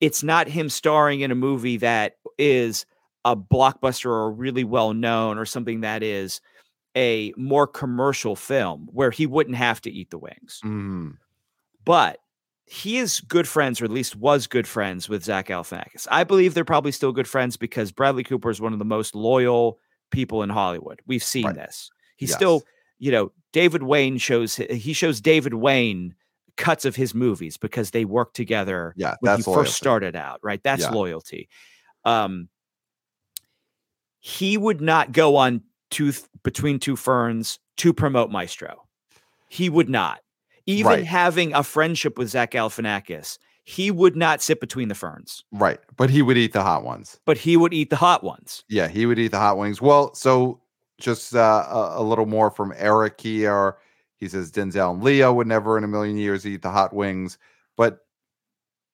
it's 0.00 0.22
not 0.22 0.48
him 0.48 0.68
starring 0.68 1.20
in 1.20 1.30
a 1.30 1.34
movie 1.36 1.76
that 1.78 2.16
is 2.38 2.84
a 3.24 3.36
blockbuster 3.36 4.06
or 4.06 4.30
really 4.32 4.64
well 4.64 4.92
known 4.92 5.38
or 5.38 5.46
something 5.46 5.80
that 5.82 6.02
is 6.02 6.40
a 6.96 7.32
more 7.36 7.66
commercial 7.66 8.36
film 8.36 8.88
where 8.92 9.10
he 9.10 9.26
wouldn't 9.26 9.56
have 9.56 9.80
to 9.82 9.90
eat 9.90 10.10
the 10.10 10.18
wings. 10.18 10.60
Mhm. 10.64 11.16
But 11.84 12.18
he 12.66 12.96
is 12.98 13.20
good 13.20 13.46
friends, 13.46 13.80
or 13.80 13.84
at 13.84 13.90
least 13.90 14.16
was 14.16 14.46
good 14.46 14.66
friends 14.66 15.08
with 15.08 15.22
Zach 15.24 15.48
Galifianakis. 15.48 16.06
I 16.10 16.24
believe 16.24 16.54
they're 16.54 16.64
probably 16.64 16.92
still 16.92 17.12
good 17.12 17.28
friends 17.28 17.56
because 17.56 17.92
Bradley 17.92 18.24
Cooper 18.24 18.50
is 18.50 18.60
one 18.60 18.72
of 18.72 18.78
the 18.78 18.84
most 18.84 19.14
loyal 19.14 19.78
people 20.10 20.42
in 20.42 20.48
Hollywood. 20.50 21.00
We've 21.06 21.22
seen 21.22 21.46
Right. 21.46 21.54
this. 21.56 21.90
He's 22.16 22.30
Yes. 22.30 22.36
still, 22.38 22.62
you 22.98 23.10
know, 23.12 23.32
David 23.52 23.82
Wain 23.82 24.16
shows 24.18 24.56
he 24.56 24.92
shows 24.92 25.20
David 25.20 25.54
Wain 25.54 26.14
cuts 26.56 26.84
of 26.84 26.94
his 26.96 27.14
movies 27.14 27.56
because 27.56 27.90
they 27.90 28.04
work 28.04 28.32
together 28.32 28.94
Yeah. 28.96 29.16
when 29.20 29.32
That's 29.32 29.44
he 29.44 29.50
loyalty. 29.50 29.66
first 29.68 29.76
started 29.76 30.16
out, 30.16 30.40
right? 30.42 30.62
That's 30.62 30.82
Yeah. 30.82 30.90
loyalty. 30.90 31.48
Um, 32.04 32.48
he 34.20 34.56
would 34.56 34.80
not 34.80 35.12
go 35.12 35.36
on 35.36 35.62
two 35.90 36.12
between 36.42 36.78
two 36.78 36.96
ferns 36.96 37.58
to 37.78 37.92
promote 37.92 38.30
Maestro. 38.30 38.86
He 39.48 39.68
would 39.68 39.88
not. 39.88 40.20
Even 40.66 40.90
Right. 40.90 41.04
having 41.04 41.52
a 41.54 41.62
friendship 41.62 42.16
with 42.18 42.28
Zach 42.30 42.52
Galifianakis, 42.52 43.38
he 43.64 43.90
would 43.90 44.16
not 44.16 44.42
sit 44.42 44.60
between 44.60 44.88
the 44.88 44.94
ferns, 44.94 45.44
Right. 45.52 45.78
But 45.96 46.10
he 46.10 46.22
would 46.22 46.36
eat 46.36 46.52
the 46.52 46.62
hot 46.62 46.84
ones. 46.84 47.18
but 47.24 47.36
he 47.38 47.56
would 47.56 47.72
eat 47.74 47.90
the 47.90 47.96
hot 47.96 48.22
ones. 48.24 48.64
Yeah. 48.68 48.88
He 48.88 49.06
would 49.06 49.18
eat 49.18 49.28
the 49.32 49.38
hot 49.38 49.58
wings. 49.58 49.80
Well, 49.82 50.14
so 50.14 50.60
just 51.00 51.34
uh, 51.34 51.66
a, 51.70 52.00
a 52.00 52.02
little 52.02 52.26
more 52.26 52.50
from 52.50 52.72
Eric 52.76 53.20
here. 53.20 53.76
He 54.16 54.28
says 54.28 54.50
Denzel 54.52 54.92
and 54.92 55.02
Leo 55.02 55.32
would 55.32 55.46
never 55.46 55.76
in 55.76 55.84
a 55.84 55.88
million 55.88 56.16
years 56.16 56.46
eat 56.46 56.62
the 56.62 56.70
hot 56.70 56.94
wings. 56.94 57.36
But 57.76 57.98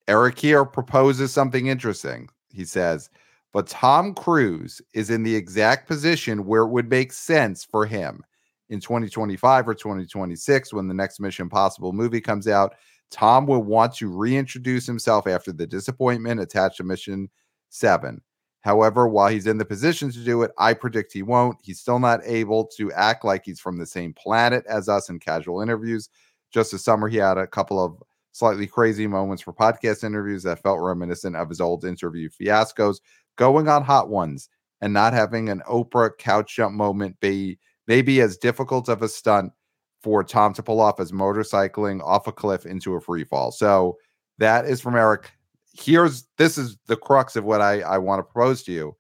Eric 0.09 0.39
here 0.39 0.65
proposes 0.65 1.33
something 1.33 1.67
interesting. 1.67 2.29
He 2.53 2.65
says, 2.65 3.11
but 3.53 3.67
Tom 3.69 4.15
Cruise 4.15 4.81
is 4.95 5.11
in 5.11 5.23
the 5.25 5.35
exact 5.37 5.87
position 5.89 6.47
where 6.47 6.63
it 6.63 6.69
would 6.71 6.89
make 6.89 7.13
sense 7.13 7.65
for 7.65 7.85
him 7.87 8.25
in 8.71 8.81
2025 8.81 9.69
or 9.69 9.75
2026 9.75 10.73
when 10.73 10.89
the 10.89 10.95
next 10.95 11.21
Mission 11.21 11.45
Impossible 11.45 11.93
movie 11.93 12.21
comes 12.21 12.49
out. 12.49 12.75
Tom 13.11 13.47
will 13.47 13.63
want 13.63 13.95
to 13.97 14.09
reintroduce 14.09 14.87
himself 14.87 15.27
after 15.27 15.53
the 15.53 15.67
disappointment 15.67 16.41
attached 16.41 16.77
to 16.77 16.85
Mission 16.85 17.29
7. 17.69 18.23
However, 18.63 19.09
while 19.09 19.29
he's 19.29 19.47
in 19.47 19.59
the 19.59 19.65
position 19.65 20.13
to 20.13 20.19
do 20.23 20.43
it, 20.43 20.53
I 20.59 20.75
predict 20.75 21.13
he 21.13 21.23
won't. 21.23 21.59
He's 21.63 21.81
still 21.81 21.99
not 21.99 22.21
able 22.25 22.67
to 22.77 22.93
act 22.93 23.25
like 23.25 23.45
he's 23.45 23.59
from 23.59 23.79
the 23.79 23.87
same 23.87 24.13
planet 24.13 24.65
as 24.69 24.89
us 24.89 25.09
in 25.09 25.19
casual 25.19 25.63
interviews. 25.63 26.09
Just 26.53 26.73
this 26.73 26.85
summer, 26.85 27.09
he 27.09 27.17
had 27.17 27.39
a 27.39 27.47
couple 27.47 27.83
of 27.83 28.01
slightly 28.33 28.67
crazy 28.67 29.07
moments 29.07 29.43
for 29.43 29.53
podcast 29.53 30.05
interviews 30.05 30.43
that 30.43 30.63
felt 30.63 30.81
reminiscent 30.81 31.37
of 31.37 31.49
his 31.49 31.61
old 31.61 31.85
interview 31.85 32.29
fiascos. 32.29 33.01
Going 33.37 33.67
on 33.67 33.83
hot 33.83 34.09
ones 34.09 34.49
and 34.81 34.93
not 34.93 35.15
having 35.15 35.49
an 35.49 35.63
Oprah 35.69 36.17
couch 36.19 36.55
jump 36.55 36.75
moment 36.75 37.19
be 37.21 37.59
maybe 37.91 38.21
as 38.21 38.37
difficult 38.37 38.89
of 38.89 39.03
a 39.03 39.09
stunt 39.09 39.53
for 40.01 40.23
Tom 40.23 40.55
to 40.55 40.63
pull 40.63 40.81
off 40.81 41.01
as 41.01 41.11
motorcycling 41.11 42.01
off 42.05 42.29
a 42.29 42.33
cliff 42.33 42.65
into 42.65 42.95
a 42.95 43.01
free 43.01 43.25
fall. 43.25 43.51
So 43.51 43.99
that 44.39 44.65
is 44.65 44.81
from 44.81 44.95
Eric. 44.95 45.33
Here's 45.73 46.29
this 46.39 46.57
is 46.57 46.79
the 46.87 46.97
crux 46.97 47.35
of 47.35 47.45
what 47.45 47.61
I, 47.61 47.81
I 47.81 47.99
want 47.99 48.21
to 48.21 48.23
propose 48.23 48.63
to 48.63 48.73
you. 48.73 48.97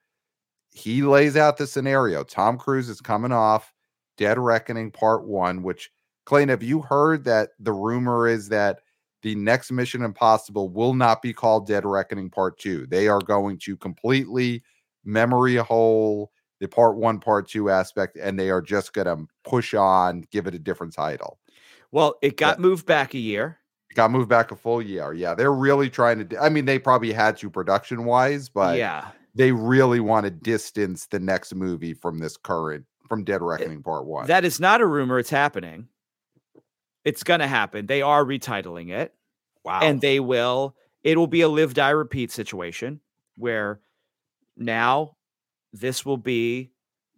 He 0.72 1.02
lays 1.02 1.36
out 1.36 1.56
the 1.56 1.68
scenario. 1.68 2.24
Tom 2.24 2.58
Cruise 2.58 2.88
is 2.88 3.00
coming 3.00 3.30
off 3.30 3.72
Dead 4.16 4.40
Reckoning 4.40 4.90
Part 4.90 5.24
One, 5.24 5.62
which 5.62 5.88
Clayton, 6.26 6.48
have 6.48 6.64
you 6.64 6.82
heard 6.82 7.22
that 7.26 7.50
the 7.60 7.72
rumor 7.72 8.26
is 8.26 8.48
that 8.48 8.80
the 9.22 9.36
next 9.36 9.70
Mission 9.70 10.02
Impossible 10.02 10.68
will 10.68 10.94
not 10.94 11.22
be 11.22 11.32
called 11.32 11.68
Dead 11.68 11.86
Reckoning 11.86 12.28
Part 12.28 12.58
Two? 12.58 12.88
They 12.88 13.06
are 13.06 13.20
going 13.20 13.56
to 13.58 13.76
completely 13.76 14.64
memory 15.04 15.54
hole 15.54 16.32
the 16.60 16.68
part 16.68 16.96
one, 16.96 17.18
part 17.18 17.48
two 17.48 17.70
aspect, 17.70 18.16
and 18.16 18.38
they 18.38 18.50
are 18.50 18.62
just 18.62 18.92
going 18.92 19.06
to 19.06 19.26
push 19.44 19.74
on, 19.74 20.24
give 20.30 20.46
it 20.46 20.54
a 20.54 20.58
different 20.58 20.94
title. 20.94 21.38
Well, 21.90 22.16
it 22.22 22.36
got 22.36 22.60
moved 22.60 22.86
back 22.86 23.14
a 23.14 23.18
year. 23.18 23.58
Got 23.94 24.12
moved 24.12 24.28
back 24.28 24.52
a 24.52 24.56
full 24.56 24.80
year. 24.80 25.12
Yeah, 25.12 25.34
they're 25.34 25.52
really 25.52 25.90
trying 25.90 26.28
to. 26.28 26.38
I 26.38 26.48
mean, 26.48 26.66
they 26.66 26.78
probably 26.78 27.12
had 27.12 27.36
to 27.38 27.50
production 27.50 28.04
wise, 28.04 28.48
but 28.48 28.78
yeah. 28.78 29.08
they 29.34 29.50
really 29.50 29.98
want 29.98 30.24
to 30.24 30.30
distance 30.30 31.06
the 31.06 31.18
next 31.18 31.54
movie 31.54 31.94
from 31.94 32.18
this 32.18 32.36
current 32.36 32.84
from 33.08 33.24
Dead 33.24 33.40
eh, 33.40 33.44
Reckoning 33.44 33.82
Part 33.82 34.06
One. 34.06 34.28
That 34.28 34.44
is 34.44 34.60
not 34.60 34.80
a 34.80 34.86
rumor. 34.86 35.18
It's 35.18 35.30
happening. 35.30 35.88
It's 37.04 37.24
going 37.24 37.40
to 37.40 37.48
happen. 37.48 37.86
They 37.86 38.02
are 38.02 38.24
retitling 38.24 38.90
it. 38.90 39.12
wow, 39.64 39.80
and 39.82 40.00
they 40.00 40.20
will 40.20 40.76
it 41.02 41.18
will 41.18 41.26
be 41.26 41.40
a 41.40 41.48
live 41.48 41.74
die 41.74 41.90
repeat 41.90 42.30
situation 42.30 43.00
where 43.36 43.80
now 44.56 45.16
this 45.72 46.04
will 46.04 46.16
be 46.16 46.70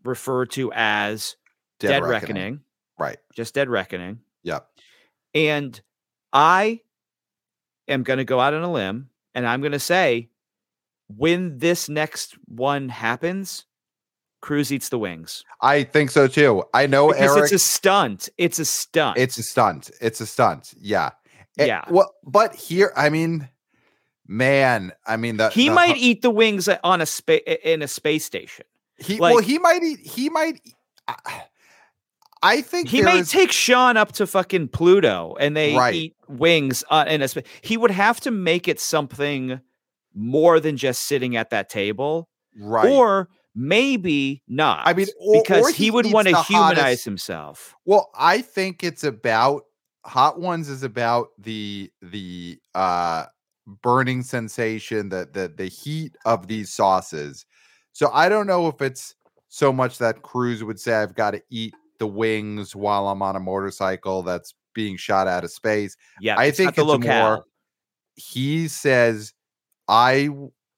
referred 0.04 0.50
to 0.52 0.72
as 0.74 1.36
dead, 1.80 2.02
reckoning. 2.04 2.60
right? 2.98 3.18
just 3.34 3.54
dead 3.54 3.68
reckoning 3.68 4.20
Yep. 4.44 4.66
and 5.34 5.80
i 6.32 6.80
am 7.88 8.02
going 8.02 8.18
to 8.18 8.24
go 8.24 8.40
out 8.40 8.54
on 8.54 8.62
a 8.62 8.70
limb 8.72 9.08
and 9.34 9.46
i'm 9.46 9.60
going 9.60 9.72
to 9.72 9.78
say 9.80 10.28
when 11.08 11.58
this 11.58 11.88
next 11.88 12.36
one 12.46 12.88
happens 12.88 13.66
Cruise 14.40 14.72
eats 14.72 14.88
the 14.88 14.98
wings. 14.98 15.44
I 15.60 15.84
think 15.84 16.10
so 16.10 16.26
too. 16.26 16.64
I 16.74 16.88
know 16.88 17.10
Because 17.12 17.30
Eric. 17.36 17.42
it's 17.44 17.52
a 17.52 17.58
stunt. 17.60 18.28
It's 18.36 18.58
a 18.58 18.64
stunt. 18.64 19.16
It's 19.16 19.38
a 19.38 19.42
stunt. 19.44 19.88
It's 20.00 20.20
a 20.20 20.26
stunt. 20.26 20.74
Yeah. 20.80 21.10
Eh, 21.60 21.66
Yeah. 21.66 21.84
Well, 21.88 22.12
but 22.24 22.52
here, 22.56 22.92
I 22.96 23.08
mean, 23.08 23.48
man, 24.26 24.92
I 25.06 25.16
mean, 25.16 25.36
the 25.36 25.50
he 25.50 25.68
the- 25.68 25.74
might 25.74 25.96
eat 25.96 26.22
the 26.22 26.30
wings 26.30 26.68
on 26.82 27.00
a 27.00 27.06
space 27.06 27.42
in 27.64 27.82
a 27.82 27.88
space 27.88 28.24
station. 28.24 28.64
He 28.98 29.18
like- 29.18 29.34
well, 29.34 29.42
he 29.42 29.58
might 29.58 29.82
eat. 29.82 30.00
He 30.00 30.28
might. 30.30 30.60
I 32.44 32.60
think 32.60 32.88
He 32.88 33.02
may 33.02 33.18
is- 33.20 33.30
take 33.30 33.52
Sean 33.52 33.96
up 33.96 34.12
to 34.12 34.26
fucking 34.26 34.68
Pluto 34.68 35.36
and 35.38 35.56
they 35.56 35.76
Right. 35.76 35.94
eat 35.94 36.16
wings 36.28 36.82
uh, 36.90 37.04
in 37.06 37.22
a 37.22 37.28
space. 37.28 37.44
He 37.60 37.76
would 37.76 37.92
have 37.92 38.20
to 38.20 38.30
make 38.32 38.66
it 38.66 38.80
something 38.80 39.60
more 40.14 40.58
than 40.58 40.76
just 40.76 41.02
sitting 41.04 41.36
at 41.36 41.50
that 41.50 41.68
table, 41.68 42.28
right. 42.58 42.90
or 42.90 43.28
maybe 43.54 44.42
not. 44.48 44.82
I 44.86 44.92
mean, 44.92 45.06
or- 45.20 45.40
because 45.42 45.66
or 45.66 45.70
he, 45.70 45.84
he 45.84 45.90
would 45.92 46.12
want 46.12 46.26
to 46.28 46.42
humanize 46.42 46.76
hottest- 46.78 47.04
himself. 47.04 47.76
well, 47.84 48.10
I 48.14 48.40
think 48.42 48.82
it's 48.82 49.04
about 49.04 49.62
Hot 50.04 50.40
Ones 50.40 50.68
is 50.68 50.82
about 50.82 51.28
the 51.38 51.92
the 52.02 52.58
uh 52.74 53.26
burning 53.82 54.22
sensation, 54.22 55.08
the 55.08 55.28
the 55.32 55.52
the 55.56 55.66
heat 55.66 56.16
of 56.24 56.46
these 56.48 56.72
sauces. 56.72 57.46
So 57.92 58.10
I 58.12 58.28
don't 58.28 58.46
know 58.46 58.68
if 58.68 58.80
it's 58.80 59.14
so 59.48 59.72
much 59.72 59.98
that 59.98 60.22
Cruise 60.22 60.64
would 60.64 60.80
say 60.80 60.94
I've 60.94 61.14
got 61.14 61.32
to 61.32 61.42
eat 61.50 61.74
the 61.98 62.06
wings 62.06 62.74
while 62.74 63.08
I'm 63.08 63.22
on 63.22 63.36
a 63.36 63.40
motorcycle 63.40 64.22
that's 64.22 64.54
being 64.74 64.96
shot 64.96 65.26
out 65.26 65.44
of 65.44 65.50
space. 65.50 65.96
Yeah, 66.20 66.38
I 66.38 66.50
think 66.50 66.74
the 66.74 66.86
it's 66.86 67.06
more 67.06 67.44
he 68.16 68.68
says, 68.68 69.32
I 69.88 70.28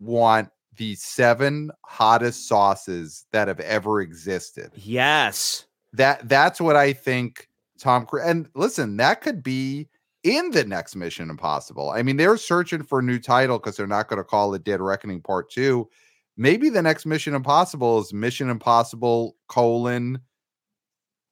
want 0.01 0.49
the 0.77 0.95
seven 0.97 1.71
hottest 1.85 2.49
sauces 2.49 3.27
that 3.33 3.49
have 3.49 3.61
ever 3.61 4.01
existed. 4.01 4.71
Yes. 4.75 5.67
That 5.93 6.29
that's 6.29 6.61
what 6.61 6.77
I 6.77 6.93
think 6.93 7.49
Tom 7.79 8.07
Cruise 8.07 8.25
and 8.27 8.49
listen, 8.55 8.97
that 8.97 9.21
could 9.21 9.43
be 9.43 9.89
in 10.25 10.51
the 10.51 10.65
next 10.65 10.97
Mission 10.97 11.31
Impossible. 11.31 11.91
I 11.91 12.03
mean, 12.03 12.17
they're 12.17 12.37
searching 12.37 12.83
for 12.83 12.99
a 12.99 13.03
new 13.03 13.19
title 13.19 13.59
because 13.59 13.77
they're 13.77 13.87
not 13.87 14.09
going 14.09 14.19
to 14.19 14.25
call 14.25 14.53
it 14.55 14.65
Dead 14.65 14.81
Reckoning 14.81 15.21
Part 15.21 15.51
Two. 15.51 15.89
Maybe 16.37 16.69
the 16.69 16.83
next 16.83 17.07
Mission 17.07 17.35
Impossible 17.35 18.01
is 18.01 18.13
Mission 18.13 18.51
Impossible 18.51 19.37
colon 19.49 20.19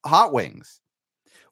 Hot 0.07 0.33
Wings 0.33 0.81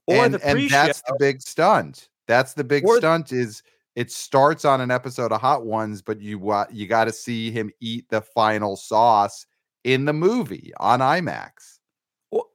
Or 0.07 0.25
and, 0.25 0.35
the 0.35 0.47
and 0.47 0.71
that's 0.71 1.03
the 1.03 1.17
big 1.19 1.43
stunt. 1.43 2.09
That's 2.29 2.55
the 2.55 2.63
big 2.65 2.87
Or- 2.87 2.99
stunt 2.99 3.33
is 3.33 3.63
it 3.97 4.13
starts 4.13 4.65
on 4.65 4.81
an 4.81 4.93
episode 4.93 5.33
of 5.33 5.41
Hot 5.41 5.67
Ones, 5.67 6.01
but 6.01 6.21
you 6.21 6.39
wa- 6.39 6.67
you 6.71 6.87
got 6.87 7.07
to 7.07 7.13
see 7.13 7.51
him 7.51 7.73
eat 7.81 8.09
the 8.09 8.21
final 8.23 8.77
sauce 8.77 9.47
in 9.83 10.05
the 10.05 10.13
movie 10.13 10.73
on 10.79 11.01
IMAX. 11.01 11.80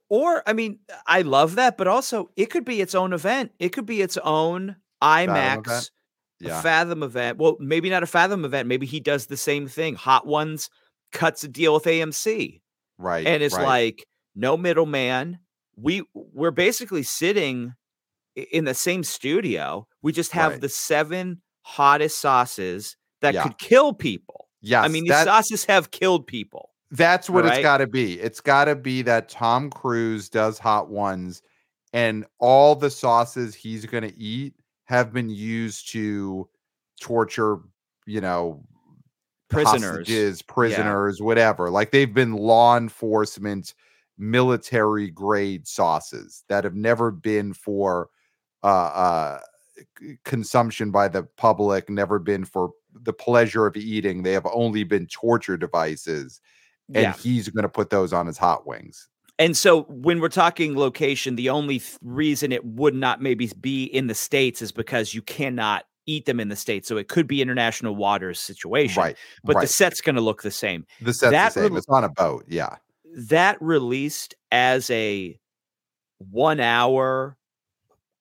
Or, 0.10 0.44
I 0.46 0.54
mean, 0.54 0.80
I 1.08 1.24
love 1.24 1.56
that, 1.56 1.78
but 1.78 1.88
also 1.88 2.30
it 2.36 2.48
could 2.52 2.66
be 2.66 2.82
its 2.82 2.94
own 2.94 3.12
event. 3.14 3.52
It 3.60 3.70
could 3.70 3.86
be 3.86 4.02
its 4.02 4.18
own 4.18 4.76
IMAX 5.02 5.66
event? 5.68 5.92
Yeah, 6.40 6.62
Fathom 6.62 7.02
event. 7.02 7.38
Well, 7.38 7.58
maybe 7.60 7.90
not 7.90 8.04
a 8.04 8.08
Fathom 8.08 8.46
event. 8.46 8.68
Maybe 8.68 8.86
he 8.86 9.00
does 9.00 9.26
the 9.28 9.38
same 9.38 9.68
thing. 9.68 9.96
Hot 9.96 10.28
Ones 10.28 10.70
cuts 11.12 11.44
a 11.44 11.48
deal 11.48 11.74
with 11.74 11.86
AMC, 11.86 12.62
right. 12.98 13.26
and 13.26 13.42
it's 13.42 13.56
right. 13.56 13.64
like 13.66 14.06
no 14.36 14.58
middleman. 14.58 15.40
We 15.78 16.04
we're 16.14 16.52
basically 16.52 17.04
sitting 17.04 17.74
in 18.36 18.66
the 18.66 18.74
same 18.74 19.04
studio. 19.04 19.88
We 20.02 20.12
just 20.12 20.34
have 20.34 20.52
Right. 20.54 20.62
the 20.62 20.70
seven 20.70 21.42
hottest 21.62 22.20
sauces 22.20 22.98
that 23.22 23.34
Yeah. 23.34 23.44
could 23.44 23.58
kill 23.58 23.94
people. 23.94 24.50
yes, 24.62 24.84
I 24.84 24.88
mean, 24.90 25.04
these 25.04 25.12
that- 25.12 25.26
sauces 25.26 25.66
have 25.66 25.92
killed 25.92 26.28
people. 26.28 26.72
That's 26.92 27.30
what 27.30 27.46
it's 27.46 27.62
got 27.62 27.78
to 27.78 27.88
be. 27.88 28.20
It's 28.20 28.42
got 28.42 28.66
to 28.66 28.76
be 28.76 29.02
that 29.04 29.30
Tom 29.30 29.70
Cruise 29.70 30.30
does 30.30 30.60
hot 30.60 30.90
ones 30.90 31.42
and 31.94 32.26
all 32.40 32.76
the 32.76 32.90
sauces 32.90 33.56
he's 33.56 33.86
going 33.86 34.04
to 34.04 34.18
eat 34.20 34.54
have 34.86 35.14
been 35.14 35.30
used 35.30 35.90
to 35.94 36.48
torture, 37.00 37.60
you 38.06 38.22
know, 38.22 38.64
Prisoners. 39.50 39.84
hostages, 39.84 40.42
prisoners, 40.42 41.22
whatever. 41.22 41.70
Like 41.70 41.92
they've 41.92 42.14
been 42.14 42.34
law 42.34 42.78
enforcement, 42.78 43.74
military 44.18 45.10
grade 45.10 45.68
sauces 45.68 46.44
that 46.50 46.64
have 46.64 46.76
never 46.76 47.12
been 47.12 47.54
for 47.54 48.10
uh, 48.64 48.68
uh, 48.68 49.40
consumption 50.24 50.92
by 50.92 51.08
the 51.08 51.24
public, 51.38 51.90
never 51.90 52.20
been 52.20 52.44
for 52.44 52.72
the 52.94 53.14
pleasure 53.14 53.66
of 53.66 53.78
eating. 53.78 54.24
They 54.24 54.34
have 54.34 54.48
only 54.52 54.84
been 54.84 55.08
torture 55.08 55.58
devices 55.58 56.42
and 56.94 57.04
yeah. 57.04 57.14
he's 57.14 57.50
going 57.50 57.64
to 57.64 57.70
put 57.70 57.90
those 57.90 58.14
on 58.14 58.28
his 58.28 58.38
hot 58.38 58.68
wings. 58.68 59.08
And 59.38 59.58
so 59.58 59.84
when 59.84 60.22
we're 60.22 60.30
talking 60.30 60.78
location, 60.78 61.36
the 61.36 61.50
only 61.50 61.80
th- 61.80 61.98
reason 62.02 62.52
it 62.52 62.64
would 62.64 62.96
not 62.96 63.22
maybe 63.22 63.52
be 63.60 63.86
in 63.86 64.08
the 64.08 64.16
states 64.16 64.62
is 64.62 64.72
because 64.72 65.14
you 65.14 65.22
cannot 65.22 65.86
eat 66.06 66.26
them 66.26 66.40
in 66.40 66.50
the 66.50 66.56
states. 66.56 66.88
So 66.88 66.98
it 66.98 67.08
could 67.10 67.28
be 67.28 67.42
international 67.42 67.96
waters 67.96 68.40
situation. 68.40 69.02
Right. 69.02 69.18
But 69.44 69.58
right. 69.58 69.62
the 69.64 69.68
set's 69.68 70.00
going 70.00 70.16
to 70.16 70.22
look 70.22 70.42
the 70.42 70.52
same. 70.52 70.86
the 71.02 71.14
set's 71.14 71.32
that 71.32 71.54
the 71.54 71.62
same. 71.62 71.70
rel- 71.72 71.78
it's 71.78 71.90
on 71.90 72.04
a 72.04 72.10
boat. 72.10 72.46
Yeah. 72.48 72.78
That 73.14 73.62
released 73.62 74.36
as 74.52 74.90
a 74.90 75.38
1 76.20 76.60
hour 76.60 77.38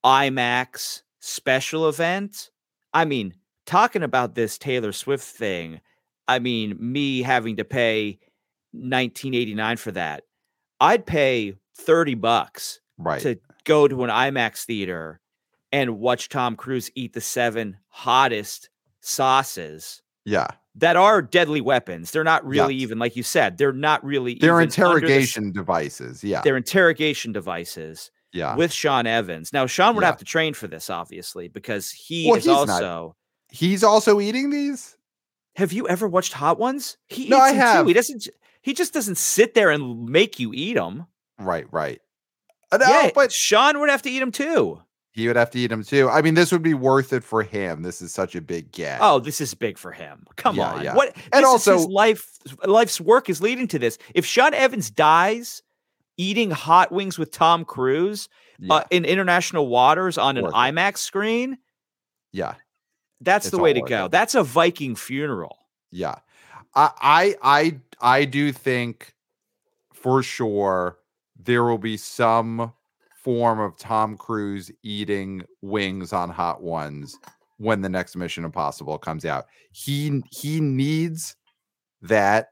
IMAX 0.04 1.02
special 1.20 1.88
event. 1.88 2.50
I 2.92 3.04
mean, 3.04 3.34
talking 3.66 4.02
about 4.02 4.34
this 4.34 4.58
Taylor 4.58 4.92
Swift 4.92 5.24
thing, 5.24 5.80
I 6.26 6.38
mean, 6.38 6.76
me 6.78 7.22
having 7.22 7.56
to 7.56 7.64
pay 7.64 8.18
1989 8.74 9.76
for 9.76 9.92
that. 9.92 10.24
I'd 10.80 11.06
pay 11.06 11.54
30 11.78 12.14
bucks 12.14 12.80
Right. 12.98 13.20
to 13.22 13.38
go 13.64 13.88
to 13.88 14.04
an 14.04 14.10
IMAX 14.10 14.64
theater 14.64 15.20
and 15.72 15.98
watch 15.98 16.28
Tom 16.28 16.56
Cruise 16.56 16.90
eat 16.94 17.12
the 17.14 17.20
seven 17.20 17.78
hottest 17.88 18.68
sauces 19.00 20.02
yeah. 20.24 20.48
that 20.76 20.96
are 20.96 21.22
deadly 21.22 21.60
weapons. 21.60 22.10
They're 22.10 22.24
not 22.24 22.44
really 22.46 22.74
Yes. 22.74 22.82
even 22.82 22.98
like 22.98 23.16
you 23.16 23.22
said. 23.22 23.58
They're 23.58 23.72
not 23.72 24.04
really. 24.04 24.34
They're 24.34 24.60
even 24.60 24.82
under 24.82 25.00
the 25.00 25.06
interrogation 25.06 25.52
devices. 25.52 26.22
Yeah. 26.24 26.40
They're 26.42 26.56
interrogation 26.56 27.32
devices 27.32 28.10
yeah. 28.32 28.54
with 28.56 28.72
Sean 28.72 29.06
Evans. 29.06 29.52
Now 29.52 29.66
Sean 29.66 29.94
would 29.94 30.02
Yeah. 30.02 30.06
have 30.08 30.16
to 30.18 30.24
train 30.24 30.54
for 30.54 30.66
this, 30.66 30.90
obviously, 30.90 31.48
because 31.48 31.90
he 31.90 32.26
Well, 32.26 32.36
is 32.36 32.44
he's 32.44 32.52
not- 32.52 32.68
also. 32.70 33.16
he's 33.50 33.84
also 33.84 34.20
eating 34.20 34.50
these. 34.50 34.96
Have 35.56 35.72
you 35.72 35.86
ever 35.88 36.08
watched 36.08 36.32
Hot 36.32 36.58
Ones? 36.58 36.96
He 37.06 37.28
No, 37.28 37.38
I 37.38 37.50
them 37.52 37.60
have. 37.60 37.84
Too. 37.84 37.88
He 37.88 37.94
doesn't. 37.94 38.28
He 38.64 38.74
just 38.74 38.92
doesn't 38.92 39.18
sit 39.18 39.54
there 39.54 39.70
and 39.70 40.06
make 40.08 40.40
you 40.40 40.52
eat 40.52 40.74
them. 40.74 41.06
Right. 41.38 41.66
Right. 41.70 42.00
Uh, 42.72 42.78
no, 42.78 42.88
yeah, 42.88 43.10
but 43.14 43.30
Sean 43.30 43.78
would 43.78 43.90
have 43.90 44.02
to 44.02 44.10
eat 44.10 44.18
them 44.20 44.32
too. 44.32 44.80
he 45.12 45.28
would 45.28 45.36
have 45.36 45.50
to 45.50 45.58
eat 45.60 45.68
them 45.68 45.84
too. 45.84 46.08
I 46.08 46.22
mean, 46.22 46.34
this 46.34 46.50
would 46.50 46.62
be 46.62 46.74
worth 46.74 47.12
it 47.12 47.22
for 47.22 47.44
him. 47.44 47.82
This 47.82 48.02
is 48.02 48.12
such 48.12 48.34
a 48.34 48.40
big 48.40 48.72
get. 48.72 48.98
Oh, 49.00 49.20
this 49.20 49.40
is 49.40 49.54
big 49.54 49.78
for 49.78 49.92
him. 49.92 50.24
Come 50.36 50.56
Yeah, 50.56 50.72
on. 50.72 50.82
yeah. 50.82 50.94
What 50.96 51.14
And 51.32 51.44
also- 51.44 51.78
life 51.86 52.26
life's 52.64 53.00
work 53.00 53.28
is 53.30 53.40
leading 53.40 53.68
to 53.68 53.78
this. 53.78 53.96
If 54.14 54.26
Sean 54.26 54.54
Evans 54.54 54.90
dies 54.90 55.62
eating 56.16 56.50
hot 56.50 56.90
wings 56.90 57.16
with 57.18 57.30
Tom 57.30 57.64
Cruise 57.64 58.28
yeah. 58.58 58.74
uh, 58.74 58.84
in 58.90 59.04
international 59.04 59.68
waters 59.68 60.16
on 60.18 60.36
an 60.36 60.46
it. 60.46 60.52
IMAX 60.52 60.98
screen, 60.98 61.58
yeah. 62.32 62.54
that's 63.20 63.46
It's 63.46 63.50
the 63.52 63.58
way 63.62 63.72
to 63.72 63.82
go. 63.82 64.06
it. 64.06 64.10
That's 64.10 64.34
a 64.34 64.42
Viking 64.42 64.96
funeral. 64.96 65.58
Yeah. 65.92 66.16
I 66.76 67.36
I 67.42 67.80
I 68.00 68.24
do 68.24 68.52
think 68.52 69.14
for 69.92 70.22
sure 70.22 70.98
there 71.38 71.64
will 71.64 71.78
be 71.78 71.96
some 71.96 72.72
form 73.22 73.58
of 73.60 73.76
Tom 73.76 74.16
Cruise 74.16 74.70
eating 74.82 75.42
wings 75.62 76.12
on 76.12 76.30
hot 76.30 76.62
ones 76.62 77.18
when 77.58 77.80
the 77.80 77.88
next 77.88 78.16
Mission 78.16 78.44
Impossible 78.44 78.98
comes 78.98 79.24
out. 79.24 79.46
He 79.72 80.22
he 80.30 80.60
needs 80.60 81.36
that 82.02 82.50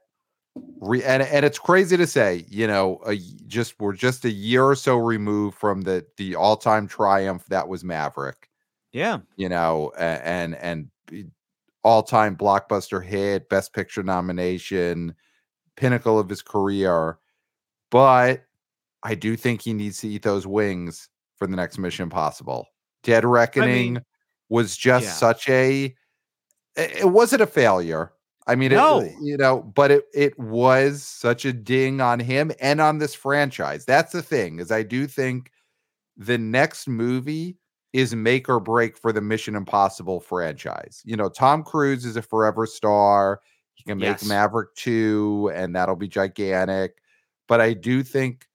re- 0.81 1.03
and 1.03 1.21
and 1.23 1.45
it's 1.45 1.59
crazy 1.59 1.97
to 1.97 2.07
say, 2.07 2.45
you 2.49 2.67
know, 2.67 3.01
a, 3.05 3.17
just 3.47 3.75
we're 3.79 3.93
just 3.93 4.25
a 4.25 4.31
year 4.31 4.63
or 4.65 4.75
so 4.75 4.97
removed 4.97 5.57
from 5.57 5.81
the 5.81 6.05
the 6.17 6.35
all-time 6.35 6.87
triumph 6.87 7.45
that 7.49 7.67
was 7.67 7.83
Maverick 7.83 8.49
Yeah. 8.93 9.19
you 9.35 9.49
know, 9.49 9.91
a- 9.97 10.25
and 10.25 10.55
and 10.55 10.89
eh, 11.11 11.23
b- 11.83 11.89
all-time 11.89 12.35
blockbuster 12.35 13.03
hit, 13.03 13.49
best 13.49 13.73
picture 13.73 14.03
nomination, 14.03 15.13
pinnacle 15.75 16.19
of 16.19 16.29
his 16.29 16.41
career. 16.41 17.17
But 17.91 18.43
I 19.03 19.15
do 19.15 19.35
think 19.35 19.61
he 19.61 19.73
needs 19.73 19.99
to 19.99 20.07
eat 20.07 20.23
those 20.23 20.47
wings 20.47 21.09
for 21.37 21.47
the 21.47 21.55
next 21.55 21.77
Mission 21.77 22.03
Impossible. 22.03 22.67
Dead 23.03 23.25
Reckoning 23.25 23.99
was 24.49 24.77
just 24.77 25.05
yeah. 25.05 25.11
such 25.11 25.49
a 25.49 25.95
it, 26.75 26.91
it 26.97 27.09
wasn't 27.09 27.41
a 27.41 27.47
failure. 27.47 28.13
I 28.47 28.55
mean, 28.55 28.71
No. 28.71 28.99
it, 28.99 29.13
you 29.21 29.37
know, 29.37 29.61
but 29.61 29.91
it 29.91 30.05
it 30.13 30.37
was 30.39 31.03
such 31.03 31.45
a 31.45 31.53
ding 31.53 32.01
on 32.01 32.19
him 32.19 32.51
and 32.59 32.81
on 32.81 32.97
this 32.97 33.13
franchise. 33.13 33.85
That's 33.85 34.11
the 34.11 34.21
thing, 34.21 34.59
is 34.59 34.71
I 34.71 34.83
do 34.83 35.07
think 35.07 35.51
the 36.17 36.37
next 36.37 36.87
movie 36.87 37.57
is 37.93 38.15
make 38.15 38.49
or 38.49 38.59
break 38.59 38.97
for 38.97 39.13
the 39.13 39.21
Mission 39.21 39.55
Impossible 39.55 40.19
franchise. 40.19 41.01
You 41.05 41.15
know, 41.15 41.29
Tom 41.29 41.63
Cruise 41.63 42.05
is 42.05 42.15
a 42.17 42.21
forever 42.23 42.65
star. 42.65 43.39
He 43.75 43.83
can 43.83 43.99
make 43.99 44.07
Yes. 44.21 44.25
Maverick 44.27 44.73
2 44.75 45.51
and 45.53 45.75
that'll 45.75 45.95
be 45.95 46.07
gigantic. 46.07 46.95
but 47.47 47.61
I 47.61 47.73
do 47.73 48.03
think 48.03 48.47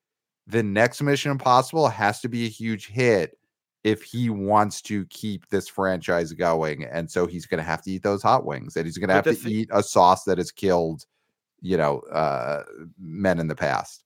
the 0.47 0.63
next 0.63 1.03
Mission 1.03 1.31
Impossible 1.31 1.89
has 1.89 2.21
to 2.21 2.29
be 2.29 2.47
a 2.47 2.49
huge 2.49 2.89
hit 2.89 3.39
if 3.85 4.03
he 4.03 4.29
wants 4.31 4.81
to 4.83 5.05
keep 5.07 5.47
this 5.51 5.69
franchise 5.69 6.33
going. 6.33 6.85
And 6.85 7.09
so 7.11 7.27
he's 7.27 7.47
going 7.47 7.59
to 7.59 7.65
have 7.65 7.83
to 7.83 7.91
eat 7.91 8.03
those 8.03 8.23
hot 8.23 8.45
wings 8.45 8.77
and 8.77 8.87
he's 8.87 8.99
going 8.99 9.09
to 9.09 9.15
have 9.15 9.25
to 9.25 9.35
th- 9.35 9.47
eat 9.47 9.69
a 9.73 9.83
sauce 9.83 10.25
that 10.25 10.39
has 10.39 10.51
killed, 10.51 11.05
you 11.61 11.77
know, 11.77 11.99
uh, 12.11 12.65
men 12.99 13.39
in 13.39 13.47
the 13.47 13.55
past. 13.55 14.05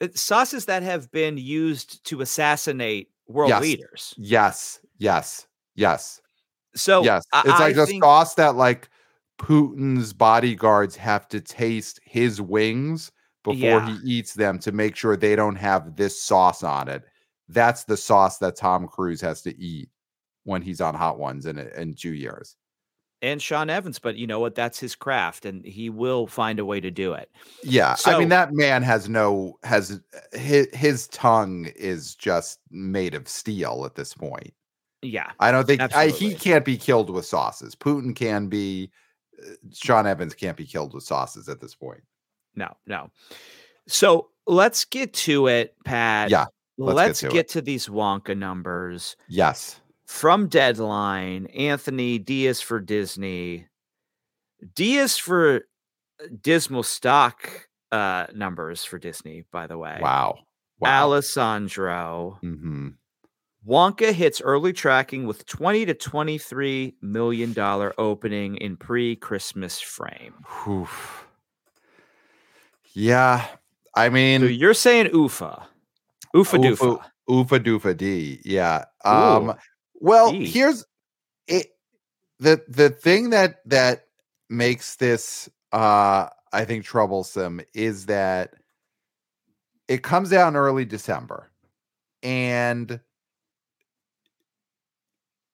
Uh, 0.00 0.08
sauces 0.14 0.64
that 0.66 0.82
have 0.82 1.10
been 1.10 1.36
used 1.36 2.04
to 2.04 2.20
assassinate 2.20 3.10
world 3.28 3.50
yes. 3.50 3.62
leaders. 3.62 4.14
Yes. 4.16 4.80
Yes. 4.98 5.46
Yes. 5.74 6.20
So 6.74 7.02
yes, 7.02 7.24
it's 7.44 7.48
I, 7.48 7.68
like 7.68 7.76
I 7.76 7.82
a 7.82 7.86
think... 7.86 8.04
sauce 8.04 8.34
that 8.34 8.54
like 8.56 8.88
Putin's 9.38 10.12
bodyguards 10.12 10.94
have 10.96 11.26
to 11.28 11.40
taste 11.40 12.00
his 12.04 12.40
wings 12.40 13.10
before 13.42 13.56
yeah. 13.56 13.96
he 14.02 14.18
eats 14.18 14.34
them 14.34 14.58
to 14.60 14.70
make 14.70 14.94
sure 14.94 15.16
they 15.16 15.34
don't 15.34 15.56
have 15.56 15.96
this 15.96 16.22
sauce 16.22 16.62
on 16.62 16.88
it. 16.88 17.02
That's 17.48 17.84
the 17.84 17.96
sauce 17.96 18.38
that 18.38 18.56
Tom 18.56 18.86
Cruise 18.86 19.20
has 19.22 19.42
to 19.42 19.58
eat 19.58 19.88
when 20.44 20.62
he's 20.62 20.80
on 20.80 20.94
Hot 20.94 21.18
Ones 21.18 21.46
in 21.46 21.58
in 21.58 21.94
two 21.94 22.14
years. 22.14 22.56
And 23.22 23.42
Sean 23.42 23.68
Evans, 23.68 23.98
but 23.98 24.16
you 24.16 24.26
know 24.26 24.40
what? 24.40 24.54
That's 24.54 24.78
his 24.78 24.94
craft, 24.94 25.44
and 25.44 25.62
he 25.64 25.90
will 25.90 26.26
find 26.26 26.58
a 26.58 26.64
way 26.64 26.80
to 26.80 26.90
do 26.90 27.12
it. 27.12 27.30
Yeah, 27.62 27.94
so, 27.94 28.12
I 28.12 28.18
mean 28.18 28.30
that 28.30 28.54
man 28.54 28.82
has 28.82 29.10
no 29.10 29.58
has 29.62 30.00
his 30.32 30.68
his 30.72 31.06
tongue 31.08 31.66
is 31.76 32.14
just 32.14 32.60
made 32.70 33.14
of 33.14 33.28
steel 33.28 33.82
at 33.84 33.94
this 33.94 34.14
point. 34.14 34.54
Yeah, 35.02 35.32
I 35.38 35.52
don't 35.52 35.66
think 35.66 35.82
I, 35.94 36.08
he 36.08 36.34
can't 36.34 36.64
be 36.64 36.78
killed 36.78 37.10
with 37.10 37.26
sauces. 37.26 37.74
Putin 37.74 38.16
can 38.16 38.46
be. 38.46 38.90
Uh, 39.38 39.52
Sean 39.72 40.06
Evans 40.06 40.34
can't 40.34 40.56
be 40.56 40.66
killed 40.66 40.94
with 40.94 41.04
sauces 41.04 41.48
at 41.48 41.60
this 41.60 41.74
point. 41.74 42.02
No, 42.54 42.74
no. 42.86 43.10
So 43.86 44.28
let's 44.46 44.84
get 44.84 45.12
to 45.14 45.46
it, 45.48 45.74
Pat. 45.84 46.30
Yeah. 46.30 46.46
Let's, 46.78 46.96
let's 46.96 47.20
get, 47.20 47.28
to, 47.28 47.34
get 47.34 47.48
to 47.50 47.62
these 47.62 47.88
Wonka 47.88 48.36
numbers. 48.36 49.16
Yes. 49.28 49.79
From 50.10 50.48
Deadline, 50.48 51.46
Anthony 51.46 52.18
Diaz 52.18 52.60
for 52.60 52.80
Disney. 52.80 53.68
Diaz 54.74 55.16
for 55.16 55.56
uh, 55.56 56.26
dismal 56.42 56.82
stock 56.82 57.68
uh 57.92 58.26
numbers 58.34 58.84
for 58.84 58.98
Disney, 58.98 59.44
by 59.52 59.68
the 59.68 59.78
way. 59.78 59.98
Wow. 60.02 60.40
wow. 60.80 61.04
Alessandro. 61.04 62.38
Mm-hmm. 62.42 62.88
Wonka 63.66 64.12
hits 64.12 64.42
early 64.42 64.72
tracking 64.72 65.26
with 65.26 65.46
20 65.46 65.86
to 65.86 65.94
23 65.94 66.96
million 67.00 67.52
dollar 67.52 67.94
opening 67.96 68.56
in 68.56 68.76
pre-Christmas 68.76 69.80
frame. 69.80 70.34
Oof. 70.68 71.24
Yeah. 72.92 73.46
I 73.94 74.08
mean 74.08 74.40
so 74.40 74.46
you're 74.48 74.74
saying 74.74 75.06
oofa. 75.12 75.64
Oofa 76.34 76.58
doofa. 76.62 77.04
Oofa 77.30 77.64
doofa 77.64 77.96
D. 77.96 78.40
Yeah. 78.44 78.84
Um 79.04 79.54
well, 80.00 80.32
D. 80.32 80.46
here's 80.46 80.84
it 81.46 81.68
the 82.38 82.62
the 82.68 82.90
thing 82.90 83.30
that 83.30 83.60
that 83.66 84.06
makes 84.48 84.96
this 84.96 85.48
uh 85.72 86.26
I 86.52 86.64
think 86.64 86.84
troublesome 86.84 87.60
is 87.74 88.06
that 88.06 88.54
it 89.86 90.02
comes 90.02 90.32
out 90.32 90.48
in 90.48 90.56
early 90.56 90.84
December 90.84 91.50
and 92.22 93.00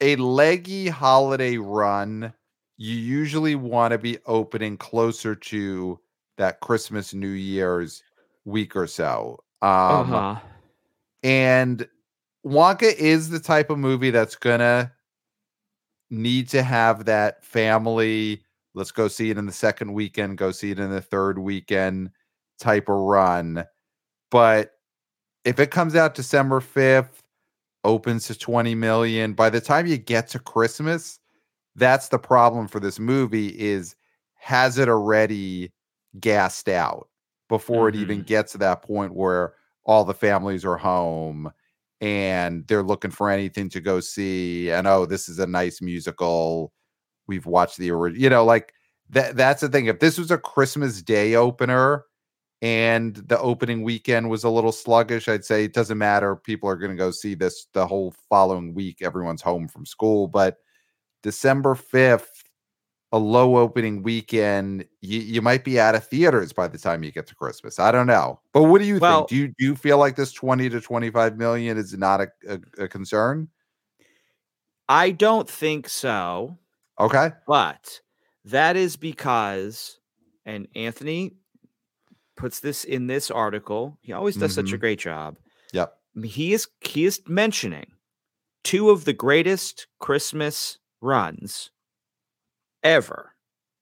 a 0.01 0.17
leggy 0.17 0.89
holiday 0.89 1.57
run, 1.57 2.33
you 2.77 2.95
usually 2.95 3.55
want 3.55 3.93
to 3.93 3.99
be 3.99 4.19
opening 4.27 4.77
closer 4.77 5.35
to 5.35 5.99
that 6.37 6.61
Christmas, 6.61 7.15
New 7.15 7.29
Year's 7.29 8.03
week 8.45 8.77
or 8.77 8.87
so. 8.87 9.43
Um, 9.63 10.13
uh-huh. 10.13 10.41
And 11.23 11.89
Wonka 12.47 12.95
is 12.95 13.29
the 13.29 13.41
type 13.41 13.71
of 13.71 13.79
movie 13.79 14.11
that's 14.11 14.37
gonna 14.37 14.93
need 16.11 16.49
to 16.51 16.63
have 16.63 17.05
that 17.07 17.45
family. 17.45 18.45
Let's 18.75 18.93
go 18.93 19.09
see 19.09 19.31
it 19.31 19.39
in 19.39 19.47
the 19.47 19.53
second 19.53 19.93
weekend, 19.93 20.39
go 20.39 20.53
see 20.53 20.71
it 20.71 20.79
in 20.79 20.91
the 20.91 21.01
third 21.01 21.39
weekend 21.39 22.11
type 22.61 22.89
of 22.89 22.97
run. 22.97 23.65
But 24.31 24.73
if 25.45 25.59
it 25.59 25.71
comes 25.71 25.97
out 25.97 26.15
December 26.15 26.61
5th, 26.61 27.23
opens 27.85 28.27
to 28.27 28.39
20 28.39 28.75
million. 28.75 29.33
By 29.33 29.49
the 29.49 29.61
time 29.61 29.87
you 29.87 29.97
get 29.97 30.29
to 30.29 30.39
Christmas, 30.39 31.21
that's 31.77 32.09
the 32.09 32.19
problem 32.19 32.69
for 32.69 32.81
this 32.81 32.99
movie 32.99 33.49
is 33.59 33.95
has 34.35 34.79
it 34.79 34.89
already 34.89 35.73
gassed 36.21 36.69
out 36.69 37.09
before 37.49 37.89
mm-hmm. 37.89 37.99
it 37.99 38.03
even 38.03 38.19
mm-hmm. 38.19 38.27
gets 38.27 38.53
to 38.53 38.59
that 38.59 38.83
point 38.83 39.15
where 39.15 39.55
all 39.85 40.05
the 40.05 40.15
families 40.15 40.65
are 40.65 40.77
home 40.77 41.53
and 42.01 42.67
they're 42.67 42.83
looking 42.83 43.11
for 43.11 43.31
anything 43.31 43.69
to 43.71 43.81
go 43.81 44.01
see 44.01 44.71
and 44.71 44.87
oh 44.87 45.07
this 45.07 45.29
is 45.29 45.39
a 45.39 45.47
nice 45.47 45.81
musical 45.81 46.73
we've 47.27 47.47
watched 47.47 47.79
the 47.79 47.91
original 47.91 48.23
you 48.23 48.29
know 48.29 48.45
like 48.45 48.73
that 49.09 49.37
that's 49.37 49.63
the 49.63 49.69
thing 49.69 49.87
if 49.87 49.99
this 49.99 50.19
was 50.19 50.31
a 50.31 50.39
christmas 50.39 51.01
day 51.01 51.35
opener 51.35 52.05
and 52.63 53.17
the 53.17 53.39
opening 53.39 53.83
weekend 53.83 54.31
was 54.31 54.45
a 54.45 54.51
little 54.51 54.73
sluggish, 54.73 55.29
I'd 55.29 55.45
say 55.45 55.65
it 55.65 55.75
doesn't 55.75 55.99
matter. 55.99 56.37
People 56.37 56.69
are 56.69 56.77
going 56.77 56.91
to 56.91 56.97
go 56.97 57.11
see 57.11 57.35
this 57.35 57.67
the 57.75 57.87
whole 57.87 58.15
following 58.29 58.75
week. 58.75 59.03
Everyone's 59.03 59.43
home 59.43 59.69
from 59.69 59.85
school. 59.85 60.27
But 60.27 60.57
December 61.23 61.75
5th, 61.75 62.45
a 63.13 63.19
low 63.19 63.57
opening 63.57 64.03
weekend, 64.03 64.85
you, 65.01 65.21
you 65.21 65.43
might 65.43 65.65
be 65.65 65.79
out 65.79 65.95
of 65.95 66.07
theaters 66.07 66.53
by 66.53 66.67
the 66.67 66.79
time 66.79 67.03
you 67.03 67.13
get 67.13 67.27
to 67.29 67.35
Christmas. 67.35 67.79
I 67.79 67.93
don't 67.93 68.07
know. 68.07 68.41
But 68.53 68.65
what 68.65 68.81
do 68.81 68.87
you 68.87 68.99
well, 68.99 69.21
think? 69.21 69.29
Do 69.29 69.37
you, 69.37 69.49
do 69.49 69.65
you 69.65 69.77
feel 69.77 69.99
like 69.99 70.17
this 70.17 70.33
20 70.33 70.69
to 70.71 70.81
25 70.81 71.37
million 71.37 71.77
is 71.79 71.97
not 71.97 72.21
a, 72.21 72.29
a, 72.49 72.85
a 72.85 72.89
concern? 72.89 73.49
I 74.89 75.11
don't 75.11 75.49
think 75.49 75.89
so. 75.89 76.59
Okay. 76.99 77.31
But 77.47 78.01
that 78.45 78.77
is 78.77 78.97
because, 78.97 79.99
and 80.45 80.67
Anthony 80.75 81.37
puts 82.37 82.61
this 82.61 82.85
in 82.85 83.07
this 83.07 83.31
article. 83.31 83.99
He 84.03 84.13
always 84.13 84.37
does 84.37 84.53
mm-hmm. 84.53 84.55
such 84.55 84.71
a 84.71 84.75
mm-hmm. 84.75 84.81
great 84.81 84.99
job. 84.99 85.39
Yep. 85.73 85.97
He 86.25 86.53
is 86.53 86.69
he 86.81 87.05
is 87.05 87.21
mentioning 87.27 87.93
two 88.65 88.91
of 88.91 89.05
the 89.05 89.13
greatest 89.13 89.87
Christmas 89.99 90.79
runs 91.01 91.71
ever. 92.87 93.33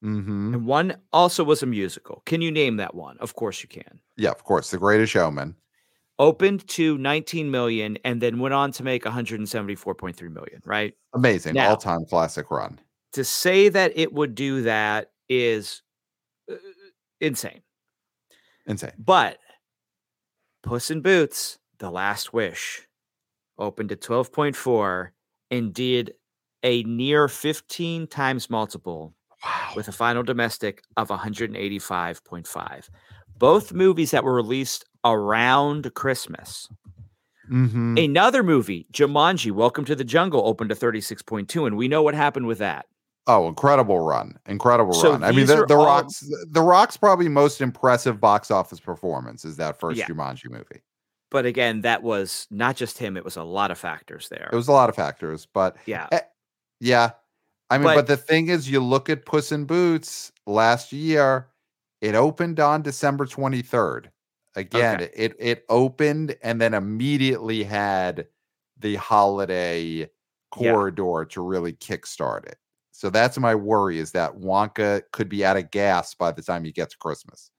Mm-hmm. 0.04 0.54
And 0.54 0.66
one 0.66 0.96
also 1.12 1.44
was 1.44 1.62
a 1.62 1.66
musical. 1.66 2.22
Can 2.26 2.42
you 2.42 2.50
name 2.50 2.76
that 2.76 2.94
one? 2.94 3.16
Of 3.20 3.34
course 3.34 3.62
you 3.62 3.68
can. 3.68 4.00
Yeah, 4.16 4.30
of 4.30 4.44
course. 4.44 4.70
The 4.70 4.78
Greatest 4.78 5.12
Showman. 5.12 5.56
Opened 6.18 6.68
to 6.68 6.98
19 6.98 7.50
million 7.50 7.98
and 8.04 8.20
then 8.20 8.38
went 8.38 8.54
on 8.54 8.70
to 8.72 8.82
make 8.82 9.04
174.3 9.04 10.20
million, 10.30 10.60
right? 10.64 10.94
Amazing. 11.14 11.58
All 11.58 11.76
time 11.76 12.04
classic 12.04 12.50
run. 12.50 12.78
To 13.12 13.24
say 13.24 13.68
that 13.70 13.92
it 13.96 14.12
would 14.12 14.34
do 14.34 14.62
that 14.62 15.10
is 15.28 15.82
uh, 16.50 16.56
insane. 17.20 17.62
Insane. 18.66 18.92
But 18.98 19.38
Puss 20.62 20.90
in 20.90 21.00
Boots, 21.00 21.58
The 21.78 21.90
Last 21.90 22.32
Wish, 22.32 22.86
opened 23.58 23.88
to 23.90 23.96
12.4 23.96 25.10
and 25.50 25.72
did 25.72 26.14
a 26.64 26.82
near 26.84 27.28
15 27.28 28.08
times 28.08 28.50
multiple 28.50 29.14
wow. 29.44 29.72
with 29.76 29.86
a 29.86 29.92
final 29.92 30.22
domestic 30.24 30.82
of 30.96 31.08
185.5. 31.08 32.88
Both 33.36 33.72
movies 33.72 34.10
that 34.10 34.24
were 34.24 34.34
released 34.34 34.84
around 35.04 35.92
Christmas. 35.94 36.68
Mm-hmm. 37.50 37.98
Another 37.98 38.42
movie, 38.42 38.86
Jumanji, 38.92 39.52
Welcome 39.52 39.84
to 39.84 39.94
the 39.94 40.04
Jungle, 40.04 40.46
opened 40.46 40.70
to 40.70 40.76
36.2, 40.76 41.66
and 41.66 41.76
we 41.76 41.88
know 41.88 42.02
what 42.02 42.14
happened 42.14 42.46
with 42.46 42.58
that. 42.58 42.86
Oh, 43.26 43.48
incredible 43.48 44.00
run! 44.00 44.38
Incredible 44.46 44.92
so 44.92 45.12
run. 45.12 45.24
I 45.24 45.32
mean, 45.32 45.46
the, 45.46 45.64
the 45.66 45.76
all... 45.76 45.86
Rock's 45.86 46.30
the 46.46 46.60
Rock's 46.60 46.98
probably 46.98 47.28
most 47.28 47.62
impressive 47.62 48.20
box 48.20 48.50
office 48.50 48.80
performance 48.80 49.46
is 49.46 49.56
that 49.56 49.80
first 49.80 49.98
yeah. 49.98 50.06
Jumanji 50.06 50.50
movie. 50.50 50.82
But 51.30 51.46
again, 51.46 51.80
that 51.80 52.02
was 52.02 52.46
not 52.50 52.76
just 52.76 52.98
him; 52.98 53.16
it 53.16 53.24
was 53.24 53.36
a 53.36 53.42
lot 53.42 53.70
of 53.70 53.78
factors 53.78 54.28
there. 54.28 54.50
It 54.52 54.56
was 54.56 54.68
a 54.68 54.72
lot 54.72 54.90
of 54.90 54.96
factors, 54.96 55.46
but 55.52 55.76
yeah, 55.86 56.06
yeah. 56.84 57.10
I 57.70 57.78
mean, 57.78 57.84
but, 57.84 57.94
but 57.94 58.06
the 58.06 58.16
thing 58.16 58.48
is, 58.48 58.70
you 58.70 58.80
look 58.80 59.08
at 59.08 59.24
Puss 59.24 59.50
in 59.50 59.64
Boots 59.64 60.30
last 60.46 60.92
year; 60.92 61.48
it 62.00 62.14
opened 62.14 62.60
on 62.60 62.82
December 62.82 63.26
twenty 63.26 63.62
third. 63.62 64.10
Again, 64.54 65.02
okay. 65.02 65.10
it 65.14 65.34
it 65.38 65.64
opened 65.68 66.36
and 66.42 66.60
then 66.60 66.74
immediately 66.74 67.64
had 67.64 68.26
the 68.78 68.96
holiday 68.96 70.08
corridor 70.52 71.22
yeah. 71.22 71.32
to 71.32 71.40
really 71.40 71.72
kickstart 71.72 72.46
it. 72.46 72.58
So 72.92 73.10
that's 73.10 73.38
my 73.38 73.54
worry 73.54 73.98
is 73.98 74.12
that 74.12 74.36
Wonka 74.36 75.02
could 75.12 75.28
be 75.28 75.44
out 75.44 75.56
of 75.56 75.70
gas 75.72 76.14
by 76.14 76.30
the 76.30 76.42
time 76.42 76.64
you 76.64 76.72
get 76.72 76.90
to 76.90 76.98
Christmas. 76.98 77.50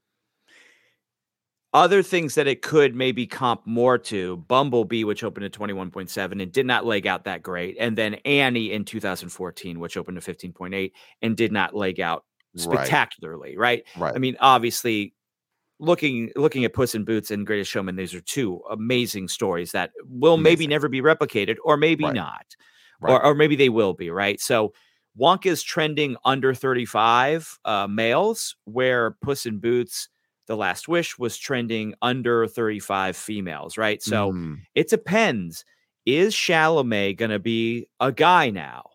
Other 1.76 2.02
things 2.02 2.36
that 2.36 2.48
it 2.48 2.62
could 2.62 2.96
maybe 2.96 3.28
comp 3.28 3.68
more 3.68 3.98
to 3.98 4.38
Bumblebee, 4.38 5.04
which 5.04 5.26
opened 5.26 5.46
at 5.46 5.52
21.7 5.52 6.42
and 6.42 6.52
did 6.52 6.66
not 6.66 6.86
leg 6.86 7.06
out 7.06 7.26
that 7.26 7.44
great. 7.44 7.76
And 7.78 7.98
then 7.98 8.14
Annie 8.24 8.72
in 8.72 8.86
2014, 8.86 9.78
which 9.82 9.98
opened 9.98 10.22
to 10.22 10.34
15.8 10.34 10.94
and 11.22 11.36
did 11.36 11.52
not 11.52 11.76
leg 11.76 12.00
out 12.00 12.24
spectacularly, 12.56 13.58
right? 13.58 13.84
Right. 13.98 14.16
I 14.16 14.20
mean, 14.20 14.38
obviously, 14.40 15.14
looking 15.80 16.32
looking 16.38 16.64
at 16.64 16.72
Puss 16.74 16.96
in 16.96 17.04
Boots 17.04 17.30
and 17.30 17.46
Greatest 17.46 17.70
Showman, 17.70 17.98
these 17.98 18.14
are 18.14 18.22
two 18.22 18.62
amazing 18.72 19.28
stories 19.28 19.74
that 19.74 19.92
will 20.08 20.38
maybe 20.38 20.68
never 20.68 20.88
be 20.88 21.02
replicated, 21.02 21.58
or 21.66 21.76
maybe 21.76 22.06
Right. 22.06 22.14
not, 22.16 22.56
Right. 23.02 23.12
or 23.12 23.26
or 23.26 23.36
maybe 23.36 23.58
they 23.58 23.68
will 23.68 23.94
be. 23.94 24.10
Right. 24.10 24.40
So 24.40 24.74
Wonka 25.20 25.48
is 25.48 25.62
trending 25.62 26.16
under 26.24 26.54
35 26.54 27.60
uh, 27.66 27.88
males, 27.88 28.56
where 28.64 29.12
Puss 29.22 29.46
in 29.46 29.60
Boots, 29.60 30.08
The 30.48 30.56
Last 30.58 30.88
Wish, 30.88 31.18
was 31.18 31.38
trending 31.38 31.94
under 32.02 32.48
35 32.48 33.16
females. 33.18 33.78
Right. 33.78 34.02
So 34.04 34.32
Mm, 34.32 34.60
it 34.76 34.90
depends. 34.90 35.66
Is 36.06 36.36
Chalamet 36.36 37.18
gonna 37.18 37.40
be 37.40 37.88
a 38.00 38.12
guy 38.12 38.50
now? 38.52 38.92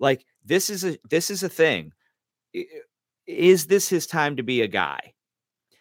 Like 0.00 0.24
this 0.44 0.70
is 0.70 0.84
a 0.84 0.98
this 1.10 1.30
is 1.30 1.42
a 1.42 1.48
thing. 1.48 1.92
Is 3.26 3.66
this 3.66 3.88
his 3.88 4.06
time 4.06 4.36
to 4.36 4.42
be 4.42 4.60
a 4.62 4.68
guy? 4.68 5.12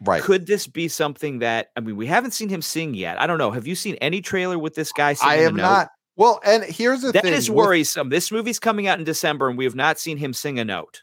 right. 0.05 0.21
Could 0.21 0.45
this 0.47 0.67
be 0.67 0.87
something 0.89 1.39
that 1.39 1.69
I 1.77 1.79
mean 1.79 1.95
we 1.95 2.07
haven't 2.07 2.31
seen 2.31 2.49
him 2.49 2.61
sing 2.61 2.93
yet? 2.93 3.21
I 3.21 3.27
don't 3.27 3.37
know. 3.37 3.51
Have 3.51 3.67
you 3.67 3.75
seen 3.75 3.95
any 3.95 4.21
trailer 4.21 4.59
with 4.59 4.75
this 4.75 4.91
guy 4.91 5.13
singing 5.13 5.31
I 5.39 5.41
have 5.43 5.55
not. 5.55 5.89
Well, 6.15 6.41
and 6.45 6.63
here's 6.63 7.01
the 7.01 7.11
That 7.13 7.23
thing. 7.23 7.33
is 7.33 7.49
with- 7.49 7.57
worrisome. 7.57 8.09
This 8.09 8.31
movie's 8.31 8.59
coming 8.59 8.85
out 8.87 8.99
in 8.99 9.05
December 9.05 9.47
and 9.49 9.57
we 9.57 9.63
have 9.63 9.75
not 9.75 9.97
seen 9.99 10.17
him 10.17 10.33
sing 10.33 10.59
a 10.59 10.65
note. 10.65 11.01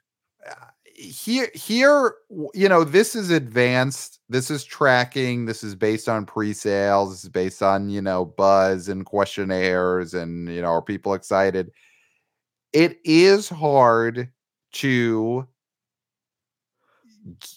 Here 1.00 1.50
here 1.54 2.14
you 2.52 2.68
know 2.68 2.84
this 2.84 3.16
is 3.16 3.30
advanced 3.30 4.20
this 4.28 4.50
is 4.50 4.64
tracking 4.64 5.46
this 5.46 5.64
is 5.64 5.74
based 5.74 6.08
on 6.08 6.26
pre-sales 6.26 7.10
this 7.10 7.24
is 7.24 7.30
based 7.30 7.62
on 7.62 7.88
you 7.88 8.02
know 8.02 8.24
buzz 8.24 8.88
and 8.88 9.06
questionnaires 9.06 10.12
and 10.12 10.48
you 10.48 10.60
know 10.60 10.68
are 10.68 10.82
people 10.82 11.14
excited? 11.14 11.70
It 12.72 12.98
is 13.04 13.48
hard 13.48 14.30
to 14.74 15.48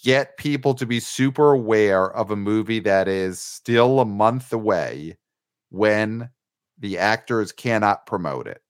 get 0.02 0.36
people 0.36 0.74
to 0.74 0.86
be 0.86 1.00
super 1.00 1.52
aware 1.52 2.10
of 2.12 2.30
a 2.30 2.36
movie 2.36 2.80
that 2.80 3.08
is 3.08 3.40
still 3.40 4.00
a 4.00 4.04
month 4.04 4.52
away 4.52 5.16
when 5.70 6.30
the 6.78 6.98
actors 6.98 7.52
cannot 7.52 8.06
promote 8.06 8.46
it. 8.46 8.62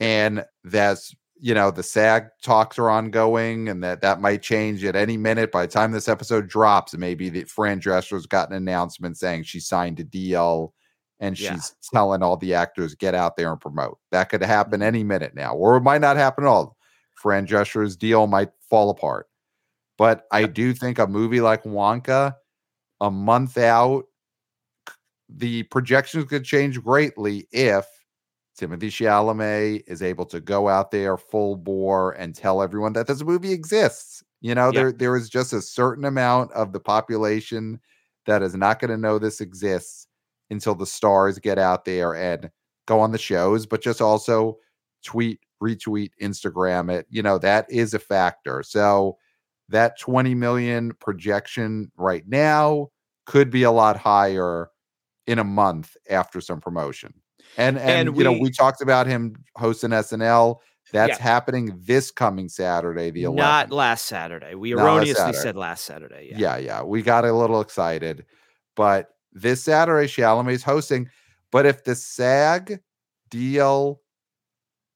And 0.00 0.44
that's 0.64 1.14
you 1.44 1.54
know 1.54 1.72
the 1.72 1.82
SAG 1.82 2.28
talks 2.40 2.78
are 2.78 2.88
ongoing, 2.88 3.68
and 3.68 3.82
that 3.82 4.00
that 4.00 4.20
might 4.20 4.42
change 4.42 4.84
at 4.84 4.94
any 4.94 5.16
minute. 5.16 5.50
By 5.50 5.66
the 5.66 5.72
time 5.72 5.90
this 5.90 6.08
episode 6.08 6.46
drops, 6.48 6.94
maybe 6.94 7.24
may 7.24 7.30
be 7.30 7.40
that 7.40 7.50
Fran 7.50 7.80
Drescher's 7.80 8.26
got 8.26 8.48
an 8.48 8.54
announcement 8.54 9.18
saying 9.18 9.42
she 9.42 9.58
signed 9.58 9.98
a 9.98 10.04
deal, 10.04 10.72
and 11.18 11.38
Yeah. 11.38 11.54
she's 11.54 11.74
telling 11.92 12.22
all 12.22 12.36
the 12.36 12.54
actors 12.54 12.94
get 12.94 13.16
out 13.16 13.36
there 13.36 13.50
and 13.50 13.60
promote. 13.60 13.98
That 14.12 14.28
could 14.28 14.40
happen 14.40 14.74
mm-hmm. 14.74 14.82
any 14.86 15.02
minute 15.02 15.34
now, 15.34 15.54
or 15.54 15.76
it 15.76 15.80
might 15.82 16.00
not 16.00 16.16
happen 16.16 16.44
at 16.44 16.48
all. 16.48 16.76
Fran 17.16 17.44
Drescher's 17.44 17.96
deal 17.96 18.28
might 18.28 18.50
fall 18.70 18.90
apart, 18.90 19.26
but 19.98 20.26
I 20.30 20.46
do 20.46 20.72
think 20.72 21.00
a 21.00 21.08
movie 21.08 21.40
like 21.40 21.64
Wonka, 21.64 22.34
a 23.00 23.10
month 23.10 23.58
out, 23.58 24.04
the 25.28 25.64
projections 25.64 26.26
could 26.26 26.44
change 26.44 26.80
greatly 26.80 27.48
if 27.50 27.84
Timothée 28.58 28.90
Chalamet 28.90 29.82
is 29.86 30.02
able 30.02 30.26
to 30.26 30.40
go 30.40 30.68
out 30.68 30.90
there 30.90 31.16
full 31.16 31.56
bore 31.56 32.12
and 32.12 32.34
tell 32.34 32.62
everyone 32.62 32.92
that 32.94 33.06
this 33.06 33.22
movie 33.24 33.52
exists. 33.52 34.22
You 34.40 34.54
know, 34.54 34.70
Yeah. 34.70 34.80
there 34.82 34.92
there 34.92 35.16
is 35.16 35.28
just 35.30 35.52
a 35.52 35.62
certain 35.62 36.04
amount 36.04 36.52
of 36.52 36.72
the 36.72 36.80
population 36.80 37.80
that 38.26 38.42
is 38.42 38.54
not 38.54 38.78
going 38.80 38.90
to 38.90 38.96
know 38.96 39.18
this 39.18 39.40
exists 39.40 40.06
until 40.50 40.74
the 40.74 40.86
stars 40.86 41.38
get 41.38 41.58
out 41.58 41.84
there 41.84 42.14
and 42.14 42.50
go 42.86 43.00
on 43.00 43.12
the 43.12 43.18
shows, 43.18 43.66
but 43.66 43.80
just 43.82 44.00
also 44.00 44.58
tweet, 45.04 45.40
retweet, 45.62 46.10
Instagram 46.20 46.90
it. 46.92 47.06
You 47.10 47.22
know, 47.22 47.38
that 47.38 47.66
is 47.70 47.94
a 47.94 47.98
factor. 47.98 48.62
So 48.62 49.16
that 49.68 49.98
20 49.98 50.34
million 50.34 50.92
projection 51.00 51.90
right 51.96 52.24
now 52.28 52.88
could 53.26 53.50
be 53.50 53.62
a 53.62 53.70
lot 53.70 53.96
higher 53.96 54.68
in 55.26 55.38
a 55.38 55.44
month 55.44 55.96
after 56.10 56.40
some 56.40 56.60
promotion. 56.60 57.14
And 57.56 57.78
and, 57.78 58.08
And 58.08 58.16
you 58.16 58.24
know, 58.24 58.32
we- 58.32 58.50
talked 58.50 58.80
about 58.80 59.06
him 59.06 59.34
hosting 59.56 59.90
SNL. 59.92 60.60
That's 60.92 61.18
Yeah. 61.18 61.22
happening 61.22 61.78
this 61.84 62.10
coming 62.10 62.48
Saturday, 62.50 63.10
the 63.10 63.22
11th. 63.24 63.36
Not 63.36 63.70
last 63.70 64.06
Saturday. 64.06 64.54
We 64.54 64.74
Not 64.74 64.82
erroneously 64.84 65.14
Saturday. 65.14 65.38
said 65.38 65.56
last 65.56 65.84
Saturday. 65.84 66.28
Yeah. 66.32 66.38
yeah, 66.38 66.56
yeah. 66.58 66.82
We 66.82 67.00
got 67.02 67.24
a 67.24 67.32
little 67.32 67.60
excited. 67.62 68.26
But 68.76 69.08
this 69.32 69.62
Saturday, 69.62 70.06
Chalamet's 70.06 70.62
hosting. 70.62 71.08
But 71.50 71.64
if 71.66 71.84
the 71.84 71.94
SAG 71.94 72.80
deal 73.30 74.00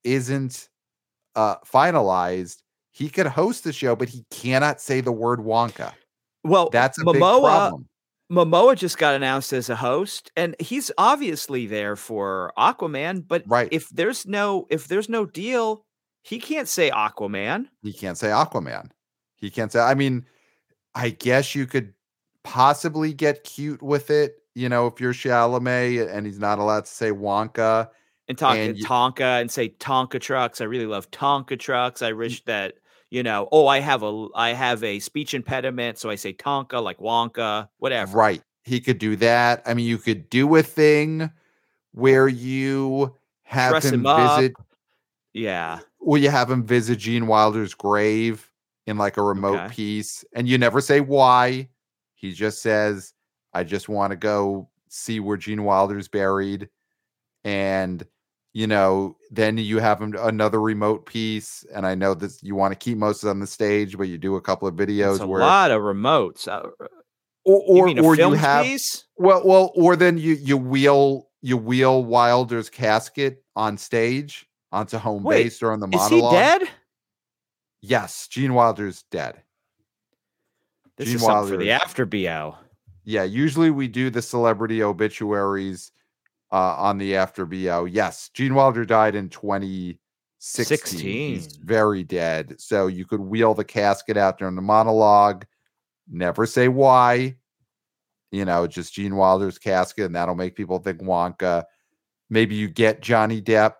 isn't 0.04 0.68
uh 1.34 1.56
finalized, 1.66 2.62
he 2.92 3.08
could 3.08 3.26
host 3.26 3.64
the 3.64 3.72
show, 3.72 3.96
but 3.96 4.08
he 4.08 4.24
cannot 4.30 4.80
say 4.80 5.00
the 5.00 5.12
word 5.12 5.40
Wonka. 5.40 5.92
Well, 6.44 6.70
That's 6.70 6.98
a 7.00 7.04
big 7.04 7.18
problem. 7.20 7.88
Momoa 8.30 8.76
just 8.76 8.98
got 8.98 9.14
announced 9.14 9.52
as 9.52 9.68
a 9.70 9.76
host, 9.76 10.32
and 10.36 10.56
he's 10.58 10.90
obviously 10.98 11.66
there 11.66 11.94
for 11.96 12.52
Aquaman. 12.58 13.26
But 13.26 13.44
Right. 13.46 13.68
if 13.70 13.88
there's 13.90 14.26
no 14.26 14.66
if 14.70 14.88
there's 14.88 15.08
no 15.08 15.26
deal, 15.26 15.84
he 16.22 16.40
can't 16.40 16.68
say 16.68 16.90
Aquaman. 16.90 17.66
He 17.82 17.92
can't 17.92 18.18
say 18.18 18.28
Aquaman. 18.28 18.90
He 19.36 19.50
can't 19.50 19.70
say. 19.70 19.78
I 19.80 19.94
mean, 19.94 20.26
I 20.94 21.10
guess 21.10 21.54
you 21.54 21.66
could 21.66 21.92
possibly 22.42 23.12
get 23.12 23.44
cute 23.44 23.82
with 23.82 24.10
it. 24.10 24.36
You 24.54 24.68
know, 24.68 24.86
if 24.86 25.00
you're 25.00 25.12
Chalamet 25.12 26.12
and 26.12 26.26
he's 26.26 26.38
not 26.38 26.58
allowed 26.58 26.86
to 26.86 26.90
say 26.90 27.10
Wonka. 27.10 27.90
and 28.28 28.36
talk 28.36 28.56
And 28.56 28.76
you- 28.76 28.84
Tonka 28.84 29.40
and 29.40 29.48
say 29.48 29.68
Tonka 29.68 30.20
trucks. 30.20 30.60
I 30.60 30.64
really 30.64 30.86
love 30.86 31.08
Tonka 31.12 31.56
trucks. 31.60 32.02
I 32.02 32.10
wish 32.10 32.42
that 32.46 32.74
you 33.10 33.22
know. 33.22 33.48
Oh, 33.52 33.66
I 33.66 33.80
have 33.80 34.02
a 34.02 34.28
I 34.34 34.50
have 34.50 34.82
a 34.84 34.98
speech 34.98 35.34
impediment, 35.34 35.98
so 35.98 36.10
I 36.10 36.14
say 36.16 36.32
Tonka 36.32 36.82
like 36.82 36.98
Wonka, 36.98 37.68
whatever. 37.78 38.16
Right. 38.16 38.42
He 38.64 38.80
could 38.80 38.98
do 38.98 39.16
that. 39.16 39.62
I 39.64 39.74
mean, 39.74 39.86
you 39.86 39.98
could 39.98 40.28
do 40.28 40.56
a 40.56 40.62
thing 40.62 41.30
where 41.92 42.28
you 42.28 43.14
have 43.44 43.70
Dress 43.72 43.84
him 43.86 44.04
him 44.04 44.16
visit. 44.16 44.54
Yeah, 45.32 45.80
Well, 46.00 46.20
you 46.20 46.30
have 46.30 46.50
him 46.50 46.64
visit 46.64 46.98
Gene 46.98 47.26
Wilder's 47.26 47.74
grave 47.74 48.50
in 48.86 48.96
like 48.98 49.16
a 49.18 49.22
remote 49.22 49.60
Okay. 49.60 49.74
piece, 49.74 50.24
and 50.34 50.48
you 50.48 50.56
never 50.58 50.80
say 50.80 51.00
why. 51.00 51.68
He 52.14 52.32
just 52.32 52.62
says, 52.62 53.12
"I 53.52 53.62
just 53.64 53.88
want 53.88 54.12
to 54.12 54.16
go 54.16 54.68
see 54.88 55.20
where 55.20 55.36
Gene 55.36 55.64
Wilder's 55.64 56.08
buried," 56.08 56.70
and 57.44 58.04
you 58.56 58.66
know, 58.66 59.14
then 59.30 59.58
you 59.58 59.80
have 59.80 60.00
another 60.00 60.62
remote 60.62 61.04
piece. 61.04 61.62
And 61.74 61.86
I 61.86 61.94
know 61.94 62.14
that 62.14 62.42
you 62.42 62.54
want 62.54 62.72
to 62.72 62.74
keep 62.74 62.96
most 62.96 63.22
of 63.22 63.26
it 63.26 63.30
on 63.32 63.40
the 63.40 63.46
stage, 63.46 63.98
but 63.98 64.04
you 64.04 64.16
do 64.16 64.36
a 64.36 64.40
couple 64.40 64.66
of 64.66 64.74
videos 64.74 65.16
it's 65.16 65.20
a 65.20 65.26
where, 65.26 65.42
lot 65.42 65.70
of 65.70 65.82
remotes. 65.82 66.48
Uh, 66.48 66.70
or 67.44 67.86
you 67.86 68.00
or, 68.02 68.12
or 68.12 68.16
you 68.16 68.32
have 68.32 68.64
piece? 68.64 69.04
well, 69.18 69.42
well, 69.44 69.72
or 69.74 69.94
then 69.94 70.16
you 70.16 70.36
you 70.36 70.56
wheel 70.56 71.28
you 71.42 71.58
wheel 71.58 72.02
Wilder's 72.02 72.70
casket 72.70 73.44
on 73.56 73.76
stage 73.76 74.48
onto 74.72 74.96
home 74.96 75.22
Wait, 75.22 75.44
base 75.44 75.62
on 75.62 75.80
the 75.80 75.88
Is 75.88 76.08
he 76.08 76.22
dead? 76.22 76.62
Yes, 77.82 78.26
Gene 78.26 78.54
Wilder's 78.54 79.02
dead. 79.10 79.42
This 80.96 81.08
Gene 81.08 81.16
is 81.16 81.20
something 81.20 81.34
for 81.34 81.40
Wilder 81.42 81.56
the 81.58 81.72
after 81.72 82.06
bo. 82.06 82.56
Yeah, 83.04 83.24
usually 83.24 83.70
we 83.70 83.86
do 83.86 84.08
the 84.08 84.22
celebrity 84.22 84.82
obituaries 84.82 85.92
uh, 86.52 86.74
on 86.76 86.98
the 86.98 87.16
after 87.16 87.44
BO. 87.46 87.86
Yes, 87.86 88.30
Gene 88.34 88.54
Wilder 88.54 88.84
died 88.84 89.14
in 89.14 89.28
2016. 89.28 91.00
He's 91.00 91.56
very 91.56 92.04
dead. 92.04 92.54
So 92.58 92.86
you 92.86 93.04
could 93.04 93.20
wheel 93.20 93.54
the 93.54 93.64
casket 93.64 94.16
out 94.16 94.38
during 94.38 94.56
the 94.56 94.62
monologue, 94.62 95.44
never 96.08 96.46
say 96.46 96.68
why. 96.68 97.36
You 98.32 98.44
know, 98.44 98.66
just 98.66 98.92
Gene 98.94 99.16
Wilder's 99.16 99.58
casket, 99.58 100.06
and 100.06 100.16
that'll 100.16 100.34
make 100.34 100.56
people 100.56 100.78
think 100.78 101.00
Wonka. 101.00 101.64
Maybe 102.28 102.54
you 102.54 102.68
get 102.68 103.00
Johnny 103.00 103.40
Depp 103.40 103.74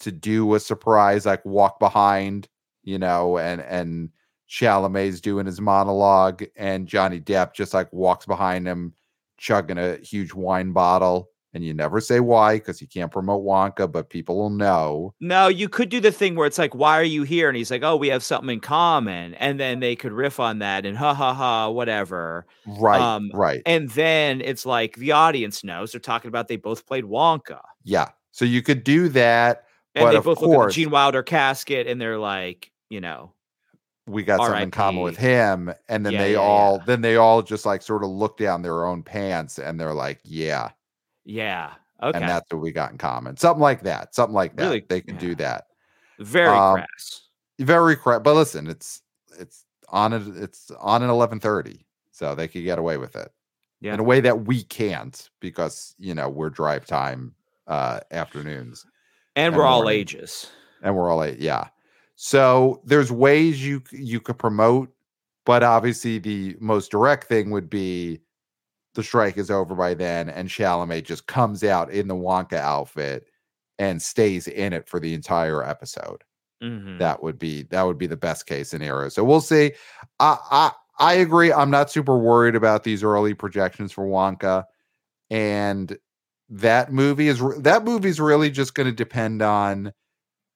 to 0.00 0.12
do 0.12 0.54
a 0.54 0.60
surprise, 0.60 1.24
like 1.24 1.44
walk 1.44 1.80
behind, 1.80 2.48
you 2.82 2.98
know, 2.98 3.38
and 3.38 3.62
and 3.62 4.10
Chalamet's 4.48 5.20
doing 5.20 5.46
his 5.46 5.60
monologue, 5.60 6.44
and 6.56 6.86
Johnny 6.86 7.20
Depp 7.20 7.54
just 7.54 7.72
like 7.72 7.92
walks 7.92 8.26
behind 8.26 8.66
him, 8.68 8.94
chugging 9.38 9.78
a 9.78 9.96
huge 9.96 10.34
wine 10.34 10.72
bottle. 10.72 11.30
And 11.54 11.64
you 11.64 11.72
never 11.72 12.00
say 12.00 12.18
why 12.20 12.56
because 12.56 12.80
you 12.80 12.88
can't 12.88 13.12
promote 13.12 13.44
Wonka, 13.44 13.90
but 13.90 14.10
people 14.10 14.36
will 14.36 14.50
know. 14.50 15.14
No, 15.20 15.46
you 15.48 15.68
could 15.68 15.88
do 15.88 16.00
the 16.00 16.10
thing 16.12 16.34
where 16.34 16.46
it's 16.48 16.58
like, 16.58 16.74
"Why 16.74 16.98
are 16.98 17.04
you 17.04 17.22
here?" 17.22 17.48
And 17.48 17.56
he's 17.56 17.70
like, 17.70 17.82
"Oh, 17.84 17.96
we 17.96 18.08
have 18.08 18.24
something 18.24 18.50
in 18.50 18.60
common," 18.60 19.34
and 19.34 19.58
then 19.60 19.80
they 19.80 19.94
could 19.96 20.12
riff 20.12 20.40
on 20.40 20.58
that 20.58 20.84
and 20.84 20.96
ha 20.98 21.14
ha 21.14 21.32
ha, 21.32 21.70
whatever. 21.70 22.46
Right, 22.66 23.00
Um, 23.00 23.30
right. 23.32 23.62
And 23.66 23.90
then 23.90 24.40
it's 24.40 24.66
like 24.66 24.96
the 24.96 25.12
audience 25.12 25.62
knows 25.64 25.92
they're 25.92 26.00
talking 26.00 26.28
about 26.28 26.48
they 26.48 26.56
both 26.56 26.86
played 26.86 27.04
Wonka, 27.04 27.60
Yeah. 27.84 28.10
So 28.32 28.44
you 28.44 28.62
could 28.62 28.82
do 28.84 29.08
that, 29.10 29.64
and 29.94 30.10
they 30.10 30.16
of 30.16 30.24
both 30.24 30.40
look 30.40 30.52
at 30.52 30.60
the 30.60 30.66
course, 30.66 30.74
Gene 30.74 30.90
Wilder 30.90 31.22
casket, 31.22 31.86
and 31.86 32.00
they're 32.00 32.18
like, 32.18 32.72
you 32.90 33.00
know, 33.00 33.32
we 34.06 34.22
got 34.22 34.42
something 34.42 34.62
in 34.64 34.70
common 34.70 35.02
with 35.02 35.16
him. 35.16 35.72
And 35.88 36.04
then 36.04 36.14
Yeah, 36.14 36.18
they 36.18 36.32
yeah, 36.32 36.38
all 36.38 36.78
yeah. 36.78 36.84
then 36.86 37.00
they 37.00 37.16
all 37.16 37.42
just 37.42 37.64
like 37.66 37.82
sort 37.82 38.04
of 38.04 38.10
look 38.10 38.36
down 38.36 38.62
their 38.62 38.84
own 38.86 39.02
pants 39.02 39.58
and 39.58 39.80
they're 39.80 39.94
like, 39.94 40.20
Yeah. 40.24 40.70
Yeah, 41.24 41.72
okay, 42.02 42.18
And 42.18 42.28
that's 42.28 42.50
what 42.52 42.60
we 42.62 42.72
got 42.72 42.92
in 42.92 42.98
common. 42.98 43.36
Something 43.36 43.62
like 43.62 43.82
that. 43.82 44.14
Something 44.14 44.34
like 44.34 44.56
that. 44.56 44.64
Really- 44.64 44.84
they 44.88 45.00
can 45.00 45.16
do 45.16 45.34
that. 45.36 45.64
very 46.18 46.48
um, 46.56 46.74
crass. 46.76 47.22
Very 47.58 47.96
correct. 47.96 48.24
But 48.24 48.34
listen, 48.34 48.66
it's 48.68 49.02
it's 49.38 49.64
on 49.88 50.12
it, 50.12 50.22
it's 50.36 50.70
on 50.80 51.02
at 51.02 51.08
eleven 51.10 51.38
thirty. 51.40 51.86
So 52.12 52.34
they 52.34 52.48
could 52.48 52.64
get 52.64 52.78
away 52.78 52.96
with 52.96 53.16
it. 53.16 53.30
Yeah. 53.80 53.94
In 53.94 54.00
a 54.00 54.04
way 54.04 54.20
that 54.20 54.46
we 54.46 54.62
can't 54.62 55.28
because, 55.40 55.94
you 55.98 56.14
know, 56.14 56.28
we're 56.28 56.50
drive 56.50 56.86
time 56.86 57.34
uh 57.66 58.00
afternoons 58.10 58.84
And 59.36 59.46
and 59.48 59.56
we're 59.56 59.64
all 59.64 59.82
morning. 59.82 60.00
ages. 60.00 60.50
and 60.82 60.94
we're 60.96 61.08
all 61.10 61.16
like, 61.16 61.36
yeah. 61.38 61.68
So 62.16 62.80
there's 62.84 63.10
ways 63.12 63.64
you 63.64 63.82
you 63.90 64.20
could 64.20 64.38
promote, 64.38 64.90
but 65.44 65.62
obviously 65.62 66.18
the 66.18 66.56
most 66.60 66.90
direct 66.90 67.24
thing 67.28 67.50
would 67.50 67.68
be 67.70 68.20
the 68.94 69.02
strike 69.02 69.36
is 69.38 69.50
over 69.50 69.74
by 69.74 69.94
then, 69.94 70.28
and 70.30 70.48
Chalamet 70.48 71.04
just 71.04 71.26
comes 71.26 71.64
out 71.64 71.90
in 71.92 72.08
the 72.08 72.14
Wonka 72.14 72.54
outfit 72.58 73.26
and 73.78 74.00
stays 74.02 74.48
in 74.48 74.72
it 74.72 74.88
for 74.88 75.00
the 75.00 75.14
entire 75.14 75.64
episode. 75.64 76.22
Mhm. 76.62 76.98
That 76.98 77.22
would 77.22 77.38
be 77.38 77.64
that 77.64 77.82
would 77.82 77.98
be 77.98 78.06
the 78.06 78.16
best 78.16 78.46
case 78.46 78.70
scenario. 78.70 79.08
So 79.08 79.24
we'll 79.24 79.40
see. 79.40 79.72
I 80.20 80.38
I 80.50 80.72
I 80.98 81.14
agree. 81.14 81.52
I'm 81.52 81.70
not 81.70 81.90
super 81.90 82.18
worried 82.18 82.54
about 82.54 82.84
these 82.84 83.02
early 83.02 83.34
projections 83.34 83.92
for 83.92 84.06
Wonka, 84.06 84.64
and 85.30 85.96
that 86.50 86.92
movie 86.92 87.28
is 87.28 87.42
that 87.60 87.84
movie 87.84 88.08
is 88.10 88.20
really 88.20 88.50
just 88.50 88.74
going 88.74 88.86
to 88.88 88.92
depend 88.94 89.42
on 89.42 89.92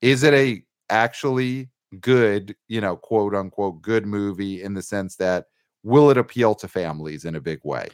is 0.02 0.22
it 0.24 0.34
a 0.34 0.62
actually 0.90 1.70
good, 2.00 2.56
you 2.68 2.80
know, 2.80 2.96
quote 2.96 3.34
unquote 3.34 3.82
good 3.82 4.06
movie 4.06 4.62
in 4.62 4.74
the 4.74 4.82
sense 4.82 5.16
that 5.16 5.46
will 5.84 6.10
it 6.10 6.18
appeal 6.18 6.54
to 6.56 6.68
families 6.68 7.24
in 7.24 7.34
a 7.36 7.40
big 7.40 7.60
way? 7.64 7.88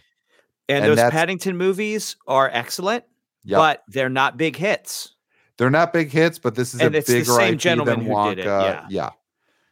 And, 0.68 0.84
and 0.84 0.96
those 0.98 1.10
Paddington 1.10 1.56
movies 1.56 2.16
are 2.26 2.48
excellent, 2.52 3.04
Yep. 3.44 3.58
but 3.58 3.82
they're 3.88 4.08
not 4.08 4.36
big 4.36 4.56
hits. 4.56 5.14
They're 5.58 5.70
not 5.70 5.92
big 5.92 6.10
hits, 6.10 6.38
but 6.38 6.54
this 6.54 6.74
is 6.74 6.80
And 6.80 6.94
a 6.94 6.98
it's 6.98 7.06
the 7.08 7.24
same 7.24 7.54
IP 7.54 7.60
gentleman 7.60 8.00
than 8.00 8.06
who 8.10 8.28
did 8.30 8.38
it, 8.40 8.44
yeah. 8.46 8.86
yeah. 8.88 9.10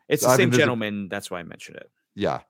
It's 0.09 0.23
So 0.23 0.29
the 0.29 0.35
I 0.35 0.37
same 0.37 0.43
think 0.45 0.51
there's 0.53 0.59
a- 0.59 0.63
gentleman. 0.63 1.09
That's 1.09 1.31
why 1.31 1.41
I 1.41 1.43
mentioned 1.45 1.79
it. 1.79 1.91
Yeah. 2.15 2.41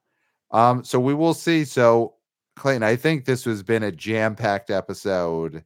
Um, 0.50 0.84
so 0.84 0.98
we 1.00 1.14
will 1.14 1.32
see. 1.34 1.64
So 1.64 2.14
Clayton, 2.56 2.82
I 2.82 2.96
think 2.96 3.24
this 3.24 3.44
has 3.44 3.62
been 3.62 3.82
a 3.84 3.92
jam-packed 3.92 4.70
episode, 4.70 5.64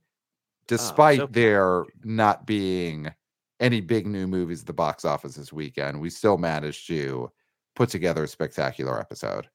despite 0.68 1.18
so 1.18 1.27
there 1.27 1.85
not 2.05 2.47
being 2.47 3.12
any 3.59 3.81
big 3.81 4.07
new 4.07 4.27
movies 4.27 4.61
at 4.61 4.66
the 4.66 4.72
box 4.74 5.05
office 5.05 5.35
this 5.35 5.53
weekend. 5.53 6.01
We 6.01 6.11
still 6.11 6.37
managed 6.39 6.87
to 6.89 7.33
put 7.74 7.89
together 7.89 8.24
a 8.24 8.29
spectacular 8.29 9.01
episode. 9.01 9.49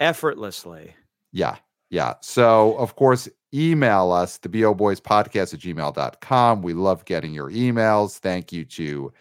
Effortlessly. 0.00 0.94
Yeah. 1.32 1.56
Yeah. 1.94 2.14
So, 2.22 2.76
of 2.78 2.96
course, 2.96 3.28
email 3.54 4.10
us, 4.10 4.38
the 4.38 4.48
BO 4.48 4.74
Boys 4.74 5.00
podcast 5.00 5.54
at 5.54 5.60
gmail.com. 5.60 6.60
We 6.60 6.74
love 6.74 7.04
getting 7.04 7.32
your 7.32 7.52
emails. 7.52 8.18
Thank 8.18 8.52
you 8.52 8.64
to 8.64 9.12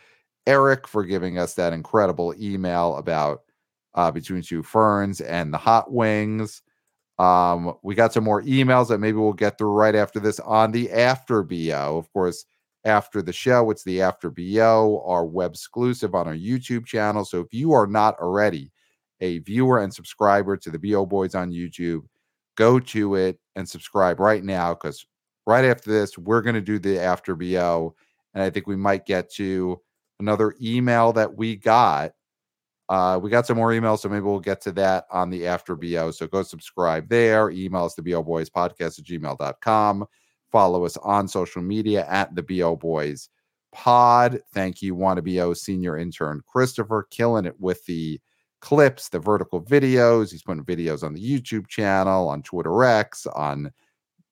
Eric 0.48 0.88
for 0.88 1.04
giving 1.04 1.38
us 1.38 1.54
that 1.54 1.72
incredible 1.72 2.34
email 2.42 2.96
about 2.96 3.44
uh, 3.94 4.10
Between 4.10 4.42
Two 4.42 4.64
Ferns 4.64 5.22
and 5.22 5.54
the 5.54 5.60
Hot 5.60 5.94
Wings. 5.94 6.64
Um, 7.20 7.76
we 7.84 7.94
got 7.94 8.12
some 8.12 8.24
more 8.24 8.42
emails 8.42 8.88
that 8.88 8.98
maybe 8.98 9.20
we'll 9.20 9.34
get 9.34 9.60
through 9.60 9.74
right 9.74 9.94
after 9.94 10.20
this 10.20 10.40
on 10.40 10.72
the 10.72 10.92
After 10.92 11.44
BO. 11.44 11.96
Of 12.00 12.12
course, 12.12 12.44
after 12.86 13.22
the 13.22 13.34
show, 13.34 13.70
it's 13.70 13.84
the 13.84 14.02
After 14.02 14.32
BO, 14.32 15.04
our 15.06 15.28
web 15.28 15.52
exclusive 15.52 16.16
on 16.16 16.28
our 16.28 16.36
YouTube 16.36 16.88
channel. 16.88 17.24
So 17.24 17.40
if 17.42 17.54
you 17.54 17.74
are 17.74 17.86
not 17.86 18.18
already 18.18 18.72
a 19.22 19.38
viewer 19.38 19.78
and 19.84 19.94
subscriber 19.94 20.58
to 20.58 20.72
the 20.72 20.80
BO 20.80 21.06
Boys 21.06 21.36
on 21.36 21.52
YouTube, 21.52 22.02
go 22.56 22.80
to 22.80 23.16
it 23.16 23.40
and 23.56 23.68
subscribe 23.68 24.20
right 24.20 24.44
now 24.44 24.74
because 24.74 25.06
right 25.46 25.66
after 25.66 25.92
this, 25.92 26.18
we're 26.18 26.42
going 26.42 26.56
to 26.56 26.62
do 26.62 26.80
the 26.80 27.00
After 27.00 27.36
BO. 27.36 27.96
And 28.34 28.44
I 28.44 28.50
think 28.50 28.68
we 28.68 28.76
might 28.76 29.06
get 29.06 29.32
to 29.34 29.80
another 30.20 30.56
email 30.62 31.14
that 31.14 31.36
we 31.36 31.56
got. 31.56 32.14
Uh, 32.90 33.20
we 33.22 33.30
got 33.30 33.48
some 33.48 33.58
more 33.58 33.70
emails, 33.70 34.00
so 34.00 34.10
maybe 34.10 34.22
we'll 34.22 34.40
get 34.40 34.62
to 34.62 34.72
that 34.74 35.06
on 35.12 35.30
the 35.30 35.48
After 35.48 35.76
BO. 35.76 36.12
So 36.12 36.28
go 36.28 36.44
subscribe 36.44 37.10
there. 37.10 37.50
Email 37.50 37.86
us 37.86 37.96
the 37.96 38.02
BO 38.02 38.24
Boys 38.24 38.50
podcast 38.50 39.00
at 39.00 39.06
gmail.com. 39.06 40.06
Follow 40.52 40.86
us 40.86 40.98
on 40.98 41.28
social 41.28 41.62
media 41.62 42.06
at 42.08 42.36
the 42.36 42.44
BO 42.44 42.76
Boys 42.76 43.30
pod. 43.74 44.40
Thank 44.54 44.82
you, 44.82 44.96
Wanna 44.96 45.22
BO 45.22 45.54
senior 45.54 45.98
intern 45.98 46.42
Christopher, 46.46 47.08
killing 47.10 47.46
it 47.46 47.60
with 47.60 47.84
the 47.86 48.20
clips, 48.64 49.10
the 49.10 49.20
vertical 49.20 49.62
videos. 49.62 50.32
He's 50.32 50.42
putting 50.42 50.64
videos 50.64 51.04
on 51.04 51.14
the 51.14 51.22
YouTube 51.22 51.68
channel, 51.68 52.30
on 52.30 52.42
Twitter 52.42 52.84
X, 52.86 53.28
on 53.28 53.72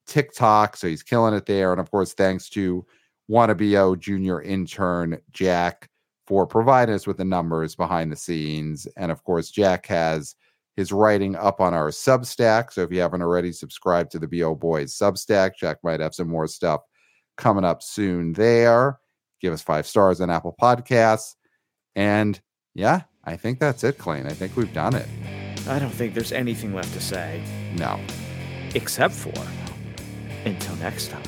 TikTok. 0.08 0.78
So 0.78 0.88
he's 0.88 1.04
killing 1.04 1.34
it 1.34 1.46
there. 1.46 1.74
And 1.74 1.82
of 1.82 1.92
course, 1.92 2.14
thanks 2.14 2.50
to 2.52 2.86
Wanna 3.28 3.56
BO 3.56 3.96
junior 3.98 4.42
intern 4.42 5.20
Jack 5.32 5.90
for 6.28 6.48
providing 6.48 6.96
us 6.96 7.06
with 7.06 7.18
the 7.18 7.26
numbers 7.26 7.76
behind 7.76 8.10
the 8.10 8.16
scenes. 8.16 8.88
And 8.96 9.12
of 9.12 9.22
course, 9.26 9.52
Jack 9.52 9.86
has 9.88 10.36
his 10.78 10.94
writing 10.94 11.36
up 11.36 11.60
on 11.60 11.74
our 11.74 11.90
Substack. 11.90 12.72
So 12.72 12.84
if 12.84 12.92
you 12.92 13.02
haven't 13.02 13.22
already 13.22 13.52
subscribed 13.52 14.12
to 14.12 14.20
the 14.20 14.28
BO 14.28 14.56
Boys 14.56 14.98
Substack, 14.98 15.58
Jack 15.60 15.78
might 15.84 16.00
have 16.00 16.16
some 16.16 16.30
more 16.30 16.48
stuff 16.48 16.82
coming 17.36 17.66
up 17.66 17.84
soon 17.84 18.32
there. 18.32 18.98
Give 19.42 19.52
us 19.52 19.62
five 19.62 19.86
stars 19.86 20.22
on 20.22 20.30
Apple 20.30 20.56
Podcasts. 20.60 21.36
And 21.96 22.40
yeah, 22.74 23.02
I 23.24 23.36
think 23.38 23.60
that's 23.60 23.84
it, 23.84 23.98
Clayton. 23.98 24.28
I 24.28 24.34
think 24.34 24.56
we've 24.58 24.74
done 24.74 24.96
it. 24.96 25.08
I 25.68 25.78
don't 25.80 25.92
think 25.92 26.14
there's 26.16 26.32
anything 26.32 26.74
left 26.74 26.92
to 26.94 27.02
say 27.02 27.44
No. 27.78 28.00
except 28.74 29.14
for 29.14 29.32
until 30.46 30.76
next 30.78 31.10
time. 31.12 31.22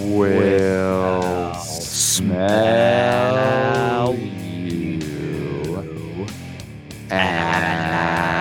Will 0.00 1.54
smell 1.54 3.32
smell 4.12 4.14
you 4.14 6.26
at 7.10 8.33